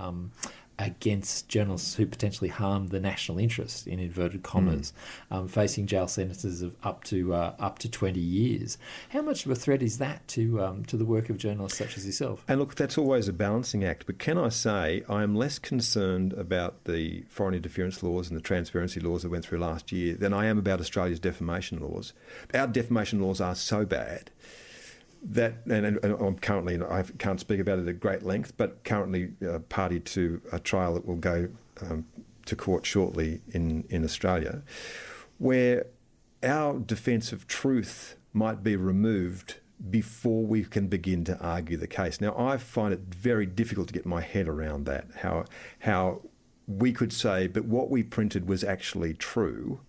against 0.78 1.48
journalists 1.48 1.96
who 1.96 2.06
potentially 2.06 2.50
harm 2.50 2.88
the 2.88 3.00
national 3.00 3.40
interest 3.40 3.88
in 3.88 4.00
inverted 4.00 4.44
commas, 4.44 4.94
mm. 5.32 5.36
um, 5.36 5.48
facing 5.48 5.88
jail 5.88 6.08
sentences 6.08 6.62
of 6.62 6.76
up 6.84 7.04
to 7.06 7.34
uh, 7.34 7.56
up 7.60 7.80
to 7.80 7.90
twenty 7.90 8.20
years. 8.20 8.78
How 9.10 9.22
much 9.22 9.46
of 9.46 9.52
a 9.52 9.56
threat 9.56 9.82
is 9.82 9.98
that 10.00 10.28
to 10.30 10.62
um, 10.62 10.86
to 10.86 10.98
the 10.98 11.06
work 11.06 11.30
of 11.30 11.38
journalists 11.38 11.78
such 11.78 11.98
as 11.98 12.06
yourself? 12.06 12.44
And 12.48 12.60
look, 12.60 12.76
that's 12.76 12.98
always 12.98 13.28
a 13.28 13.34
balancing 13.34 13.84
act. 13.84 14.06
But 14.06 14.20
can 14.20 14.38
I 14.38 14.50
say 14.50 15.04
I 15.10 15.24
am 15.24 15.36
less 15.36 15.60
concerned 15.60 16.34
about 16.34 16.84
the 16.86 17.24
foreign 17.30 17.54
interference 17.54 18.04
laws 18.04 18.30
and 18.30 18.38
the 18.38 18.42
transparency 18.42 19.00
laws 19.00 19.24
that 19.24 19.30
went 19.30 19.46
through 19.46 19.60
last 19.60 19.92
year 19.92 20.16
than 20.16 20.34
I 20.34 20.46
am 20.46 20.58
about 20.58 20.80
Australia's 20.80 21.20
defamation 21.20 21.80
laws. 21.80 22.14
Our 22.54 22.68
defamation 22.68 23.22
laws 23.22 23.42
are 23.42 23.56
so 23.56 23.86
bad 23.86 24.32
that, 25.26 25.56
and, 25.66 25.86
and, 25.86 26.00
I'm 26.04 26.38
currently, 26.38 26.80
I 26.82 27.04
can't 27.18 27.40
speak 27.40 27.60
about 27.60 27.80
it 27.80 27.88
at 27.88 28.00
great 28.00 28.24
length, 28.24 28.54
but 28.58 28.84
currently 28.84 29.32
uh, 29.48 29.60
party 29.60 30.00
to 30.00 30.42
a 30.52 30.60
trial 30.60 30.94
that 30.94 31.06
will 31.06 31.16
go 31.16 31.50
um, 31.82 32.06
to 32.46 32.56
court 32.56 32.86
shortly 32.86 33.42
in, 33.52 33.86
in 33.90 34.04
Australia, 34.04 34.62
where 35.38 35.88
our 36.44 36.78
defence 36.78 37.32
of 37.32 37.48
truth 37.48 38.18
might 38.34 38.64
be 38.64 38.76
removed 38.76 39.56
before 39.90 40.46
we 40.46 40.64
can 40.64 40.88
begin 40.88 41.24
to 41.26 41.38
argue 41.40 41.76
the 41.76 41.88
case. 41.88 42.22
Now, 42.22 42.36
I 42.38 42.58
find 42.58 42.94
it 42.94 43.02
very 43.10 43.46
difficult 43.46 43.88
to 43.88 43.94
get 43.94 44.06
my 44.06 44.22
head 44.22 44.48
around 44.48 44.86
that, 44.86 45.08
how, 45.18 45.46
how 45.80 46.22
we 46.68 46.94
could 46.94 47.12
say, 47.12 47.48
but 47.48 47.66
what 47.66 47.90
we 47.90 48.04
printed 48.04 48.48
was 48.48 48.64
actually 48.64 49.14
true 49.14 49.82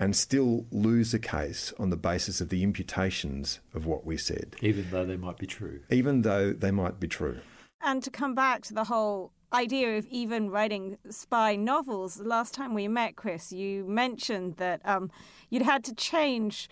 and 0.00 0.14
still 0.14 0.66
lose 0.70 1.12
a 1.12 1.18
case 1.18 1.72
on 1.78 1.90
the 1.90 1.96
basis 1.96 2.40
of 2.40 2.48
the 2.48 2.62
imputations 2.62 3.60
of 3.74 3.86
what 3.86 4.04
we 4.04 4.16
said. 4.16 4.56
Even 4.60 4.90
though 4.90 5.04
they 5.04 5.16
might 5.16 5.38
be 5.38 5.46
true. 5.46 5.80
Even 5.90 6.22
though 6.22 6.52
they 6.52 6.70
might 6.70 7.00
be 7.00 7.08
true. 7.08 7.40
And 7.80 8.02
to 8.02 8.10
come 8.10 8.34
back 8.34 8.62
to 8.62 8.74
the 8.74 8.84
whole 8.84 9.32
idea 9.52 9.96
of 9.96 10.06
even 10.06 10.50
writing 10.50 10.98
spy 11.10 11.56
novels, 11.56 12.16
the 12.16 12.24
last 12.24 12.54
time 12.54 12.74
we 12.74 12.86
met, 12.86 13.16
Chris, 13.16 13.52
you 13.52 13.84
mentioned 13.86 14.56
that 14.56 14.80
um, 14.84 15.10
you'd 15.50 15.62
had 15.62 15.82
to 15.84 15.94
change 15.94 16.68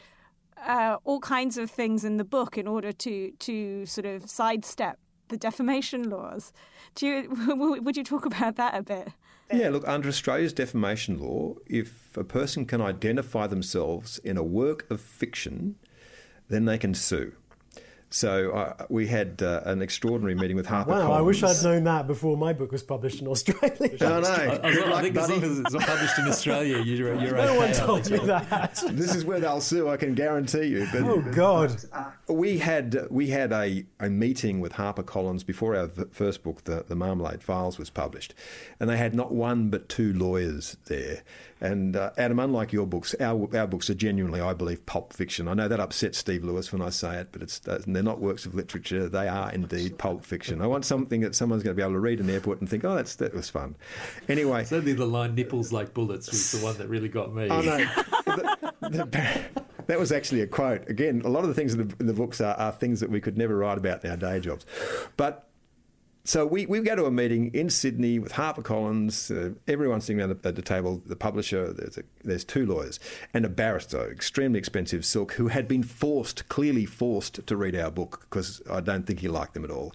uh, 0.65 0.97
all 1.05 1.21
kinds 1.21 1.59
of 1.59 1.71
things 1.71 2.05
in 2.05 2.17
the 2.17 2.25
book 2.25 2.57
in 2.57 2.67
order 2.67 2.93
to, 2.93 3.33
to 3.33 3.87
sort 3.87 4.07
of 4.07 4.29
sidestep 4.31 4.99
the 5.29 5.37
defamation 5.37 6.09
laws. 6.09 6.53
Do 6.95 7.07
you, 7.07 7.81
would 7.83 7.97
you 7.97 8.05
talk 8.05 8.25
about 8.25 8.57
that 8.57 8.77
a 8.77 8.83
bit? 8.83 9.09
Yeah, 9.53 9.69
look, 9.69 9.87
under 9.87 10.09
Australia's 10.09 10.53
defamation 10.53 11.21
law, 11.21 11.55
if 11.67 12.17
a 12.17 12.25
person 12.25 12.67
can 12.67 12.81
identify 12.81 13.47
themselves 13.47 14.19
in 14.19 14.37
a 14.37 14.43
work 14.43 14.91
of 14.91 15.01
fiction, 15.01 15.77
then 16.49 16.65
they 16.65 16.79
can 16.79 16.95
sue. 16.95 17.33
So 18.17 18.53
uh, 18.53 18.87
we 18.89 19.09
had 19.09 19.43
uh, 19.43 19.61
an 19.67 19.83
extraordinary 19.83 20.35
meeting 20.35 20.57
with 20.57 20.65
Harper. 20.65 20.93
Wow, 20.93 21.03
Collins. 21.03 21.19
I 21.19 21.21
wish 21.21 21.43
I'd 21.43 21.63
known 21.63 21.85
that 21.85 22.07
before 22.07 22.35
my 22.35 22.55
book 22.55 22.73
was 22.73 22.83
published 22.83 23.21
in 23.21 23.29
Australia. 23.29 23.95
no, 24.01 24.21
no. 24.21 24.29
I, 24.29 24.59
I, 24.63 24.99
I 24.99 25.03
think 25.03 25.17
as 25.19 25.29
long 25.29 25.45
as 25.45 25.59
it's 25.59 25.73
not 25.75 25.83
published 25.83 26.19
in 26.19 26.25
Australia, 26.27 26.79
you're, 26.79 27.15
you're 27.21 27.37
no 27.37 27.43
okay. 27.43 27.59
one 27.59 27.73
told 27.75 28.09
you 28.09 28.21
that. 28.21 28.83
this 28.93 29.15
is 29.15 29.27
where 29.27 29.39
they'll 29.39 29.61
sue. 29.61 29.91
I 29.91 29.99
can 29.99 30.15
guarantee 30.15 30.65
you. 30.65 30.89
But, 30.91 31.03
oh 31.03 31.21
God! 31.21 31.77
We 32.27 32.57
had 32.57 33.07
we 33.11 33.29
had 33.29 33.53
a, 33.53 33.85
a 34.01 34.09
meeting 34.09 34.61
with 34.61 34.73
Harper 34.73 35.03
Collins 35.03 35.45
before 35.45 35.77
our 35.77 35.89
first 36.11 36.43
book, 36.43 36.65
the 36.65 36.87
the 36.89 36.97
Marmalade 36.97 37.43
Files, 37.43 37.79
was 37.79 37.91
published, 37.91 38.33
and 38.81 38.89
they 38.89 38.97
had 38.97 39.15
not 39.15 39.33
one 39.33 39.69
but 39.69 39.91
two 39.91 40.15
lawyers 40.15 40.79
there. 40.87 41.23
And 41.61 41.97
uh, 41.97 42.11
Adam, 42.19 42.39
unlike 42.39 42.73
your 42.73 42.87
books, 42.87 43.15
our 43.19 43.49
our 43.57 43.67
books 43.67 43.89
are 43.89 43.95
genuinely, 43.95 44.41
I 44.41 44.53
believe, 44.53 44.85
pulp 44.85 45.13
fiction. 45.13 45.49
I 45.49 45.55
know 45.55 45.69
that 45.69 45.81
upsets 45.81 46.19
Steve 46.19 46.45
Lewis 46.45 46.73
when 46.73 46.83
I 46.83 46.91
say 46.91 47.19
it, 47.19 47.29
but 47.33 47.43
it's 47.43 47.59
they're 47.61 48.03
not 48.03 48.21
works 48.21 48.45
of 48.45 48.55
literature. 48.55 49.09
They 49.09 49.27
are 49.27 49.51
indeed 49.53 49.97
pulp 49.97 50.25
fiction. 50.25 50.61
I 50.61 50.67
want 50.67 50.85
something 50.85 51.23
that 51.23 51.35
someone's 51.35 51.63
going 51.63 51.75
to 51.75 51.81
be 51.81 51.83
able 51.83 51.95
to 51.95 52.01
read 52.01 52.21
in 52.21 52.27
the 52.27 52.35
airport 52.35 52.61
and 52.61 52.69
think, 52.69 52.85
oh, 52.85 52.95
that's 52.95 53.15
that 53.17 53.35
was 53.35 53.49
fun. 53.49 53.77
Anyway, 54.29 54.65
certainly 54.65 54.93
the 54.93 55.07
line 55.07 55.35
"nipples 55.35 55.73
like 55.73 55.95
bullets" 55.95 56.31
was 56.31 56.53
the 56.53 56.65
one 56.65 56.77
that 56.79 56.89
really 56.89 57.09
got 57.09 57.35
me. 57.35 57.49
Oh 57.49 57.61
no. 57.61 57.79
the, 58.81 58.91
the, 58.91 59.45
that 59.87 59.99
was 59.99 60.13
actually 60.13 60.41
a 60.43 60.47
quote. 60.47 60.89
Again, 60.89 61.23
a 61.25 61.29
lot 61.29 61.43
of 61.43 61.49
the 61.49 61.55
things 61.55 61.75
in 61.75 61.89
the, 61.89 61.95
in 62.01 62.07
the 62.07 62.13
books 62.13 62.41
are, 62.41 62.55
are, 62.55 62.73
things 62.73 63.01
that 63.01 63.11
we 63.11 63.21
could 63.21 63.39
never 63.39 63.57
write 63.57 63.79
about 63.79 64.05
in 64.05 64.11
our 64.11 64.17
day 64.17 64.41
jobs. 64.41 64.67
But 65.17 65.46
so 66.27 66.45
we, 66.45 66.67
we 66.67 66.81
go 66.81 66.97
to 66.97 67.05
a 67.05 67.11
meeting 67.11 67.53
in 67.55 67.71
Sydney 67.71 68.19
with 68.19 68.33
HarperCollins, 68.33 69.31
uh, 69.31 69.55
everyone 69.69 70.01
sitting 70.01 70.21
around 70.21 70.41
the, 70.43 70.53
the, 70.53 70.61
table, 70.61 71.01
the 71.07 71.15
publisher, 71.15 71.73
there's, 71.73 71.99
a, 71.99 72.03
there's 72.25 72.45
two 72.45 72.67
lawyers, 72.67 72.99
and 73.33 73.45
a 73.45 73.49
barrister, 73.49 74.11
extremely 74.11 74.59
expensive 74.59 75.05
silk, 75.07 75.35
who 75.35 75.49
had 75.49 75.69
been 75.69 75.85
forced, 75.85 76.49
clearly 76.49 76.85
forced 76.85 77.47
to 77.47 77.57
read 77.57 77.77
our 77.77 77.93
book 77.93 78.27
because 78.29 78.61
I 78.69 78.81
don't 78.81 79.07
think 79.07 79.21
he 79.21 79.29
liked 79.29 79.55
them 79.55 79.65
at 79.65 79.71
all. 79.71 79.95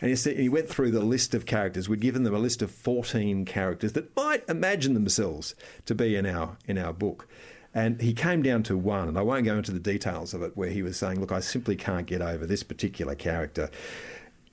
And 0.00 0.10
he, 0.10 0.16
said, 0.16 0.36
he 0.36 0.48
went 0.48 0.68
through 0.68 0.90
the 0.90 1.00
list 1.00 1.32
of 1.32 1.46
characters. 1.46 1.88
We'd 1.88 2.00
given 2.00 2.24
them 2.24 2.34
a 2.34 2.40
list 2.40 2.60
of 2.60 2.72
14 2.72 3.44
characters 3.44 3.92
that 3.92 4.14
might 4.16 4.42
imagine 4.48 4.94
themselves 4.94 5.54
to 5.86 5.94
be 5.94 6.16
in 6.16 6.26
our, 6.26 6.56
in 6.66 6.76
our 6.76 6.92
book. 6.92 7.28
And 7.72 8.00
he 8.00 8.14
came 8.14 8.42
down 8.42 8.64
to 8.64 8.76
one, 8.76 9.06
and 9.06 9.16
I 9.16 9.22
won't 9.22 9.44
go 9.44 9.56
into 9.56 9.70
the 9.70 9.78
details 9.78 10.34
of 10.34 10.42
it, 10.42 10.56
where 10.56 10.70
he 10.70 10.82
was 10.82 10.96
saying, 10.96 11.20
Look, 11.20 11.30
I 11.30 11.38
simply 11.38 11.76
can't 11.76 12.06
get 12.06 12.20
over 12.20 12.46
this 12.46 12.64
particular 12.64 13.14
character 13.14 13.70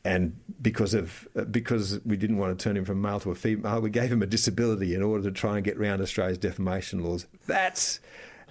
and 0.06 0.40
because 0.62 0.94
of 0.94 1.28
because 1.50 2.00
we 2.06 2.16
didn't 2.16 2.38
want 2.38 2.58
to 2.58 2.64
turn 2.64 2.78
him 2.78 2.86
from 2.86 3.02
male 3.02 3.20
to 3.22 3.32
a 3.32 3.36
female, 3.36 3.82
we 3.82 3.90
gave 3.90 4.12
him 4.12 4.22
a 4.22 4.28
disability 4.28 4.94
in 4.94 5.02
order 5.02 5.24
to 5.24 5.32
try 5.32 5.56
and 5.56 5.66
get 5.66 5.78
around 5.78 6.00
Australia's 6.00 6.38
defamation 6.38 7.04
laws. 7.04 7.26
That's 7.48 8.00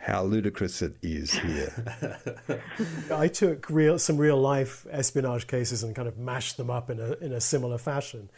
how 0.00 0.24
ludicrous 0.24 0.82
it 0.82 0.96
is 1.00 1.32
here. 1.32 2.60
I 3.12 3.28
took 3.28 3.70
real, 3.70 3.98
some 3.98 4.18
real 4.18 4.36
life 4.36 4.84
espionage 4.90 5.46
cases 5.46 5.82
and 5.82 5.94
kind 5.94 6.08
of 6.08 6.18
mashed 6.18 6.56
them 6.56 6.70
up 6.70 6.90
in 6.90 6.98
a 6.98 7.12
in 7.14 7.32
a 7.32 7.40
similar 7.40 7.78
fashion 7.78 8.30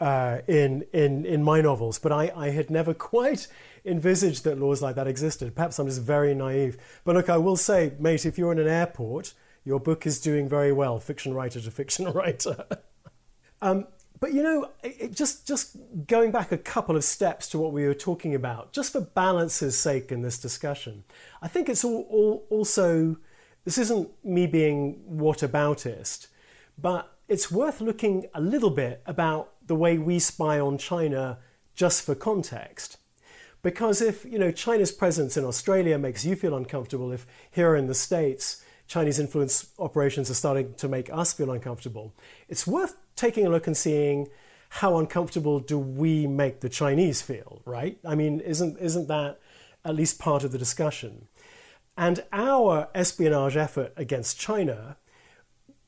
uh, 0.00 0.38
in 0.48 0.84
in 0.92 1.24
in 1.24 1.44
my 1.44 1.60
novels, 1.60 2.00
but 2.00 2.10
I, 2.10 2.32
I 2.34 2.50
had 2.50 2.68
never 2.68 2.92
quite 3.12 3.46
envisaged 3.84 4.42
that 4.42 4.58
laws 4.58 4.82
like 4.82 4.96
that 4.96 5.06
existed. 5.06 5.54
Perhaps 5.54 5.78
I'm 5.78 5.86
just 5.86 6.02
very 6.02 6.34
naive. 6.34 6.76
But 7.04 7.14
look, 7.14 7.30
I 7.30 7.36
will 7.36 7.56
say, 7.56 7.92
mate, 8.00 8.26
if 8.26 8.36
you're 8.36 8.50
in 8.50 8.58
an 8.58 8.66
airport 8.66 9.34
your 9.66 9.80
book 9.80 10.06
is 10.06 10.20
doing 10.20 10.48
very 10.48 10.72
well, 10.72 10.98
fiction 11.00 11.34
writer 11.34 11.60
to 11.60 11.70
fiction 11.70 12.06
writer. 12.12 12.64
um, 13.60 13.86
but 14.20 14.32
you 14.32 14.42
know, 14.42 14.70
it, 14.82 15.12
just 15.12 15.46
just 15.46 15.76
going 16.06 16.30
back 16.30 16.52
a 16.52 16.56
couple 16.56 16.96
of 16.96 17.04
steps 17.04 17.48
to 17.50 17.58
what 17.58 17.72
we 17.72 17.84
were 17.84 17.92
talking 17.92 18.34
about, 18.34 18.72
just 18.72 18.92
for 18.92 19.00
balance's 19.00 19.76
sake 19.76 20.10
in 20.10 20.22
this 20.22 20.38
discussion, 20.38 21.04
I 21.42 21.48
think 21.48 21.68
it's 21.68 21.84
all, 21.84 22.06
all 22.08 22.46
also 22.48 23.16
this 23.64 23.76
isn't 23.76 24.08
me 24.24 24.46
being 24.46 25.02
whataboutist, 25.10 26.28
but 26.78 27.12
it's 27.28 27.50
worth 27.50 27.80
looking 27.80 28.26
a 28.32 28.40
little 28.40 28.70
bit 28.70 29.02
about 29.04 29.52
the 29.66 29.74
way 29.74 29.98
we 29.98 30.20
spy 30.20 30.60
on 30.60 30.78
China 30.78 31.38
just 31.74 32.06
for 32.06 32.14
context. 32.14 32.98
Because 33.62 34.00
if 34.00 34.24
you 34.24 34.38
know 34.38 34.52
China's 34.52 34.92
presence 34.92 35.36
in 35.36 35.44
Australia 35.44 35.98
makes 35.98 36.24
you 36.24 36.36
feel 36.36 36.54
uncomfortable, 36.54 37.10
if 37.10 37.26
here 37.50 37.74
in 37.74 37.88
the 37.88 37.94
States 37.94 38.62
Chinese 38.86 39.18
influence 39.18 39.66
operations 39.78 40.30
are 40.30 40.34
starting 40.34 40.74
to 40.74 40.88
make 40.88 41.12
us 41.12 41.32
feel 41.32 41.50
uncomfortable, 41.50 42.14
it's 42.48 42.66
worth 42.66 42.96
taking 43.16 43.46
a 43.46 43.50
look 43.50 43.66
and 43.66 43.76
seeing 43.76 44.28
how 44.68 44.98
uncomfortable 44.98 45.58
do 45.60 45.78
we 45.78 46.26
make 46.26 46.60
the 46.60 46.68
Chinese 46.68 47.22
feel, 47.22 47.62
right? 47.64 47.98
I 48.04 48.14
mean, 48.14 48.40
isn't, 48.40 48.78
isn't 48.78 49.08
that 49.08 49.38
at 49.84 49.94
least 49.94 50.18
part 50.18 50.44
of 50.44 50.52
the 50.52 50.58
discussion? 50.58 51.28
And 51.96 52.24
our 52.32 52.88
espionage 52.94 53.56
effort 53.56 53.92
against 53.96 54.38
China, 54.38 54.96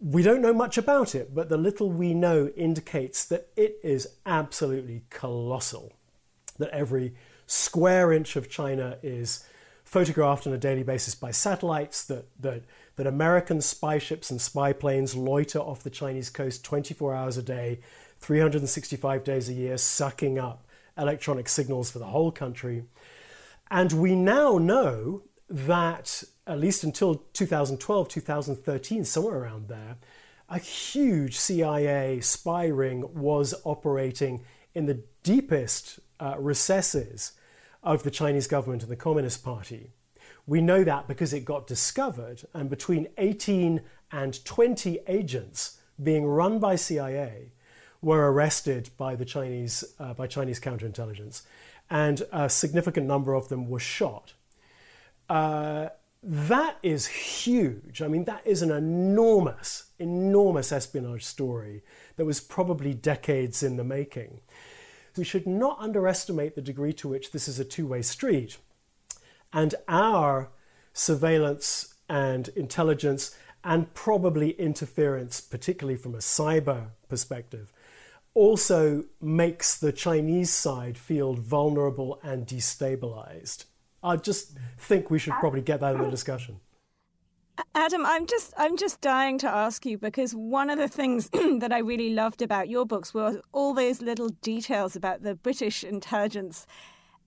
we 0.01 0.22
don't 0.22 0.40
know 0.40 0.55
much 0.55 0.78
about 0.78 1.14
it, 1.14 1.34
but 1.34 1.49
the 1.49 1.59
little 1.59 1.90
we 1.90 2.14
know 2.14 2.49
indicates 2.57 3.24
that 3.26 3.49
it 3.57 3.78
is 3.82 4.09
absolutely 4.24 5.05
colossal. 5.11 5.92
That 6.59 6.70
every 6.70 7.14
square 7.46 8.12
inch 8.12 8.36
of 8.36 8.49
China 8.49 8.99
is 9.03 9.44
photographed 9.84 10.46
on 10.46 10.53
a 10.53 10.59
daily 10.59 10.82
basis 10.82 11.14
by 11.14 11.30
satellites, 11.30 12.05
that, 12.05 12.26
that 12.40 12.62
that 12.99 13.07
American 13.07 13.61
spy 13.61 13.96
ships 13.99 14.28
and 14.28 14.40
spy 14.40 14.72
planes 14.72 15.14
loiter 15.14 15.61
off 15.61 15.84
the 15.84 15.88
Chinese 15.88 16.30
coast 16.30 16.64
24 16.64 17.14
hours 17.14 17.36
a 17.36 17.42
day, 17.42 17.78
365 18.18 19.22
days 19.22 19.49
a 19.49 19.53
year, 19.53 19.78
sucking 19.78 20.36
up 20.36 20.66
electronic 20.99 21.49
signals 21.49 21.92
for 21.92 22.01
the 22.01 22.07
whole 22.07 22.32
country. 22.32 22.84
And 23.70 23.92
we 23.92 24.16
now 24.16 24.59
know, 24.59 25.22
that 25.49 26.24
at 26.46 26.59
least 26.59 26.82
until 26.82 27.14
2012, 27.32 28.09
2013, 28.09 29.05
somewhere 29.05 29.38
around 29.38 29.68
there, 29.68 29.96
a 30.49 30.59
huge 30.59 31.38
CIA 31.38 32.20
spy 32.20 32.66
ring 32.66 33.05
was 33.14 33.55
operating 33.64 34.44
in 34.74 34.86
the 34.86 35.03
deepest 35.22 36.01
uh, 36.18 36.34
recesses 36.36 37.32
of 37.82 38.03
the 38.03 38.11
Chinese 38.11 38.49
government 38.49 38.82
and 38.82 38.90
the 38.90 38.96
Communist 38.96 39.44
Party. 39.44 39.92
We 40.49 40.62
know 40.62 40.82
that 40.82 41.07
because 41.07 41.34
it 41.34 41.44
got 41.44 41.66
discovered, 41.66 42.46
and 42.55 42.70
between 42.70 43.09
18 43.18 43.82
and 44.11 44.44
20 44.46 45.01
agents 45.07 45.78
being 46.03 46.24
run 46.24 46.59
by 46.59 46.74
CIA 46.74 47.53
were 48.01 48.32
arrested 48.32 48.88
by 48.96 49.14
the 49.14 49.26
Chinese 49.26 49.84
uh, 50.01 50.14
by 50.14 50.26
Chinese 50.26 50.59
counterintelligence, 50.59 51.42
and 51.90 52.22
a 52.32 52.49
significant 52.49 53.07
number 53.07 53.34
of 53.34 53.51
them 53.51 53.68
were 53.68 53.78
shot. 53.78 54.32
Uh, 55.28 55.90
that 56.22 56.78
is 56.82 57.07
huge. 57.07 58.01
I 58.01 58.09
mean, 58.09 58.24
that 58.24 58.46
is 58.46 58.62
an 58.62 58.70
enormous, 58.70 59.90
enormous 59.99 60.72
espionage 60.72 61.26
story 61.26 61.82
that 62.16 62.24
was 62.24 62.40
probably 62.40 62.94
decades 62.94 63.62
in 63.62 63.76
the 63.76 63.84
making. 63.84 64.40
We 65.14 65.24
should 65.24 65.46
not 65.46 65.78
underestimate 65.78 66.55
the 66.55 66.62
degree 66.62 66.94
to 66.94 67.09
which 67.09 67.32
this 67.32 67.49
is 67.49 67.61
a 67.61 67.66
two 67.66 67.86
way 67.86 68.01
street. 68.01 68.57
And 69.53 69.74
our 69.88 70.51
surveillance 70.92 71.94
and 72.09 72.49
intelligence, 72.49 73.36
and 73.64 73.92
probably 73.94 74.51
interference, 74.53 75.40
particularly 75.40 75.96
from 75.96 76.14
a 76.14 76.18
cyber 76.18 76.90
perspective, 77.09 77.72
also 78.34 79.05
makes 79.20 79.76
the 79.76 79.92
Chinese 79.92 80.51
side 80.51 80.96
feel 80.96 81.34
vulnerable 81.34 82.20
and 82.22 82.46
destabilized. 82.46 83.64
I 84.03 84.16
just 84.16 84.57
think 84.78 85.11
we 85.11 85.18
should 85.18 85.34
probably 85.34 85.61
get 85.61 85.80
that 85.80 85.96
in 85.96 86.03
the 86.03 86.11
discussion. 86.11 86.61
Adam, 87.74 88.07
I'm 88.07 88.26
just 88.26 88.55
I'm 88.57 88.76
just 88.76 89.01
dying 89.01 89.38
to 89.38 89.49
ask 89.49 89.84
you 89.84 89.99
because 89.99 90.32
one 90.32 90.70
of 90.70 90.78
the 90.78 90.88
things 90.88 91.28
that 91.32 91.72
I 91.72 91.78
really 91.78 92.11
loved 92.11 92.42
about 92.42 92.68
your 92.68 92.86
books 92.86 93.12
were 93.12 93.40
all 93.53 93.74
those 93.74 94.01
little 94.01 94.28
details 94.28 94.94
about 94.94 95.22
the 95.22 95.34
British 95.34 95.82
intelligence 95.82 96.66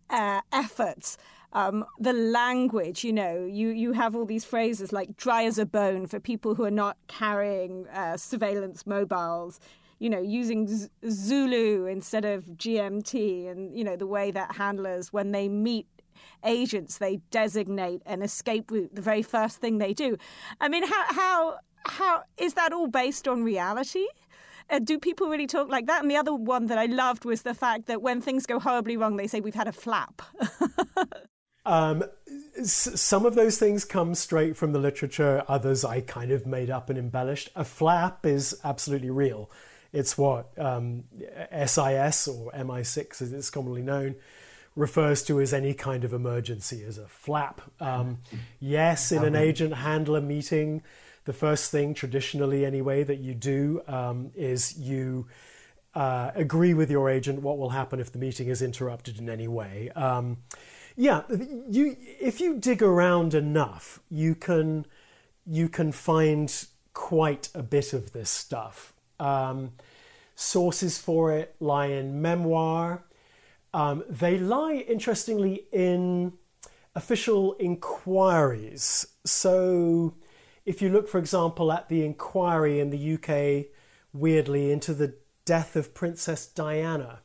uh, 0.09 0.41
efforts. 0.53 1.17
Um, 1.54 1.86
the 1.99 2.14
language, 2.14 3.04
you 3.04 3.14
know, 3.14 3.45
you, 3.45 3.70
you 3.70 3.91
have 3.93 4.16
all 4.16 4.26
these 4.26 4.45
phrases 4.45 4.93
like 4.93 5.18
dry 5.18 5.43
as 5.43 5.58
a 5.58 5.66
bone 5.66 6.08
for 6.08 6.20
people 6.20 6.56
who 6.56 6.64
are 6.64 6.72
not 6.72 6.97
carrying 7.08 7.88
uh, 7.89 8.16
surveillance 8.18 8.88
mobiles, 8.88 9.60
you 9.99 10.10
know, 10.10 10.22
using 10.22 10.68
Z- 10.68 10.89
Zulu 11.10 11.86
instead 11.86 12.24
of 12.26 12.45
GMT, 12.45 13.49
and, 13.52 13.78
you 13.78 13.84
know, 13.84 13.97
the 13.97 14.08
way 14.08 14.32
that 14.32 14.56
handlers, 14.56 15.12
when 15.12 15.32
they 15.32 15.49
meet 15.49 15.88
agents, 16.43 16.97
they 16.97 17.20
designate 17.32 18.02
an 18.06 18.22
escape 18.22 18.72
route 18.72 18.95
the 18.95 19.02
very 19.02 19.22
first 19.22 19.60
thing 19.60 19.78
they 19.78 19.93
do. 19.93 20.18
I 20.60 20.70
mean, 20.70 20.84
how 20.84 21.04
how 21.14 21.56
how 21.86 22.24
is 22.38 22.54
that 22.56 22.74
all 22.74 22.88
based 22.88 23.28
on 23.28 23.43
reality? 23.43 24.06
Uh, 24.70 24.80
do 24.80 24.97
people 24.97 25.28
really 25.28 25.47
talk 25.47 25.70
like 25.70 25.88
that? 25.88 26.02
And 26.02 26.10
the 26.10 26.16
other 26.16 26.34
one 26.34 26.68
that 26.68 26.78
I 26.78 26.86
loved 26.86 27.26
was 27.26 27.41
the 27.41 27.54
fact 27.54 27.88
that 27.88 28.02
when 28.02 28.22
things 28.22 28.45
go 28.45 28.60
horribly 28.60 28.95
wrong, 28.95 29.18
they 29.18 29.28
say 29.28 29.41
we've 29.41 29.56
had 29.56 29.68
a 29.68 29.74
flap. 29.74 30.22
um, 31.66 32.03
some 32.64 33.26
of 33.26 33.36
those 33.36 33.57
things 33.57 33.86
come 33.86 34.16
straight 34.16 34.55
from 34.55 34.72
the 34.74 34.80
literature. 34.80 35.43
Others 35.47 35.86
I 35.86 36.01
kind 36.01 36.32
of 36.32 36.45
made 36.45 36.70
up 36.70 36.89
and 36.89 36.97
embellished. 36.97 37.49
A 37.55 37.64
flap 37.64 38.26
is 38.26 38.59
absolutely 38.64 39.09
real. 39.09 39.49
It's 39.93 40.18
what 40.18 40.57
um, 40.57 41.03
SIS 41.51 42.28
or 42.28 42.51
MI6, 42.51 43.22
as 43.22 43.34
it's 43.34 43.49
commonly 43.49 43.82
known, 43.82 44.16
refers 44.76 45.22
to 45.24 45.41
as 45.41 45.53
any 45.53 45.74
kind 45.74 46.03
of 46.03 46.14
emergency, 46.14 46.84
as 46.84 46.97
a 46.97 47.07
flap. 47.07 47.62
Um, 47.80 48.20
yes, 48.59 49.12
in 49.12 49.24
an 49.24 49.36
agent 49.36 49.74
handler 49.74 50.22
meeting, 50.22 50.82
the 51.26 51.34
first 51.34 51.72
thing, 51.72 51.93
traditionally 51.93 52.66
anyway, 52.66 53.03
that 53.03 53.20
you 53.20 53.34
do 53.34 53.82
um, 53.88 54.32
is 54.34 54.78
you 54.78 55.28
uh, 55.93 56.32
agree 56.36 56.74
with 56.74 56.89
your 56.89 57.09
agent 57.09 57.41
what 57.41 57.57
will 57.57 57.72
happen 57.72 57.99
if 57.99 58.14
the 58.14 58.20
meeting 58.20 58.47
is 58.47 58.62
interrupted 58.62 59.20
in 59.20 59.30
any 59.30 59.47
way. 59.47 59.89
Um, 59.91 60.38
yeah, 60.96 61.24
you 61.30 61.96
if 62.20 62.39
you 62.39 62.58
dig 62.58 62.82
around 62.82 63.34
enough, 63.34 64.00
you 64.10 64.36
can 64.36 64.86
you 65.46 65.70
can 65.70 65.92
find 65.92 66.66
quite 66.94 67.50
a 67.56 67.64
bit 67.64 67.94
of 67.94 68.12
this 68.12 68.30
stuff. 68.30 68.94
Um, 69.20 69.72
sources 70.36 70.98
for 70.98 71.32
it 71.32 71.56
lie 71.60 71.88
in 71.88 72.22
memoir. 72.22 73.04
Um, 73.74 74.04
they 74.10 74.38
lie, 74.38 74.86
interestingly, 74.88 75.66
in 75.72 76.34
official 76.94 77.54
inquiries. 77.54 79.08
So, 79.24 80.16
if 80.66 80.82
you 80.82 80.89
look, 80.89 81.08
for 81.08 81.20
example, 81.20 81.72
at 81.72 81.88
the 81.88 82.06
inquiry 82.06 82.80
in 82.80 82.89
the 82.89 83.14
UK, 83.14 83.72
weirdly, 84.14 84.72
into 84.72 84.94
the 84.94 85.16
death 85.46 85.76
of 85.76 85.94
Princess 85.94 86.46
Diana, 86.46 87.22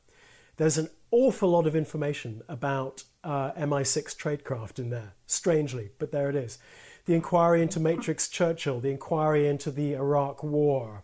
there's 0.56 0.78
an 0.78 0.88
awful 1.10 1.50
lot 1.50 1.66
of 1.66 1.74
information 1.74 2.42
about 2.48 3.04
uh, 3.26 3.52
MI6 3.58 4.16
tradecraft 4.16 4.78
in 4.78 4.90
there, 4.90 5.14
strangely, 5.26 5.90
but 5.98 6.12
there 6.12 6.30
it 6.30 6.36
is. 6.36 6.58
The 7.06 7.14
inquiry 7.14 7.60
into 7.60 7.80
Matrix 7.80 8.28
Churchill, 8.28 8.80
the 8.80 8.90
inquiry 8.90 9.48
into 9.48 9.70
the 9.70 9.94
Iraq 9.94 10.42
War, 10.44 11.02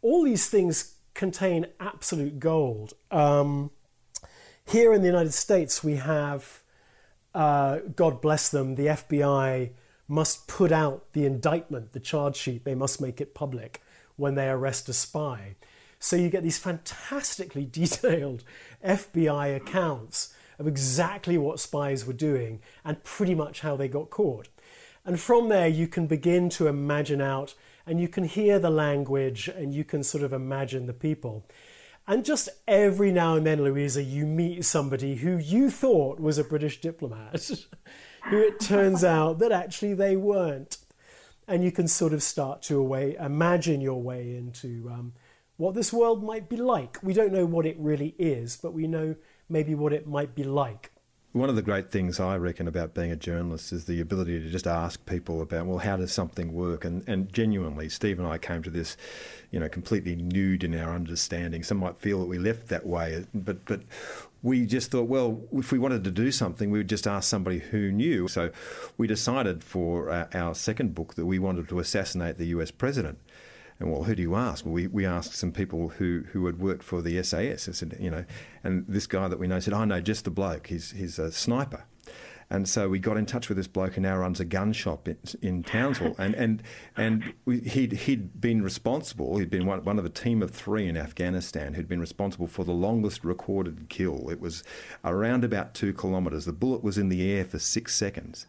all 0.00 0.24
these 0.24 0.48
things 0.48 0.94
contain 1.12 1.66
absolute 1.78 2.40
gold. 2.40 2.94
Um, 3.10 3.70
here 4.64 4.94
in 4.94 5.02
the 5.02 5.08
United 5.08 5.34
States, 5.34 5.84
we 5.84 5.96
have, 5.96 6.62
uh, 7.34 7.80
God 7.94 8.22
bless 8.22 8.48
them, 8.48 8.76
the 8.76 8.86
FBI 8.86 9.70
must 10.08 10.48
put 10.48 10.72
out 10.72 11.12
the 11.12 11.26
indictment, 11.26 11.92
the 11.92 12.00
charge 12.00 12.36
sheet, 12.36 12.64
they 12.64 12.74
must 12.74 12.98
make 12.98 13.20
it 13.20 13.34
public 13.34 13.82
when 14.16 14.36
they 14.36 14.48
arrest 14.48 14.88
a 14.88 14.94
spy. 14.94 15.56
So 15.98 16.16
you 16.16 16.30
get 16.30 16.42
these 16.42 16.58
fantastically 16.58 17.66
detailed 17.70 18.42
FBI 18.82 19.54
accounts 19.54 20.32
of 20.58 20.66
exactly 20.66 21.38
what 21.38 21.60
spies 21.60 22.06
were 22.06 22.12
doing 22.12 22.60
and 22.84 23.02
pretty 23.04 23.34
much 23.34 23.60
how 23.60 23.76
they 23.76 23.88
got 23.88 24.10
caught. 24.10 24.48
And 25.04 25.18
from 25.18 25.48
there, 25.48 25.68
you 25.68 25.88
can 25.88 26.06
begin 26.06 26.48
to 26.50 26.66
imagine 26.66 27.20
out 27.20 27.54
and 27.86 28.00
you 28.00 28.08
can 28.08 28.24
hear 28.24 28.58
the 28.58 28.70
language 28.70 29.48
and 29.48 29.72
you 29.72 29.84
can 29.84 30.02
sort 30.02 30.22
of 30.22 30.32
imagine 30.32 30.86
the 30.86 30.92
people. 30.92 31.46
And 32.06 32.24
just 32.24 32.48
every 32.66 33.12
now 33.12 33.36
and 33.36 33.46
then, 33.46 33.62
Louisa, 33.62 34.02
you 34.02 34.26
meet 34.26 34.64
somebody 34.64 35.16
who 35.16 35.36
you 35.36 35.70
thought 35.70 36.18
was 36.18 36.38
a 36.38 36.44
British 36.44 36.80
diplomat, 36.80 37.50
who 38.24 38.38
it 38.38 38.60
turns 38.60 39.04
out 39.04 39.38
that 39.38 39.52
actually 39.52 39.94
they 39.94 40.16
weren't. 40.16 40.78
And 41.46 41.62
you 41.62 41.72
can 41.72 41.88
sort 41.88 42.12
of 42.12 42.22
start 42.22 42.62
to 42.62 42.78
away, 42.78 43.16
imagine 43.18 43.80
your 43.80 44.02
way 44.02 44.36
into 44.36 44.90
um, 44.92 45.12
what 45.56 45.74
this 45.74 45.92
world 45.92 46.22
might 46.22 46.48
be 46.48 46.56
like. 46.56 46.98
We 47.02 47.12
don't 47.12 47.32
know 47.32 47.46
what 47.46 47.66
it 47.66 47.76
really 47.78 48.14
is, 48.18 48.56
but 48.56 48.72
we 48.72 48.86
know 48.86 49.14
maybe 49.48 49.74
what 49.74 49.92
it 49.92 50.06
might 50.06 50.34
be 50.34 50.44
like. 50.44 50.90
One 51.32 51.50
of 51.50 51.56
the 51.56 51.62
great 51.62 51.90
things 51.90 52.18
I 52.18 52.36
reckon 52.36 52.66
about 52.66 52.94
being 52.94 53.12
a 53.12 53.16
journalist 53.16 53.70
is 53.70 53.84
the 53.84 54.00
ability 54.00 54.40
to 54.40 54.48
just 54.48 54.66
ask 54.66 55.04
people 55.04 55.42
about, 55.42 55.66
well, 55.66 55.78
how 55.78 55.98
does 55.98 56.10
something 56.10 56.54
work? 56.54 56.86
And, 56.86 57.06
and 57.06 57.30
genuinely, 57.30 57.90
Steve 57.90 58.18
and 58.18 58.26
I 58.26 58.38
came 58.38 58.62
to 58.62 58.70
this, 58.70 58.96
you 59.50 59.60
know, 59.60 59.68
completely 59.68 60.16
nude 60.16 60.64
in 60.64 60.74
our 60.74 60.94
understanding. 60.94 61.62
Some 61.62 61.78
might 61.78 61.98
feel 61.98 62.20
that 62.20 62.26
we 62.26 62.38
left 62.38 62.68
that 62.68 62.86
way, 62.86 63.26
but 63.34 63.66
but 63.66 63.82
we 64.42 64.64
just 64.66 64.90
thought, 64.90 65.08
well, 65.08 65.42
if 65.52 65.70
we 65.70 65.78
wanted 65.78 66.02
to 66.04 66.10
do 66.10 66.30
something, 66.32 66.70
we 66.70 66.78
would 66.78 66.88
just 66.88 67.06
ask 67.06 67.28
somebody 67.28 67.58
who 67.58 67.90
knew. 67.90 68.28
So 68.28 68.50
we 68.96 69.06
decided 69.06 69.62
for 69.62 70.10
our, 70.10 70.28
our 70.32 70.54
second 70.54 70.94
book 70.94 71.14
that 71.14 71.26
we 71.26 71.38
wanted 71.38 71.68
to 71.68 71.78
assassinate 71.78 72.38
the 72.38 72.46
US 72.46 72.70
president. 72.70 73.18
And 73.80 73.92
well, 73.92 74.04
who 74.04 74.14
do 74.14 74.22
you 74.22 74.34
ask? 74.34 74.64
Well, 74.64 74.74
we, 74.74 74.86
we 74.88 75.06
asked 75.06 75.34
some 75.34 75.52
people 75.52 75.88
who, 75.90 76.24
who 76.32 76.46
had 76.46 76.58
worked 76.58 76.82
for 76.82 77.00
the 77.00 77.22
SAS. 77.22 77.68
I 77.68 77.72
said, 77.72 77.96
you 78.00 78.10
know, 78.10 78.24
and 78.64 78.84
this 78.88 79.06
guy 79.06 79.28
that 79.28 79.38
we 79.38 79.46
know 79.46 79.60
said, 79.60 79.74
I 79.74 79.84
know 79.84 80.00
just 80.00 80.24
the 80.24 80.30
bloke. 80.30 80.66
He's, 80.66 80.90
he's 80.92 81.18
a 81.18 81.30
sniper. 81.30 81.84
And 82.50 82.66
so 82.66 82.88
we 82.88 82.98
got 82.98 83.18
in 83.18 83.26
touch 83.26 83.48
with 83.48 83.58
this 83.58 83.66
bloke 83.66 83.94
who 83.94 84.00
now 84.00 84.16
runs 84.16 84.40
a 84.40 84.44
gun 84.44 84.72
shop 84.72 85.06
in, 85.06 85.18
in 85.42 85.62
Townsville. 85.62 86.14
And, 86.18 86.34
and, 86.34 86.62
and 86.96 87.34
we, 87.44 87.60
he'd, 87.60 87.92
he'd 87.92 88.40
been 88.40 88.62
responsible, 88.62 89.36
he'd 89.36 89.50
been 89.50 89.66
one, 89.66 89.84
one 89.84 89.98
of 89.98 90.06
a 90.06 90.10
team 90.10 90.42
of 90.42 90.50
three 90.50 90.88
in 90.88 90.96
Afghanistan 90.96 91.74
who'd 91.74 91.88
been 91.88 92.00
responsible 92.00 92.46
for 92.46 92.64
the 92.64 92.72
longest 92.72 93.22
recorded 93.22 93.88
kill. 93.90 94.30
It 94.30 94.40
was 94.40 94.64
around 95.04 95.44
about 95.44 95.74
two 95.74 95.92
kilometres. 95.92 96.46
The 96.46 96.52
bullet 96.52 96.82
was 96.82 96.96
in 96.96 97.10
the 97.10 97.30
air 97.30 97.44
for 97.44 97.58
six 97.58 97.94
seconds. 97.94 98.46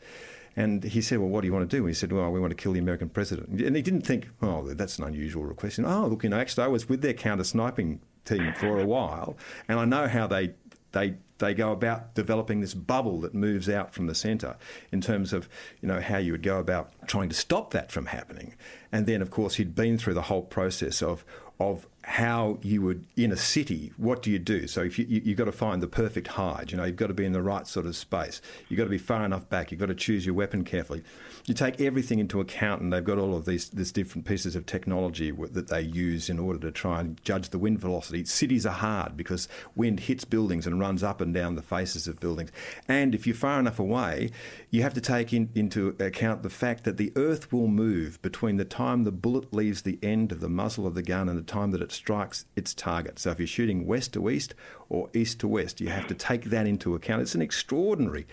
And 0.60 0.84
he 0.84 1.02
said, 1.02 1.20
Well, 1.20 1.30
what 1.30 1.42
do 1.42 1.48
you 1.48 1.54
want 1.54 1.70
to 1.70 1.78
do? 1.78 1.86
He 1.86 1.94
said, 1.94 2.12
Well, 2.12 2.30
we 2.32 2.40
want 2.40 2.52
to 2.52 2.62
kill 2.62 2.74
the 2.74 2.80
American 2.80 3.08
president. 3.08 3.62
And 3.62 3.78
he 3.78 3.82
didn't 3.82 4.02
think, 4.02 4.28
Oh, 4.42 4.68
that's 4.74 5.00
an 5.00 5.06
unusual 5.06 5.46
request. 5.46 5.78
And, 5.78 5.88
oh, 5.88 6.08
look, 6.08 6.24
you 6.24 6.30
know, 6.30 6.38
actually, 6.38 6.66
I 6.66 6.68
was 6.68 6.90
with 6.90 7.02
their 7.02 7.14
counter 7.14 7.46
sniping 7.46 8.02
team 8.26 8.54
for 8.58 8.78
a 8.78 8.86
while, 8.86 9.38
and 9.70 9.80
I 9.80 9.86
know 9.86 10.10
how 10.10 10.28
they, 10.28 10.52
they, 10.92 11.16
they 11.38 11.54
go 11.54 11.72
about 11.72 12.14
developing 12.14 12.60
this 12.60 12.74
bubble 12.74 13.22
that 13.22 13.34
moves 13.34 13.70
out 13.70 13.94
from 13.94 14.08
the 14.08 14.14
centre 14.14 14.58
in 14.92 15.00
terms 15.00 15.32
of, 15.32 15.48
you 15.80 15.88
know, 15.88 16.02
how 16.02 16.18
you 16.18 16.34
would 16.34 16.44
go 16.44 16.60
about 16.60 16.92
trying 17.08 17.30
to 17.30 17.36
stop 17.36 17.72
that 17.72 17.90
from 17.90 18.08
happening. 18.08 18.54
And 18.92 19.06
then, 19.06 19.22
of 19.22 19.32
course, 19.32 19.56
he'd 19.56 19.74
been 19.74 19.98
through 19.98 20.16
the 20.16 20.24
whole 20.24 20.42
process 20.42 21.02
of, 21.02 21.24
of 21.58 21.88
how 22.04 22.58
you 22.62 22.82
would 22.82 23.06
in 23.16 23.32
a 23.32 23.38
city 23.38 23.92
what 23.98 24.22
do 24.22 24.32
you 24.32 24.40
do? 24.40 24.68
So 24.68 24.82
if 24.82 24.98
you, 24.98 25.06
you 25.06 25.22
have 25.32 25.38
got 25.38 25.46
to 25.46 25.52
find 25.52 25.82
the 25.82 25.88
perfect 25.88 26.28
hide 26.30 26.72
you 26.72 26.78
know 26.78 26.86
you've 26.86 26.96
got 26.96 27.08
to 27.08 27.14
be 27.14 27.26
in 27.26 27.34
the 27.34 27.42
right 27.42 27.68
sort 27.68 27.86
of 27.86 27.96
space. 27.96 28.42
You've 28.68 28.78
got 28.78 28.86
to 28.86 28.90
be 28.90 28.98
far 28.98 29.26
enough 29.26 29.50
back. 29.50 29.72
You've 29.72 29.80
got 29.80 29.88
to 29.88 29.96
choose 29.96 30.26
your 30.26 30.36
weapon 30.36 30.64
carefully. 30.64 31.04
You 31.46 31.54
take 31.54 31.80
everything 31.82 32.20
into 32.20 32.40
account 32.40 32.82
and 32.82 32.92
they've 32.92 33.04
got 33.04 33.18
all 33.18 33.36
of 33.36 33.46
these 33.46 33.70
these 33.70 33.92
different 33.92 34.26
pieces 34.26 34.56
of 34.56 34.66
technology 34.66 35.32
that 35.32 35.68
they 35.68 35.82
use 35.82 36.30
in 36.30 36.40
order 36.40 36.60
to 36.60 36.72
try 36.72 37.00
and 37.02 37.24
judge 37.24 37.50
the 37.50 37.60
wind 37.60 37.80
velocity. 37.80 38.26
Cities 38.26 38.66
are 38.66 38.74
hard 38.74 39.18
because 39.18 39.48
wind 39.76 40.02
hits 40.02 40.26
buildings 40.26 40.66
and 40.66 40.80
runs 40.80 41.04
up 41.04 41.22
and 41.22 41.34
down 41.34 41.56
the 41.56 41.62
faces 41.62 42.08
of 42.08 42.20
buildings. 42.20 42.52
And 42.88 43.14
if 43.14 43.28
you're 43.28 43.36
far 43.36 43.60
enough 43.60 43.80
away 43.80 44.32
you 44.72 44.84
have 44.84 44.94
to 44.94 45.02
take 45.02 45.34
in, 45.34 45.50
into 45.56 45.96
account 46.00 46.44
the 46.44 46.50
fact 46.50 46.84
that 46.84 46.98
the 46.98 47.12
earth 47.16 47.52
will 47.52 47.68
move 47.68 48.22
between 48.22 48.58
the 48.58 48.66
time 48.66 49.04
the 49.04 49.12
bullet 49.12 49.54
leaves 49.54 49.82
the 49.82 50.00
end 50.04 50.32
of 50.32 50.40
the 50.40 50.50
muzzle 50.50 50.86
of 50.86 50.94
the 50.94 51.02
gun 51.02 51.28
and 51.28 51.38
the 51.38 51.44
time 51.44 51.72
that 51.72 51.82
it 51.82 51.89
strikes 51.92 52.46
its 52.56 52.74
target. 52.74 53.20
So 53.20 53.32
if 53.32 53.40
you're 53.40 53.48
shooting 53.48 53.86
west 53.86 54.14
to 54.14 54.30
east 54.30 54.54
or 54.90 55.10
east 55.14 55.40
to 55.40 55.48
west, 55.48 55.80
you 55.80 55.90
have 55.90 56.08
to 56.08 56.16
take 56.16 56.46
that 56.46 56.66
into 56.66 56.96
account. 56.96 57.22
It's 57.22 57.36
an 57.36 57.42
extraordinary 57.42 58.26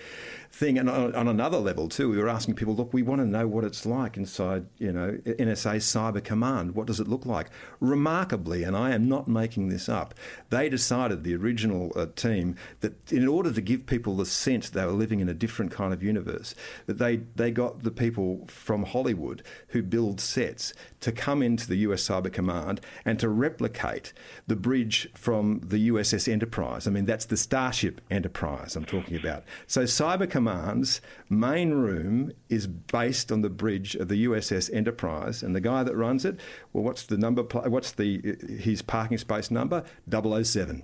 thing. 0.50 0.78
And 0.78 0.88
on, 0.88 1.14
on 1.14 1.28
another 1.28 1.58
level, 1.58 1.88
too, 1.88 2.08
we 2.10 2.16
were 2.16 2.28
asking 2.28 2.54
people, 2.54 2.74
look, 2.74 2.92
we 2.92 3.02
want 3.02 3.20
to 3.20 3.26
know 3.26 3.46
what 3.46 3.64
it's 3.64 3.84
like 3.84 4.16
inside, 4.16 4.66
you 4.78 4.90
know, 4.90 5.18
NSA 5.24 5.76
Cyber 5.76 6.24
Command. 6.24 6.74
What 6.74 6.86
does 6.86 6.98
it 6.98 7.06
look 7.06 7.26
like? 7.26 7.50
Remarkably, 7.78 8.62
and 8.62 8.74
I 8.76 8.92
am 8.92 9.08
not 9.08 9.28
making 9.28 9.68
this 9.68 9.88
up, 9.88 10.14
they 10.48 10.68
decided, 10.68 11.24
the 11.24 11.36
original 11.36 11.92
uh, 11.94 12.06
team, 12.16 12.56
that 12.80 13.12
in 13.12 13.28
order 13.28 13.52
to 13.52 13.60
give 13.60 13.86
people 13.86 14.16
the 14.16 14.26
sense 14.26 14.70
they 14.70 14.84
were 14.84 14.92
living 14.92 15.20
in 15.20 15.28
a 15.28 15.34
different 15.34 15.72
kind 15.72 15.92
of 15.92 16.02
universe, 16.02 16.54
that 16.86 16.98
they, 16.98 17.16
they 17.36 17.50
got 17.50 17.82
the 17.82 17.90
people 17.90 18.46
from 18.46 18.84
Hollywood 18.84 19.42
who 19.68 19.82
build 19.82 20.20
sets 20.20 20.72
to 21.00 21.12
come 21.12 21.42
into 21.42 21.68
the 21.68 21.76
US 21.76 22.08
Cyber 22.08 22.32
Command 22.32 22.80
and 23.04 23.20
to 23.20 23.28
replicate 23.28 24.12
the 24.46 24.56
bridge 24.56 25.08
from 25.14 25.60
the 25.62 25.90
USS 25.90 26.32
Enterprise. 26.32 26.45
I 26.86 26.90
mean, 26.90 27.04
that's 27.04 27.26
the 27.26 27.36
Starship 27.36 28.00
Enterprise 28.10 28.76
I'm 28.76 28.84
talking 28.84 29.16
about. 29.16 29.44
So 29.66 29.82
Cyber 29.82 30.28
Command's 30.28 31.00
main 31.28 31.72
room 31.72 32.32
is 32.48 32.66
based 32.66 33.30
on 33.30 33.42
the 33.42 33.50
bridge 33.50 33.94
of 33.94 34.08
the 34.08 34.26
USS 34.26 34.72
Enterprise, 34.72 35.42
and 35.42 35.54
the 35.54 35.60
guy 35.60 35.82
that 35.82 35.96
runs 35.96 36.24
it, 36.24 36.38
well, 36.72 36.84
what's 36.84 37.04
the 37.04 37.16
number? 37.16 37.42
What's 37.42 37.92
the 37.92 38.36
his 38.58 38.82
parking 38.82 39.18
space 39.18 39.50
number? 39.50 39.84
007. 40.10 40.82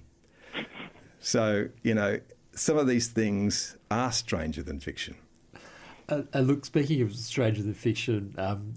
So 1.19 1.69
you 1.83 1.95
know, 1.95 2.21
some 2.55 2.77
of 2.77 2.87
these 2.87 3.09
things 3.09 3.77
are 3.91 4.13
stranger 4.13 4.63
than 4.63 4.81
fiction. 4.81 5.17
Uh, 6.09 6.23
uh, 6.35 6.41
look, 6.41 6.65
speaking 6.65 7.01
of 7.03 7.15
stranger 7.15 7.63
than 7.63 7.75
fiction, 7.75 8.35
um, 8.39 8.75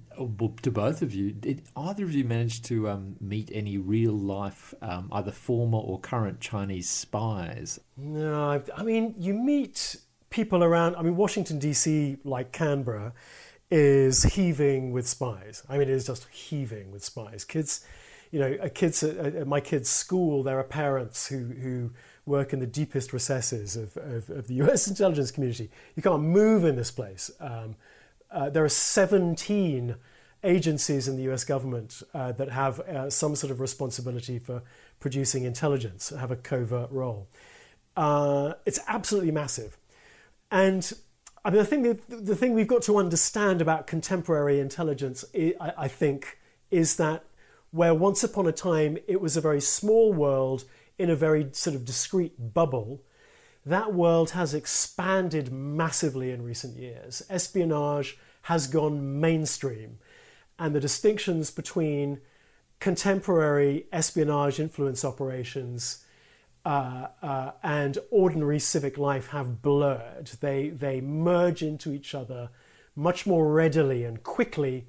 to 0.61 0.71
both 0.71 1.01
of 1.01 1.13
you, 1.13 1.31
did 1.31 1.63
either 1.75 2.03
of 2.03 2.13
you 2.13 2.23
manage 2.23 2.61
to 2.63 2.89
um, 2.89 3.15
meet 3.19 3.49
any 3.53 3.77
real 3.77 4.13
life, 4.13 4.73
um, 4.81 5.09
either 5.11 5.31
former 5.31 5.79
or 5.79 5.99
current 5.99 6.39
Chinese 6.39 6.89
spies? 6.89 7.79
No, 7.97 8.61
I 8.75 8.83
mean, 8.83 9.15
you 9.17 9.33
meet 9.33 9.97
people 10.29 10.63
around, 10.63 10.95
I 10.95 11.01
mean, 11.01 11.15
Washington, 11.15 11.59
D.C., 11.59 12.17
like 12.23 12.51
Canberra, 12.51 13.13
is 13.71 14.23
heaving 14.23 14.91
with 14.91 15.07
spies. 15.07 15.63
I 15.67 15.73
mean, 15.73 15.83
it 15.83 15.89
is 15.89 16.05
just 16.05 16.27
heaving 16.29 16.91
with 16.91 17.03
spies. 17.03 17.43
Kids, 17.43 17.85
you 18.31 18.39
know, 18.39 18.69
kids 18.69 19.01
at, 19.03 19.47
my 19.47 19.59
kids' 19.59 19.89
school, 19.89 20.43
there 20.43 20.59
are 20.59 20.63
parents 20.63 21.27
who, 21.27 21.37
who 21.37 21.91
work 22.25 22.53
in 22.53 22.59
the 22.59 22.67
deepest 22.67 23.13
recesses 23.13 23.75
of, 23.75 23.97
of, 23.97 24.29
of 24.29 24.47
the 24.47 24.53
US 24.65 24.87
intelligence 24.87 25.31
community. 25.31 25.69
You 25.95 26.03
can't 26.03 26.23
move 26.23 26.63
in 26.63 26.75
this 26.75 26.91
place. 26.91 27.31
Um, 27.39 27.75
uh, 28.31 28.49
there 28.49 28.63
are 28.63 28.69
17 28.69 29.95
agencies 30.43 31.07
in 31.07 31.17
the 31.17 31.23
US 31.31 31.43
government 31.43 32.03
uh, 32.13 32.31
that 32.33 32.49
have 32.51 32.79
uh, 32.81 33.09
some 33.09 33.35
sort 33.35 33.51
of 33.51 33.59
responsibility 33.59 34.39
for 34.39 34.61
producing 34.99 35.43
intelligence, 35.43 36.09
have 36.09 36.31
a 36.31 36.35
covert 36.35 36.91
role. 36.91 37.27
Uh, 37.95 38.53
it's 38.65 38.79
absolutely 38.87 39.31
massive. 39.31 39.77
And 40.51 40.91
I 41.43 41.51
mean, 41.51 41.61
I 41.61 41.63
think 41.63 41.83
the, 42.07 42.15
the 42.15 42.35
thing 42.35 42.53
we've 42.53 42.67
got 42.67 42.81
to 42.83 42.97
understand 42.97 43.61
about 43.61 43.87
contemporary 43.87 44.59
intelligence, 44.59 45.23
I, 45.35 45.73
I 45.77 45.87
think, 45.87 46.39
is 46.71 46.95
that 46.97 47.23
where 47.71 47.93
once 47.93 48.23
upon 48.23 48.47
a 48.47 48.51
time 48.51 48.97
it 49.07 49.21
was 49.21 49.35
a 49.35 49.41
very 49.41 49.61
small 49.61 50.13
world 50.13 50.65
in 50.97 51.09
a 51.09 51.15
very 51.15 51.49
sort 51.51 51.75
of 51.75 51.85
discrete 51.85 52.53
bubble, 52.53 53.01
that 53.65 53.93
world 53.93 54.31
has 54.31 54.53
expanded 54.53 55.51
massively 55.51 56.31
in 56.31 56.43
recent 56.43 56.77
years. 56.77 57.23
Espionage 57.29 58.17
has 58.43 58.67
gone 58.67 59.19
mainstream, 59.19 59.97
and 60.59 60.75
the 60.75 60.79
distinctions 60.79 61.49
between 61.51 62.21
contemporary 62.79 63.87
espionage 63.91 64.59
influence 64.59 65.03
operations 65.03 66.05
uh, 66.65 67.07
uh, 67.21 67.51
and 67.63 67.97
ordinary 68.11 68.59
civic 68.59 68.97
life 68.97 69.27
have 69.27 69.61
blurred. 69.61 70.29
They, 70.41 70.69
they 70.69 71.01
merge 71.01 71.61
into 71.61 71.91
each 71.91 72.13
other 72.13 72.49
much 72.95 73.25
more 73.25 73.51
readily 73.51 74.03
and 74.03 74.23
quickly 74.23 74.87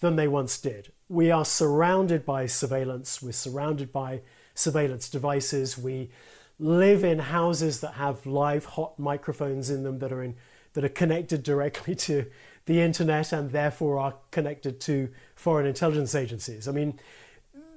than 0.00 0.16
they 0.16 0.28
once 0.28 0.58
did. 0.60 0.92
We 1.08 1.30
are 1.30 1.44
surrounded 1.44 2.24
by 2.24 2.46
surveillance, 2.46 3.20
we're 3.20 3.32
surrounded 3.32 3.92
by 3.92 4.22
surveillance 4.60 5.08
devices, 5.08 5.76
we 5.76 6.10
live 6.58 7.02
in 7.02 7.18
houses 7.18 7.80
that 7.80 7.94
have 7.94 8.26
live 8.26 8.64
hot 8.64 8.98
microphones 8.98 9.70
in 9.70 9.82
them 9.82 9.98
that 9.98 10.12
are, 10.12 10.22
in, 10.22 10.36
that 10.74 10.84
are 10.84 10.90
connected 10.90 11.42
directly 11.42 11.94
to 12.06 12.26
the 12.66 12.80
internet 12.80 13.32
and 13.32 13.50
therefore 13.50 13.98
are 13.98 14.14
connected 14.30 14.80
to 14.80 15.08
foreign 15.34 15.66
intelligence 15.66 16.14
agencies. 16.14 16.68
I 16.68 16.72
mean, 16.72 16.98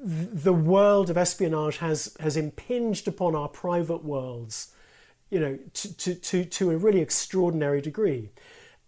the 0.04 0.54
world 0.54 1.10
of 1.10 1.18
espionage 1.18 1.78
has 1.78 2.14
has 2.20 2.36
impinged 2.36 3.08
upon 3.08 3.36
our 3.36 3.48
private 3.48 4.04
worlds, 4.04 4.74
you 5.30 5.40
know, 5.40 5.58
to, 5.74 5.98
to, 5.98 6.16
to, 6.16 6.44
to 6.44 6.72
a 6.72 6.78
really 6.78 7.00
extraordinary 7.00 7.80
degree. 7.80 8.30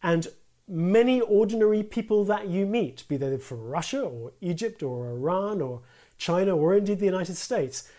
And 0.04 0.28
many 0.68 1.22
ordinary 1.22 1.84
people 1.84 2.26
that 2.26 2.48
you 2.48 2.66
meet, 2.66 3.08
be 3.08 3.16
they 3.16 3.38
from 3.38 3.62
Russia 3.62 4.02
or 4.02 4.34
Egypt 4.42 4.84
or 4.84 5.10
Iran 5.10 5.62
or 5.62 5.82
China 6.18 6.56
or 6.56 6.76
indeed 6.76 7.00
the 7.00 7.06
United 7.06 7.36
States, 7.36 7.90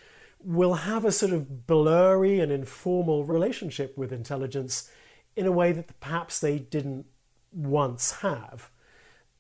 will 0.42 0.74
have 0.74 1.04
a 1.04 1.12
sort 1.12 1.32
of 1.32 1.66
blurry 1.66 2.40
and 2.40 2.52
informal 2.52 3.24
relationship 3.24 3.96
with 3.96 4.12
intelligence 4.12 4.90
in 5.34 5.46
a 5.46 5.52
way 5.52 5.72
that 5.72 5.98
perhaps 6.00 6.40
they 6.40 6.58
didn't 6.58 7.06
once 7.52 8.12
have. 8.20 8.70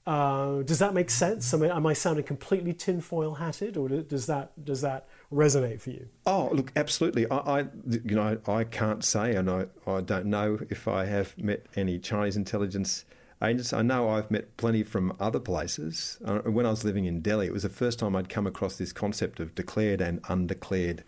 Uh, 0.06 0.62
does 0.62 0.78
that 0.78 0.94
make 0.94 1.10
sense? 1.10 1.52
I 1.52 1.56
mean, 1.56 1.70
am 1.70 1.84
I 1.84 1.92
sounding 1.92 2.24
completely 2.24 2.72
tinfoil 2.72 3.34
hatted, 3.34 3.76
or 3.76 3.88
does 3.88 4.26
that 4.26 4.64
does 4.64 4.80
that 4.80 5.08
resonate 5.32 5.80
for 5.80 5.90
you? 5.90 6.08
Oh, 6.24 6.50
look, 6.52 6.70
absolutely. 6.76 7.28
I, 7.28 7.36
I 7.36 7.58
you 7.90 8.14
know, 8.14 8.38
I 8.46 8.62
can't 8.62 9.04
say, 9.04 9.34
and 9.34 9.50
I, 9.50 9.66
I 9.84 10.02
don't 10.02 10.26
know 10.26 10.60
if 10.70 10.86
I 10.86 11.06
have 11.06 11.36
met 11.36 11.66
any 11.74 11.98
Chinese 11.98 12.36
intelligence 12.36 13.04
agents. 13.42 13.72
I 13.72 13.82
know 13.82 14.08
I've 14.08 14.30
met 14.30 14.56
plenty 14.56 14.82
from 14.82 15.14
other 15.20 15.40
places. 15.40 16.18
Uh, 16.24 16.38
when 16.40 16.66
I 16.66 16.70
was 16.70 16.84
living 16.84 17.04
in 17.04 17.20
Delhi, 17.20 17.46
it 17.46 17.52
was 17.52 17.62
the 17.62 17.68
first 17.68 17.98
time 17.98 18.16
I'd 18.16 18.28
come 18.28 18.46
across 18.46 18.76
this 18.76 18.92
concept 18.92 19.40
of 19.40 19.54
declared 19.54 20.00
and 20.00 20.20
undeclared 20.28 21.04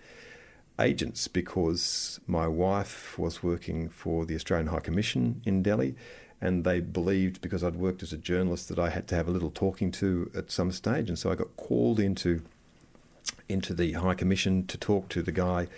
agents 0.78 1.26
because 1.26 2.20
my 2.26 2.46
wife 2.46 3.18
was 3.18 3.42
working 3.42 3.88
for 3.88 4.24
the 4.24 4.34
Australian 4.34 4.68
High 4.68 4.80
Commission 4.80 5.42
in 5.44 5.62
Delhi 5.62 5.96
and 6.40 6.64
they 6.64 6.80
believed 6.80 7.40
because 7.40 7.64
I'd 7.64 7.76
worked 7.76 8.02
as 8.02 8.12
a 8.12 8.18
journalist 8.18 8.68
that 8.68 8.78
I 8.78 8.90
had 8.90 9.08
to 9.08 9.14
have 9.14 9.28
a 9.28 9.30
little 9.30 9.50
talking 9.50 9.90
to 9.92 10.30
at 10.36 10.50
some 10.50 10.70
stage, 10.70 11.08
and 11.08 11.18
so 11.18 11.30
I 11.30 11.34
got 11.34 11.56
called 11.56 11.98
into 11.98 12.42
into 13.48 13.74
the 13.74 13.92
High 13.92 14.14
Commission 14.14 14.66
to 14.66 14.78
talk 14.78 15.08
to 15.10 15.22
the 15.22 15.32
guy 15.32 15.68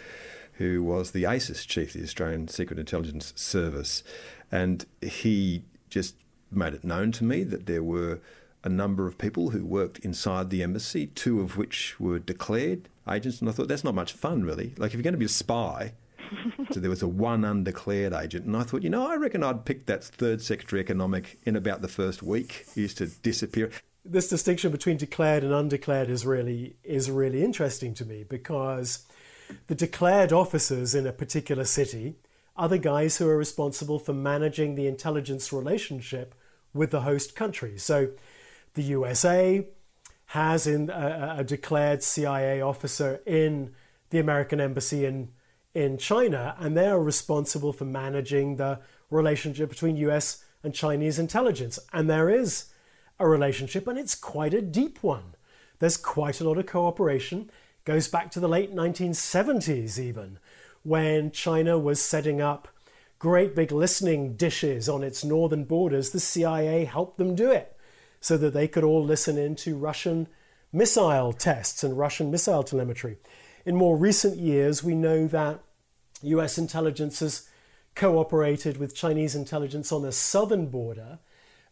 who 0.54 0.84
was 0.84 1.12
the 1.12 1.24
ASIS 1.24 1.64
chief, 1.66 1.94
the 1.94 2.02
Australian 2.02 2.48
Secret 2.48 2.78
Intelligence 2.78 3.32
Service, 3.36 4.04
and 4.52 4.84
he 5.00 5.62
just 5.88 6.14
made 6.50 6.74
it 6.74 6.84
known 6.84 7.12
to 7.12 7.24
me 7.24 7.44
that 7.44 7.66
there 7.66 7.82
were 7.82 8.20
a 8.62 8.68
number 8.68 9.06
of 9.06 9.16
people 9.16 9.50
who 9.50 9.64
worked 9.64 9.98
inside 10.00 10.50
the 10.50 10.62
embassy, 10.62 11.06
two 11.06 11.40
of 11.40 11.56
which 11.56 11.98
were 11.98 12.18
declared 12.18 12.88
agents, 13.08 13.40
and 13.40 13.48
I 13.48 13.52
thought 13.52 13.68
that's 13.68 13.84
not 13.84 13.94
much 13.94 14.12
fun, 14.12 14.44
really. 14.44 14.74
Like 14.76 14.90
if 14.90 14.94
you're 14.94 15.02
going 15.02 15.14
to 15.14 15.18
be 15.18 15.24
a 15.24 15.28
spy 15.28 15.92
so 16.70 16.80
there 16.80 16.90
was 16.90 17.02
a 17.02 17.08
one 17.08 17.44
undeclared 17.44 18.12
agent. 18.12 18.46
And 18.46 18.56
I 18.56 18.62
thought, 18.62 18.82
you 18.82 18.90
know, 18.90 19.10
I 19.10 19.16
reckon 19.16 19.42
I'd 19.42 19.64
pick 19.64 19.86
that 19.86 20.04
third 20.04 20.40
secretary 20.40 20.80
economic 20.80 21.38
in 21.44 21.56
about 21.56 21.82
the 21.82 21.88
first 21.88 22.22
week. 22.22 22.66
He 22.74 22.82
used 22.82 22.98
to 22.98 23.06
disappear. 23.06 23.70
This 24.04 24.28
distinction 24.28 24.70
between 24.70 24.96
declared 24.96 25.44
and 25.44 25.52
undeclared 25.52 26.08
is 26.08 26.24
really 26.24 26.76
is 26.84 27.10
really 27.10 27.44
interesting 27.44 27.94
to 27.94 28.04
me 28.04 28.24
because 28.24 29.06
the 29.66 29.74
declared 29.74 30.32
officers 30.32 30.94
in 30.94 31.06
a 31.06 31.12
particular 31.12 31.64
city 31.64 32.14
are 32.56 32.68
the 32.68 32.78
guys 32.78 33.16
who 33.16 33.28
are 33.28 33.36
responsible 33.36 33.98
for 33.98 34.12
managing 34.12 34.74
the 34.74 34.86
intelligence 34.86 35.52
relationship 35.52 36.34
with 36.72 36.90
the 36.90 37.02
host 37.02 37.34
country. 37.34 37.78
So 37.78 38.10
the 38.74 38.82
USA 38.82 39.66
has 40.26 40.66
in 40.66 40.90
a, 40.90 41.36
a 41.38 41.44
declared 41.44 42.02
CIA 42.02 42.60
officer 42.60 43.20
in 43.26 43.74
the 44.10 44.18
American 44.18 44.60
embassy 44.60 45.04
in 45.04 45.30
in 45.72 45.96
China, 45.98 46.56
and 46.58 46.76
they 46.76 46.88
are 46.88 47.00
responsible 47.00 47.72
for 47.72 47.84
managing 47.84 48.56
the 48.56 48.80
relationship 49.08 49.68
between 49.68 49.96
US 49.98 50.44
and 50.64 50.74
Chinese 50.74 51.16
intelligence. 51.16 51.78
And 51.92 52.10
there 52.10 52.28
is 52.28 52.72
a 53.20 53.28
relationship, 53.28 53.86
and 53.86 53.96
it's 53.96 54.16
quite 54.16 54.52
a 54.52 54.60
deep 54.60 55.00
one 55.00 55.34
there's 55.80 55.96
quite 55.96 56.40
a 56.40 56.44
lot 56.44 56.58
of 56.58 56.66
cooperation. 56.66 57.50
Goes 57.84 58.06
back 58.06 58.30
to 58.32 58.40
the 58.40 58.48
late 58.48 58.74
1970s, 58.74 59.98
even, 59.98 60.38
when 60.84 61.32
China 61.32 61.78
was 61.78 62.00
setting 62.00 62.40
up 62.40 62.68
great 63.20 63.54
big 63.54 63.70
listening 63.70 64.34
dishes 64.34 64.88
on 64.88 65.04
its 65.04 65.22
northern 65.24 65.62
borders. 65.64 66.10
The 66.10 66.18
CIA 66.18 66.86
helped 66.86 67.18
them 67.18 67.36
do 67.36 67.52
it 67.52 67.76
so 68.18 68.36
that 68.38 68.54
they 68.54 68.66
could 68.66 68.82
all 68.82 69.04
listen 69.04 69.38
into 69.38 69.76
Russian 69.76 70.26
missile 70.72 71.32
tests 71.32 71.84
and 71.84 71.96
Russian 71.96 72.30
missile 72.30 72.64
telemetry. 72.64 73.18
In 73.64 73.76
more 73.76 73.96
recent 73.96 74.38
years, 74.38 74.82
we 74.82 74.94
know 74.94 75.26
that 75.28 75.60
US 76.22 76.58
intelligence 76.58 77.20
has 77.20 77.48
cooperated 77.94 78.78
with 78.78 78.94
Chinese 78.94 79.34
intelligence 79.34 79.92
on 79.92 80.02
the 80.02 80.12
southern 80.12 80.66
border, 80.66 81.18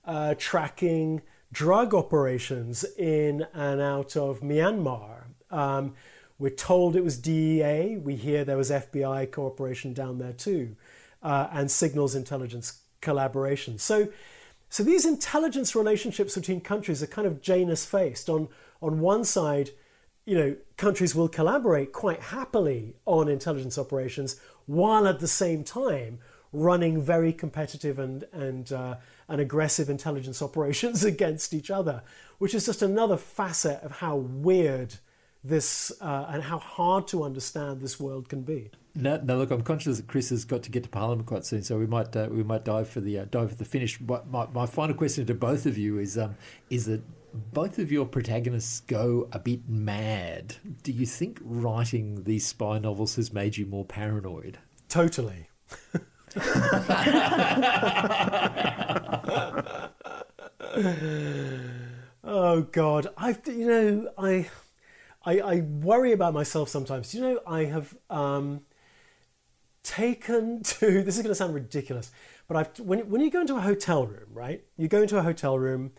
uh, 0.04 0.34
tracking 0.36 1.22
drug 1.50 1.94
operations 1.94 2.84
in 2.98 3.46
and 3.54 3.80
out 3.80 4.16
of 4.16 4.40
Myanmar. 4.40 5.24
Um, 5.50 5.94
we're 6.38 6.50
told 6.50 6.94
it 6.94 7.04
was 7.04 7.16
DEA. 7.16 7.96
We 7.96 8.16
hear 8.16 8.44
there 8.44 8.56
was 8.58 8.70
FBI 8.70 9.32
cooperation 9.32 9.94
down 9.94 10.18
there 10.18 10.34
too, 10.34 10.76
uh, 11.22 11.48
and 11.52 11.70
signals 11.70 12.14
intelligence 12.14 12.80
collaboration. 13.00 13.78
So, 13.78 14.08
so 14.68 14.82
these 14.82 15.04
intelligence 15.04 15.74
relationships 15.74 16.34
between 16.34 16.60
countries 16.60 17.02
are 17.02 17.06
kind 17.06 17.26
of 17.26 17.40
Janus 17.40 17.84
faced. 17.84 18.28
On 18.28 18.48
on 18.80 19.00
one 19.00 19.24
side, 19.24 19.70
you 20.24 20.36
know, 20.36 20.56
countries 20.76 21.14
will 21.14 21.28
collaborate 21.28 21.92
quite 21.92 22.20
happily 22.20 22.94
on 23.06 23.28
intelligence 23.28 23.78
operations, 23.78 24.38
while 24.66 25.06
at 25.08 25.20
the 25.20 25.28
same 25.28 25.64
time 25.64 26.18
running 26.52 27.00
very 27.00 27.32
competitive 27.32 27.98
and 27.98 28.24
and 28.32 28.72
uh, 28.72 28.96
and 29.28 29.40
aggressive 29.40 29.88
intelligence 29.88 30.42
operations 30.48 31.04
against 31.04 31.54
each 31.54 31.70
other, 31.70 32.02
which 32.38 32.54
is 32.54 32.66
just 32.66 32.82
another 32.82 33.16
facet 33.16 33.82
of 33.82 33.92
how 33.92 34.16
weird 34.16 34.94
this 35.44 35.92
uh, 36.00 36.26
and 36.28 36.42
how 36.42 36.58
hard 36.58 37.06
to 37.08 37.22
understand 37.22 37.80
this 37.80 37.98
world 37.98 38.28
can 38.28 38.42
be. 38.42 38.70
Now, 38.94 39.20
now, 39.22 39.34
look, 39.36 39.50
I'm 39.50 39.62
conscious 39.62 39.98
that 39.98 40.08
Chris 40.08 40.30
has 40.30 40.44
got 40.44 40.62
to 40.64 40.70
get 40.70 40.82
to 40.82 40.88
Parliament 40.88 41.26
quite 41.26 41.44
soon, 41.44 41.62
so 41.62 41.78
we 41.78 41.86
might 41.86 42.16
uh, 42.16 42.28
we 42.30 42.42
might 42.42 42.64
dive 42.64 42.88
for 42.88 43.00
the 43.00 43.20
uh, 43.20 43.26
dive 43.30 43.50
for 43.50 43.56
the 43.56 43.64
finish. 43.64 43.98
But 43.98 44.28
My, 44.28 44.46
my, 44.52 44.66
final 44.66 44.96
question 44.96 45.26
to 45.26 45.34
both 45.34 45.66
of 45.66 45.78
you 45.78 45.98
is 45.98 46.18
um, 46.18 46.36
is 46.68 46.86
that 46.86 47.02
both 47.52 47.78
of 47.78 47.92
your 47.92 48.06
protagonists 48.06 48.80
go 48.80 49.28
a 49.32 49.38
bit 49.38 49.68
mad. 49.68 50.56
Do 50.82 50.92
you 50.92 51.06
think 51.06 51.38
writing 51.42 52.24
these 52.24 52.46
spy 52.46 52.78
novels 52.78 53.16
has 53.16 53.32
made 53.32 53.56
you 53.56 53.66
more 53.66 53.84
paranoid? 53.84 54.58
Totally. 54.88 55.48
oh 62.24 62.62
God, 62.72 63.08
I've 63.16 63.40
you 63.46 63.66
know 63.66 64.10
I, 64.18 64.48
I, 65.24 65.40
I 65.40 65.60
worry 65.60 66.12
about 66.12 66.34
myself 66.34 66.68
sometimes. 66.68 67.14
You 67.14 67.20
know 67.20 67.40
I 67.46 67.64
have 67.64 67.96
um, 68.10 68.62
taken 69.88 70.62
to 70.62 71.02
this 71.02 71.16
is 71.16 71.22
going 71.22 71.30
to 71.30 71.34
sound 71.34 71.54
ridiculous, 71.54 72.10
but 72.46 72.56
I've 72.56 72.80
when 72.80 73.08
when 73.10 73.20
you 73.20 73.30
go 73.30 73.40
into 73.40 73.56
a 73.56 73.60
hotel 73.60 74.06
room, 74.06 74.28
right? 74.32 74.62
You 74.76 74.88
go 74.88 75.02
into 75.02 75.18
a 75.18 75.22
hotel 75.22 75.58
room. 75.58 75.92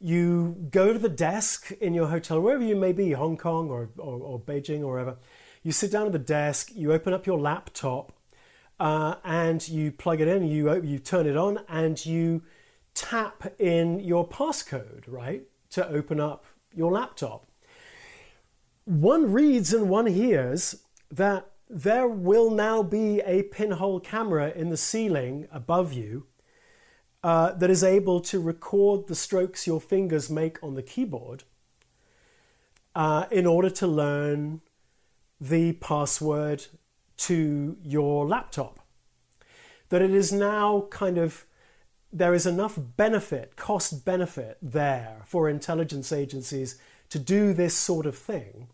You 0.00 0.68
go 0.70 0.92
to 0.92 0.98
the 0.98 1.08
desk 1.08 1.72
in 1.72 1.92
your 1.92 2.06
hotel, 2.06 2.40
wherever 2.40 2.62
you 2.62 2.76
may 2.76 2.92
be, 2.92 3.10
Hong 3.12 3.36
Kong 3.36 3.68
or, 3.68 3.90
or, 3.98 4.20
or 4.20 4.38
Beijing 4.38 4.82
or 4.82 4.92
wherever. 4.92 5.16
You 5.64 5.72
sit 5.72 5.90
down 5.90 6.06
at 6.06 6.12
the 6.12 6.20
desk, 6.20 6.70
you 6.72 6.92
open 6.92 7.12
up 7.12 7.26
your 7.26 7.40
laptop, 7.40 8.12
uh, 8.78 9.16
and 9.24 9.66
you 9.68 9.90
plug 9.90 10.20
it 10.20 10.28
in, 10.28 10.46
you, 10.46 10.72
you 10.82 11.00
turn 11.00 11.26
it 11.26 11.36
on, 11.36 11.58
and 11.68 12.04
you 12.06 12.42
tap 12.94 13.54
in 13.58 13.98
your 13.98 14.26
passcode, 14.26 15.02
right, 15.08 15.42
to 15.70 15.86
open 15.88 16.20
up 16.20 16.44
your 16.72 16.92
laptop. 16.92 17.46
One 18.84 19.32
reads 19.32 19.74
and 19.74 19.90
one 19.90 20.06
hears 20.06 20.76
that 21.10 21.50
there 21.68 22.08
will 22.08 22.50
now 22.50 22.82
be 22.82 23.20
a 23.20 23.42
pinhole 23.44 24.00
camera 24.00 24.50
in 24.54 24.70
the 24.70 24.76
ceiling 24.76 25.46
above 25.52 25.92
you 25.92 26.26
uh, 27.22 27.52
that 27.52 27.68
is 27.68 27.84
able 27.84 28.20
to 28.20 28.40
record 28.40 29.06
the 29.06 29.14
strokes 29.14 29.66
your 29.66 29.80
fingers 29.80 30.30
make 30.30 30.62
on 30.62 30.74
the 30.74 30.82
keyboard 30.82 31.44
uh, 32.94 33.26
in 33.30 33.46
order 33.46 33.68
to 33.68 33.86
learn 33.86 34.60
the 35.40 35.72
password 35.74 36.66
to 37.16 37.76
your 37.82 38.26
laptop. 38.26 38.80
That 39.90 40.02
it 40.02 40.10
is 40.10 40.32
now 40.32 40.86
kind 40.90 41.18
of, 41.18 41.44
there 42.12 42.34
is 42.34 42.46
enough 42.46 42.78
benefit, 42.96 43.56
cost 43.56 44.04
benefit 44.04 44.56
there 44.62 45.22
for 45.26 45.48
intelligence 45.48 46.12
agencies 46.12 46.80
to 47.10 47.18
do 47.18 47.52
this 47.52 47.74
sort 47.74 48.06
of 48.06 48.16
thing 48.16 48.68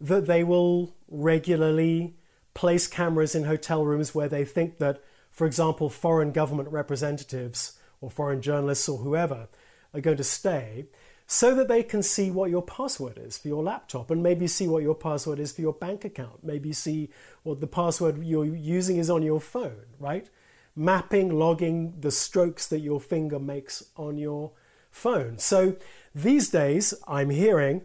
that 0.00 0.26
they 0.26 0.42
will 0.42 0.94
regularly 1.08 2.14
place 2.54 2.86
cameras 2.86 3.34
in 3.34 3.44
hotel 3.44 3.84
rooms 3.84 4.14
where 4.14 4.28
they 4.28 4.44
think 4.44 4.78
that, 4.78 5.02
for 5.30 5.46
example, 5.46 5.90
foreign 5.90 6.32
government 6.32 6.68
representatives 6.70 7.78
or 8.00 8.10
foreign 8.10 8.40
journalists 8.40 8.88
or 8.88 8.98
whoever 8.98 9.48
are 9.92 10.00
going 10.00 10.16
to 10.16 10.24
stay 10.24 10.86
so 11.26 11.54
that 11.54 11.68
they 11.68 11.82
can 11.82 12.02
see 12.02 12.30
what 12.30 12.50
your 12.50 12.62
password 12.62 13.16
is 13.16 13.38
for 13.38 13.46
your 13.46 13.62
laptop 13.62 14.10
and 14.10 14.20
maybe 14.20 14.48
see 14.48 14.66
what 14.66 14.82
your 14.82 14.96
password 14.96 15.38
is 15.38 15.52
for 15.52 15.60
your 15.60 15.72
bank 15.72 16.04
account, 16.04 16.42
maybe 16.42 16.72
see 16.72 17.08
what 17.44 17.60
the 17.60 17.66
password 17.68 18.24
you're 18.24 18.44
using 18.44 18.96
is 18.96 19.08
on 19.08 19.22
your 19.22 19.40
phone, 19.40 19.84
right? 20.00 20.28
Mapping, 20.74 21.38
logging 21.38 21.94
the 22.00 22.10
strokes 22.10 22.66
that 22.66 22.80
your 22.80 23.00
finger 23.00 23.38
makes 23.38 23.84
on 23.96 24.18
your 24.18 24.50
phone. 24.90 25.38
So 25.38 25.76
these 26.14 26.48
days, 26.48 26.94
I'm 27.06 27.30
hearing 27.30 27.82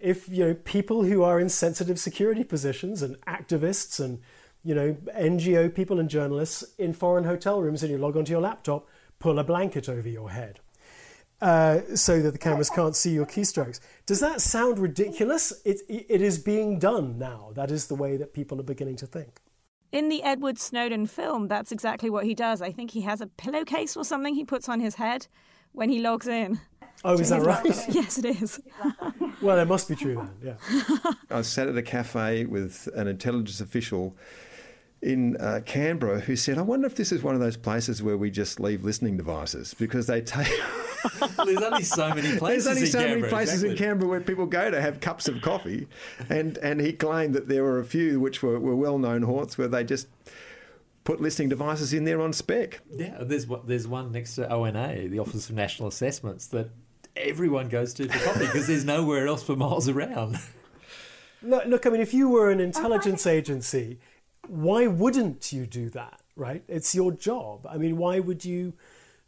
if 0.00 0.28
you 0.28 0.44
know 0.44 0.54
people 0.54 1.04
who 1.04 1.22
are 1.22 1.40
in 1.40 1.48
sensitive 1.48 1.98
security 1.98 2.44
positions 2.44 3.02
and 3.02 3.20
activists 3.22 3.98
and 3.98 4.20
you 4.62 4.74
know 4.74 4.96
NGO 5.16 5.74
people 5.74 5.98
and 5.98 6.08
journalists 6.08 6.64
in 6.78 6.92
foreign 6.92 7.24
hotel 7.24 7.60
rooms 7.60 7.82
and 7.82 7.90
you 7.90 7.98
log 7.98 8.16
onto 8.16 8.32
your 8.32 8.40
laptop, 8.40 8.86
pull 9.18 9.38
a 9.38 9.44
blanket 9.44 9.88
over 9.88 10.08
your 10.08 10.30
head 10.30 10.60
uh, 11.40 11.80
so 11.94 12.20
that 12.20 12.32
the 12.32 12.38
cameras 12.38 12.70
can't 12.70 12.96
see 12.96 13.10
your 13.10 13.26
keystrokes. 13.26 13.80
Does 14.06 14.20
that 14.20 14.40
sound 14.40 14.78
ridiculous? 14.78 15.52
It, 15.64 15.80
it 15.88 16.20
is 16.20 16.38
being 16.38 16.78
done 16.78 17.18
now. 17.18 17.52
That 17.54 17.70
is 17.70 17.86
the 17.86 17.94
way 17.94 18.16
that 18.16 18.32
people 18.32 18.60
are 18.60 18.64
beginning 18.64 18.96
to 18.96 19.06
think. 19.06 19.40
In 19.90 20.08
the 20.08 20.22
Edward 20.22 20.58
Snowden 20.58 21.06
film, 21.06 21.48
that's 21.48 21.72
exactly 21.72 22.10
what 22.10 22.24
he 22.24 22.34
does. 22.34 22.60
I 22.60 22.72
think 22.72 22.90
he 22.90 23.02
has 23.02 23.20
a 23.20 23.26
pillowcase 23.26 23.96
or 23.96 24.04
something 24.04 24.34
he 24.34 24.44
puts 24.44 24.68
on 24.68 24.80
his 24.80 24.96
head 24.96 25.28
when 25.72 25.88
he 25.88 26.00
logs 26.00 26.26
in. 26.26 26.60
Oh, 27.04 27.14
is 27.14 27.30
that 27.30 27.42
right? 27.42 27.64
yes, 27.88 28.18
it 28.18 28.24
is. 28.24 28.60
well, 29.42 29.58
it 29.58 29.68
must 29.68 29.88
be 29.88 29.94
true 29.94 30.16
then, 30.42 30.58
yeah. 30.70 31.12
I 31.30 31.42
sat 31.42 31.68
at 31.68 31.76
a 31.76 31.82
cafe 31.82 32.44
with 32.44 32.88
an 32.94 33.06
intelligence 33.06 33.60
official 33.60 34.16
in 35.00 35.36
uh, 35.36 35.60
Canberra 35.64 36.20
who 36.20 36.34
said, 36.34 36.58
I 36.58 36.62
wonder 36.62 36.86
if 36.86 36.96
this 36.96 37.12
is 37.12 37.22
one 37.22 37.34
of 37.34 37.40
those 37.40 37.56
places 37.56 38.02
where 38.02 38.16
we 38.16 38.30
just 38.30 38.58
leave 38.58 38.84
listening 38.84 39.16
devices 39.16 39.74
because 39.74 40.06
they 40.06 40.20
take. 40.20 40.48
There's 41.44 41.62
only 41.62 41.84
so 41.84 42.08
many 42.12 42.36
places. 42.36 42.64
There's 42.64 42.76
only 42.76 42.86
so 42.86 42.98
Canberra, 42.98 43.20
many 43.20 43.30
places 43.30 43.62
exactly. 43.62 43.70
in 43.70 43.76
Canberra 43.76 44.10
where 44.10 44.20
people 44.20 44.46
go 44.46 44.70
to 44.70 44.80
have 44.80 44.98
cups 44.98 45.28
of 45.28 45.40
coffee, 45.40 45.86
and 46.28 46.58
and 46.58 46.80
he 46.80 46.92
claimed 46.92 47.34
that 47.34 47.46
there 47.46 47.62
were 47.62 47.78
a 47.78 47.84
few 47.84 48.18
which 48.18 48.42
were, 48.42 48.58
were 48.58 48.74
well 48.74 48.98
known 48.98 49.22
haunts 49.22 49.56
where 49.56 49.68
they 49.68 49.84
just 49.84 50.08
put 51.04 51.20
listening 51.20 51.48
devices 51.48 51.92
in 51.92 52.04
there 52.04 52.20
on 52.20 52.32
spec. 52.32 52.80
Yeah, 52.92 53.18
there's 53.20 53.46
there's 53.64 53.86
one 53.86 54.10
next 54.10 54.34
to 54.34 54.52
ONA, 54.52 55.08
the 55.08 55.20
Office 55.20 55.48
of 55.48 55.54
National 55.54 55.88
Assessments, 55.88 56.48
that 56.48 56.70
everyone 57.18 57.68
goes 57.68 57.94
to 57.94 58.08
for 58.08 58.18
coffee 58.24 58.46
because 58.46 58.66
there's 58.66 58.84
nowhere 58.84 59.26
else 59.26 59.42
for 59.42 59.56
miles 59.56 59.88
around. 59.88 60.38
Look, 61.42 61.66
look, 61.66 61.86
I 61.86 61.90
mean, 61.90 62.00
if 62.00 62.12
you 62.12 62.28
were 62.28 62.50
an 62.50 62.60
intelligence 62.60 63.26
agency, 63.26 64.00
why 64.46 64.86
wouldn't 64.86 65.52
you 65.52 65.66
do 65.66 65.88
that, 65.90 66.20
right? 66.36 66.64
It's 66.68 66.94
your 66.94 67.12
job. 67.12 67.66
I 67.68 67.76
mean, 67.76 67.96
why 67.96 68.18
would 68.18 68.44
you 68.44 68.74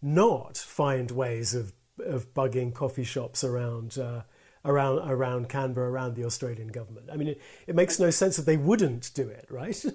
not 0.03 0.57
find 0.57 1.11
ways 1.11 1.55
of, 1.55 1.72
of 2.05 2.34
bugging 2.34 2.74
coffee 2.74 3.05
shops 3.05 3.45
around, 3.45 3.99
uh, 3.99 4.22
around, 4.64 5.09
around 5.09 5.49
Canberra, 5.49 5.91
around 5.91 6.16
the 6.16 6.24
Australian 6.24 6.68
government? 6.68 7.09
I 7.12 7.16
mean, 7.16 7.28
it, 7.28 7.41
it 7.66 7.74
makes 7.74 8.01
no 8.01 8.11
sense 8.11 8.36
that 8.36 8.47
they 8.47 8.57
wouldn't 8.57 9.12
do 9.14 9.28
it, 9.28 9.47
right? 9.51 9.84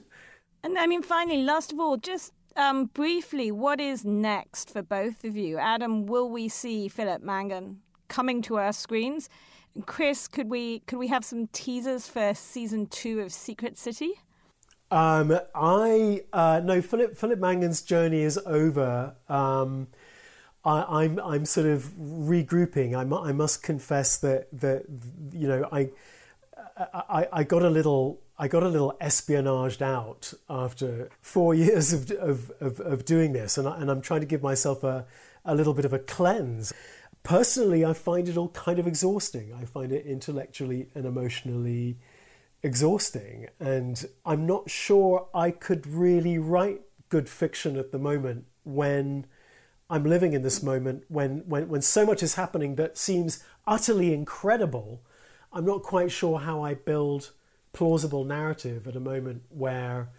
And 0.64 0.80
I 0.80 0.88
mean, 0.88 1.04
finally, 1.04 1.44
last 1.44 1.72
of 1.72 1.80
all, 1.80 1.96
just 1.96 2.34
um, 2.56 2.86
briefly, 2.86 3.52
what 3.52 3.80
is 3.80 4.04
next 4.04 4.72
for 4.72 4.82
both 4.82 5.24
of 5.24 5.38
you? 5.38 5.60
Adam, 5.60 6.08
will 6.08 6.28
we 6.28 6.50
see 6.50 6.88
Philip 6.88 7.22
Mangan 7.22 7.82
coming 8.08 8.42
to 8.44 8.58
our 8.58 8.74
screens? 8.74 9.30
Chris, 9.86 10.28
could 10.28 10.50
we 10.50 10.80
could 10.80 11.00
we 11.00 11.08
have 11.08 11.26
some 11.26 11.48
teasers 11.48 12.08
for 12.08 12.34
season 12.34 12.88
two 12.88 13.20
of 13.20 13.34
Secret 13.34 13.78
City? 13.78 14.14
Um, 14.92 15.38
I 15.54 16.22
uh, 16.32 16.62
no 16.64 16.82
Philip 16.82 17.18
Philip 17.18 17.40
Mangan's 17.40 17.82
journey 17.82 18.22
is 18.22 18.38
over. 18.46 19.16
Um, 19.28 19.88
I, 20.64 21.04
am 21.04 21.20
I'm, 21.20 21.20
I'm 21.20 21.46
sort 21.46 21.68
of 21.68 21.84
regrouping. 21.98 22.96
I, 22.96 23.30
I 23.30 23.32
must 23.32 23.64
confess 23.64 24.18
that 24.18 24.48
that 24.54 24.86
you 25.32 25.48
know 25.48 25.68
I, 25.72 25.90
I 26.94 27.28
I 27.32 27.44
got 27.44 27.64
a 27.64 27.70
little 27.70 28.22
I 28.38 28.48
got 28.48 28.64
a 28.64 28.70
little 28.70 28.96
espionaged 29.02 29.82
out 29.82 30.34
after 30.50 31.10
four 31.22 31.54
years 31.66 31.92
of 31.92 32.12
of, 32.12 32.52
of, 32.62 32.80
of 32.80 33.06
doing 33.06 33.34
this, 33.34 33.58
and 33.58 33.68
I, 33.68 33.78
and 33.78 33.92
I'm 33.92 34.02
trying 34.02 34.22
to 34.22 34.28
give 34.28 34.42
myself 34.42 34.84
a 34.84 35.06
a 35.44 35.54
little 35.56 35.74
bit 35.74 35.86
of 35.86 35.94
a 35.94 36.00
cleanse. 36.00 36.74
Personally, 37.26 37.84
I 37.84 37.94
find 37.94 38.30
it 38.30 38.38
all 38.38 38.50
kind 38.50 38.80
of 38.80 38.88
exhausting. 38.88 39.54
I 39.54 39.66
find 39.66 39.92
it 39.92 40.06
intellectually 40.06 40.88
and 40.96 41.06
emotionally 41.06 41.98
exhausting. 42.64 43.48
And 43.60 44.06
I'm 44.26 44.46
not 44.46 44.70
sure 44.70 45.28
I 45.34 45.52
could 45.52 45.86
really 45.86 46.38
write 46.38 46.82
good 47.10 47.28
fiction 47.28 47.78
at 47.78 47.92
the 47.92 48.00
moment 48.00 48.46
when 48.64 49.26
I'm 49.90 50.04
living 50.04 50.34
in 50.34 50.42
this 50.42 50.64
moment, 50.64 51.04
when, 51.10 51.40
when, 51.48 51.68
when 51.68 51.82
so 51.82 52.06
much 52.06 52.24
is 52.24 52.36
happening 52.36 52.76
that 52.76 52.98
seems 52.98 53.44
utterly 53.68 54.14
incredible. 54.14 55.02
I'm 55.52 55.66
not 55.66 55.84
quite 55.84 56.12
sure 56.12 56.40
how 56.40 56.64
I 56.64 56.74
build 56.74 57.32
plausible 57.74 58.24
narrative 58.24 58.88
at 58.88 58.96
a 58.96 59.00
moment 59.00 59.44
where 59.50 60.10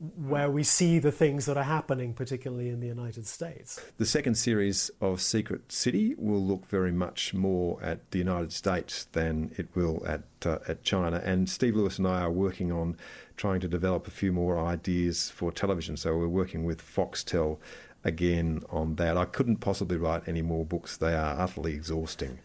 where 0.00 0.50
we 0.50 0.62
see 0.62 0.98
the 0.98 1.12
things 1.12 1.44
that 1.44 1.58
are 1.58 1.64
happening, 1.64 2.14
particularly 2.14 2.70
in 2.70 2.80
the 2.80 2.86
United 2.86 3.26
States. 3.26 3.78
The 3.98 4.06
second 4.06 4.36
series 4.36 4.90
of 5.00 5.20
Secret 5.20 5.70
City 5.70 6.14
will 6.16 6.42
look 6.42 6.66
very 6.66 6.92
much 6.92 7.34
more 7.34 7.78
at 7.82 8.10
the 8.10 8.18
United 8.18 8.52
States 8.52 9.04
than 9.12 9.52
it 9.58 9.68
will 9.74 10.02
at 10.06 10.22
uh, 10.46 10.58
at 10.66 10.82
China. 10.82 11.20
And 11.22 11.50
Steve 11.50 11.76
Lewis 11.76 11.98
and 11.98 12.06
I 12.06 12.22
are 12.22 12.30
working 12.30 12.72
on 12.72 12.96
trying 13.36 13.60
to 13.60 13.68
develop 13.68 14.06
a 14.06 14.10
few 14.10 14.32
more 14.32 14.58
ideas 14.58 15.28
for 15.28 15.52
television. 15.52 15.98
So 15.98 16.16
we're 16.16 16.28
working 16.28 16.64
with 16.64 16.80
Foxtel 16.80 17.58
again 18.02 18.62
on 18.70 18.94
that. 18.94 19.18
I 19.18 19.26
couldn't 19.26 19.56
possibly 19.56 19.98
write 19.98 20.22
any 20.26 20.40
more 20.40 20.64
books. 20.64 20.96
They 20.96 21.14
are 21.14 21.38
utterly 21.38 21.74
exhausting 21.74 22.38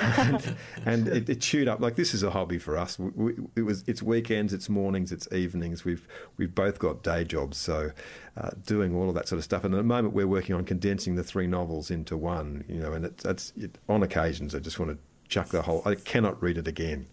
and, 0.00 0.56
and 0.86 1.08
it, 1.08 1.28
it, 1.28 1.40
chewed 1.40 1.68
up. 1.68 1.80
Like 1.80 1.96
this 1.96 2.14
is 2.14 2.22
a 2.22 2.30
hobby 2.30 2.58
for 2.58 2.78
us. 2.78 2.98
We, 2.98 3.34
it 3.56 3.62
was 3.62 3.84
it's 3.86 4.02
weekends, 4.02 4.52
it's 4.52 4.68
mornings, 4.68 5.12
it's 5.12 5.30
evenings. 5.32 5.84
We've 5.84 6.06
we've 6.36 6.54
both 6.54 6.78
got 6.78 7.02
day 7.02 7.24
jobs, 7.24 7.56
so 7.56 7.90
uh, 8.36 8.50
doing 8.66 8.94
all 8.94 9.08
of 9.08 9.14
that 9.14 9.28
sort 9.28 9.38
of 9.38 9.44
stuff. 9.44 9.64
And 9.64 9.74
at 9.74 9.78
the 9.78 9.82
moment, 9.82 10.14
we're 10.14 10.26
working 10.26 10.54
on 10.54 10.64
condensing 10.64 11.16
the 11.16 11.24
three 11.24 11.46
novels 11.46 11.90
into 11.90 12.16
one. 12.16 12.64
You 12.68 12.80
know, 12.80 12.92
and 12.92 13.04
it, 13.04 13.22
it's 13.24 13.52
it, 13.56 13.78
on 13.88 14.02
occasions 14.02 14.54
I 14.54 14.58
just 14.58 14.78
want 14.78 14.92
to 14.92 14.98
chuck 15.28 15.48
the 15.48 15.62
whole. 15.62 15.82
I 15.84 15.94
cannot 15.94 16.42
read 16.42 16.58
it 16.58 16.68
again, 16.68 17.06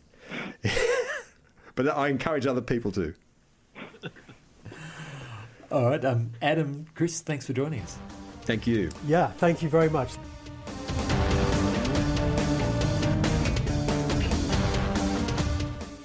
but 1.76 1.88
I 1.88 2.08
encourage 2.08 2.46
other 2.46 2.62
people 2.62 2.92
to. 2.94 3.14
All 5.70 5.90
right, 5.90 6.06
um, 6.06 6.32
Adam, 6.42 6.86
Chris, 6.96 7.20
thanks 7.20 7.46
for 7.46 7.52
joining 7.52 7.82
us. 7.82 7.98
Thank 8.44 8.66
you. 8.66 8.90
Yeah, 9.06 9.28
thank 9.32 9.62
you 9.62 9.68
very 9.68 9.90
much. 9.90 10.16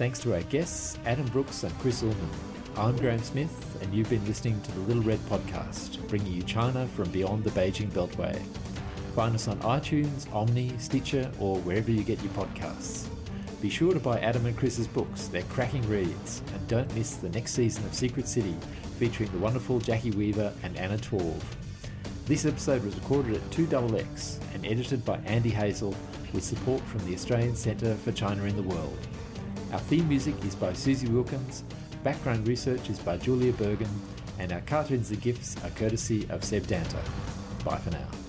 Thanks 0.03 0.18
to 0.22 0.34
our 0.34 0.42
guests, 0.42 0.98
Adam 1.07 1.26
Brookes 1.26 1.62
and 1.62 1.72
Chris 1.78 2.03
Uhlmann. 2.03 2.76
I'm 2.76 2.96
Graeme 2.96 3.22
Smith, 3.22 3.80
and 3.80 3.94
you've 3.94 4.11
been 4.11 4.26
listening 4.26 4.61
to 4.62 4.72
the 4.72 4.80
Little 4.80 5.05
Red 5.05 5.20
Podcast, 5.30 6.05
bringing 6.09 6.32
you 6.32 6.42
China 6.42 6.88
from 6.88 7.09
beyond 7.11 7.44
the 7.44 7.50
Beijing 7.50 7.88
Beltway. 7.88 8.36
Find 9.14 9.32
us 9.32 9.46
on 9.46 9.61
iTunes, 9.61 10.26
Omny, 10.30 10.76
Stitcher, 10.80 11.30
or 11.38 11.57
wherever 11.59 11.92
you 11.92 12.03
get 12.03 12.20
your 12.20 12.32
podcasts. 12.32 13.07
Be 13.61 13.70
sure 13.70 13.94
to 13.94 14.00
buy 14.00 14.18
Adam 14.18 14.44
and 14.46 14.59
Chris's 14.59 14.88
books, 14.88 15.28
they're 15.28 15.42
cracking 15.42 15.88
reads, 15.88 16.42
and 16.53 16.66
don't 16.66 16.92
miss 16.96 17.14
the 17.14 17.28
next 17.28 17.53
season 17.53 17.84
of 17.84 17.94
Secret 17.94 18.26
City 18.26 18.57
featuring 18.98 19.30
the 19.30 19.38
wonderful 19.38 19.78
Jacki 19.78 20.12
Weaver 20.12 20.53
and 20.64 20.76
Anna 20.78 20.98
Torv. 20.98 21.40
This 22.26 22.44
episode 22.44 22.84
was 22.84 22.96
recorded 22.96 23.36
at 23.36 23.50
2XX 23.50 24.40
and 24.53 24.66
edited 24.66 25.05
by 25.05 25.18
Andy 25.26 25.50
Hazel 25.50 25.94
with 26.32 26.42
support 26.42 26.80
from 26.88 27.07
the 27.07 27.14
Australian 27.14 27.55
Centre 27.55 27.94
for 27.94 28.11
China 28.11 28.42
in 28.42 28.57
the 28.57 28.62
World. 28.64 28.98
Our 29.73 29.79
theme 29.79 30.07
music 30.07 30.35
is 30.45 30.55
by 30.55 30.75
Susie 30.75 31.09
Wilkins, 31.09 31.64
background 32.05 32.47
research 32.47 32.91
is 32.91 32.99
by 32.99 33.16
Julia 33.16 33.53
Bergen, 33.55 33.89
and 34.39 34.53
our 34.53 34.61
cartoons 34.61 35.11
and 35.11 35.20
gifts 35.23 35.57
are 35.64 35.70
courtesy 35.70 36.27
of 36.29 36.45
Seb 36.45 36.64
Danta. 36.64 37.03
Bye 37.64 37.79
for 37.79 37.91
now. 37.91 38.22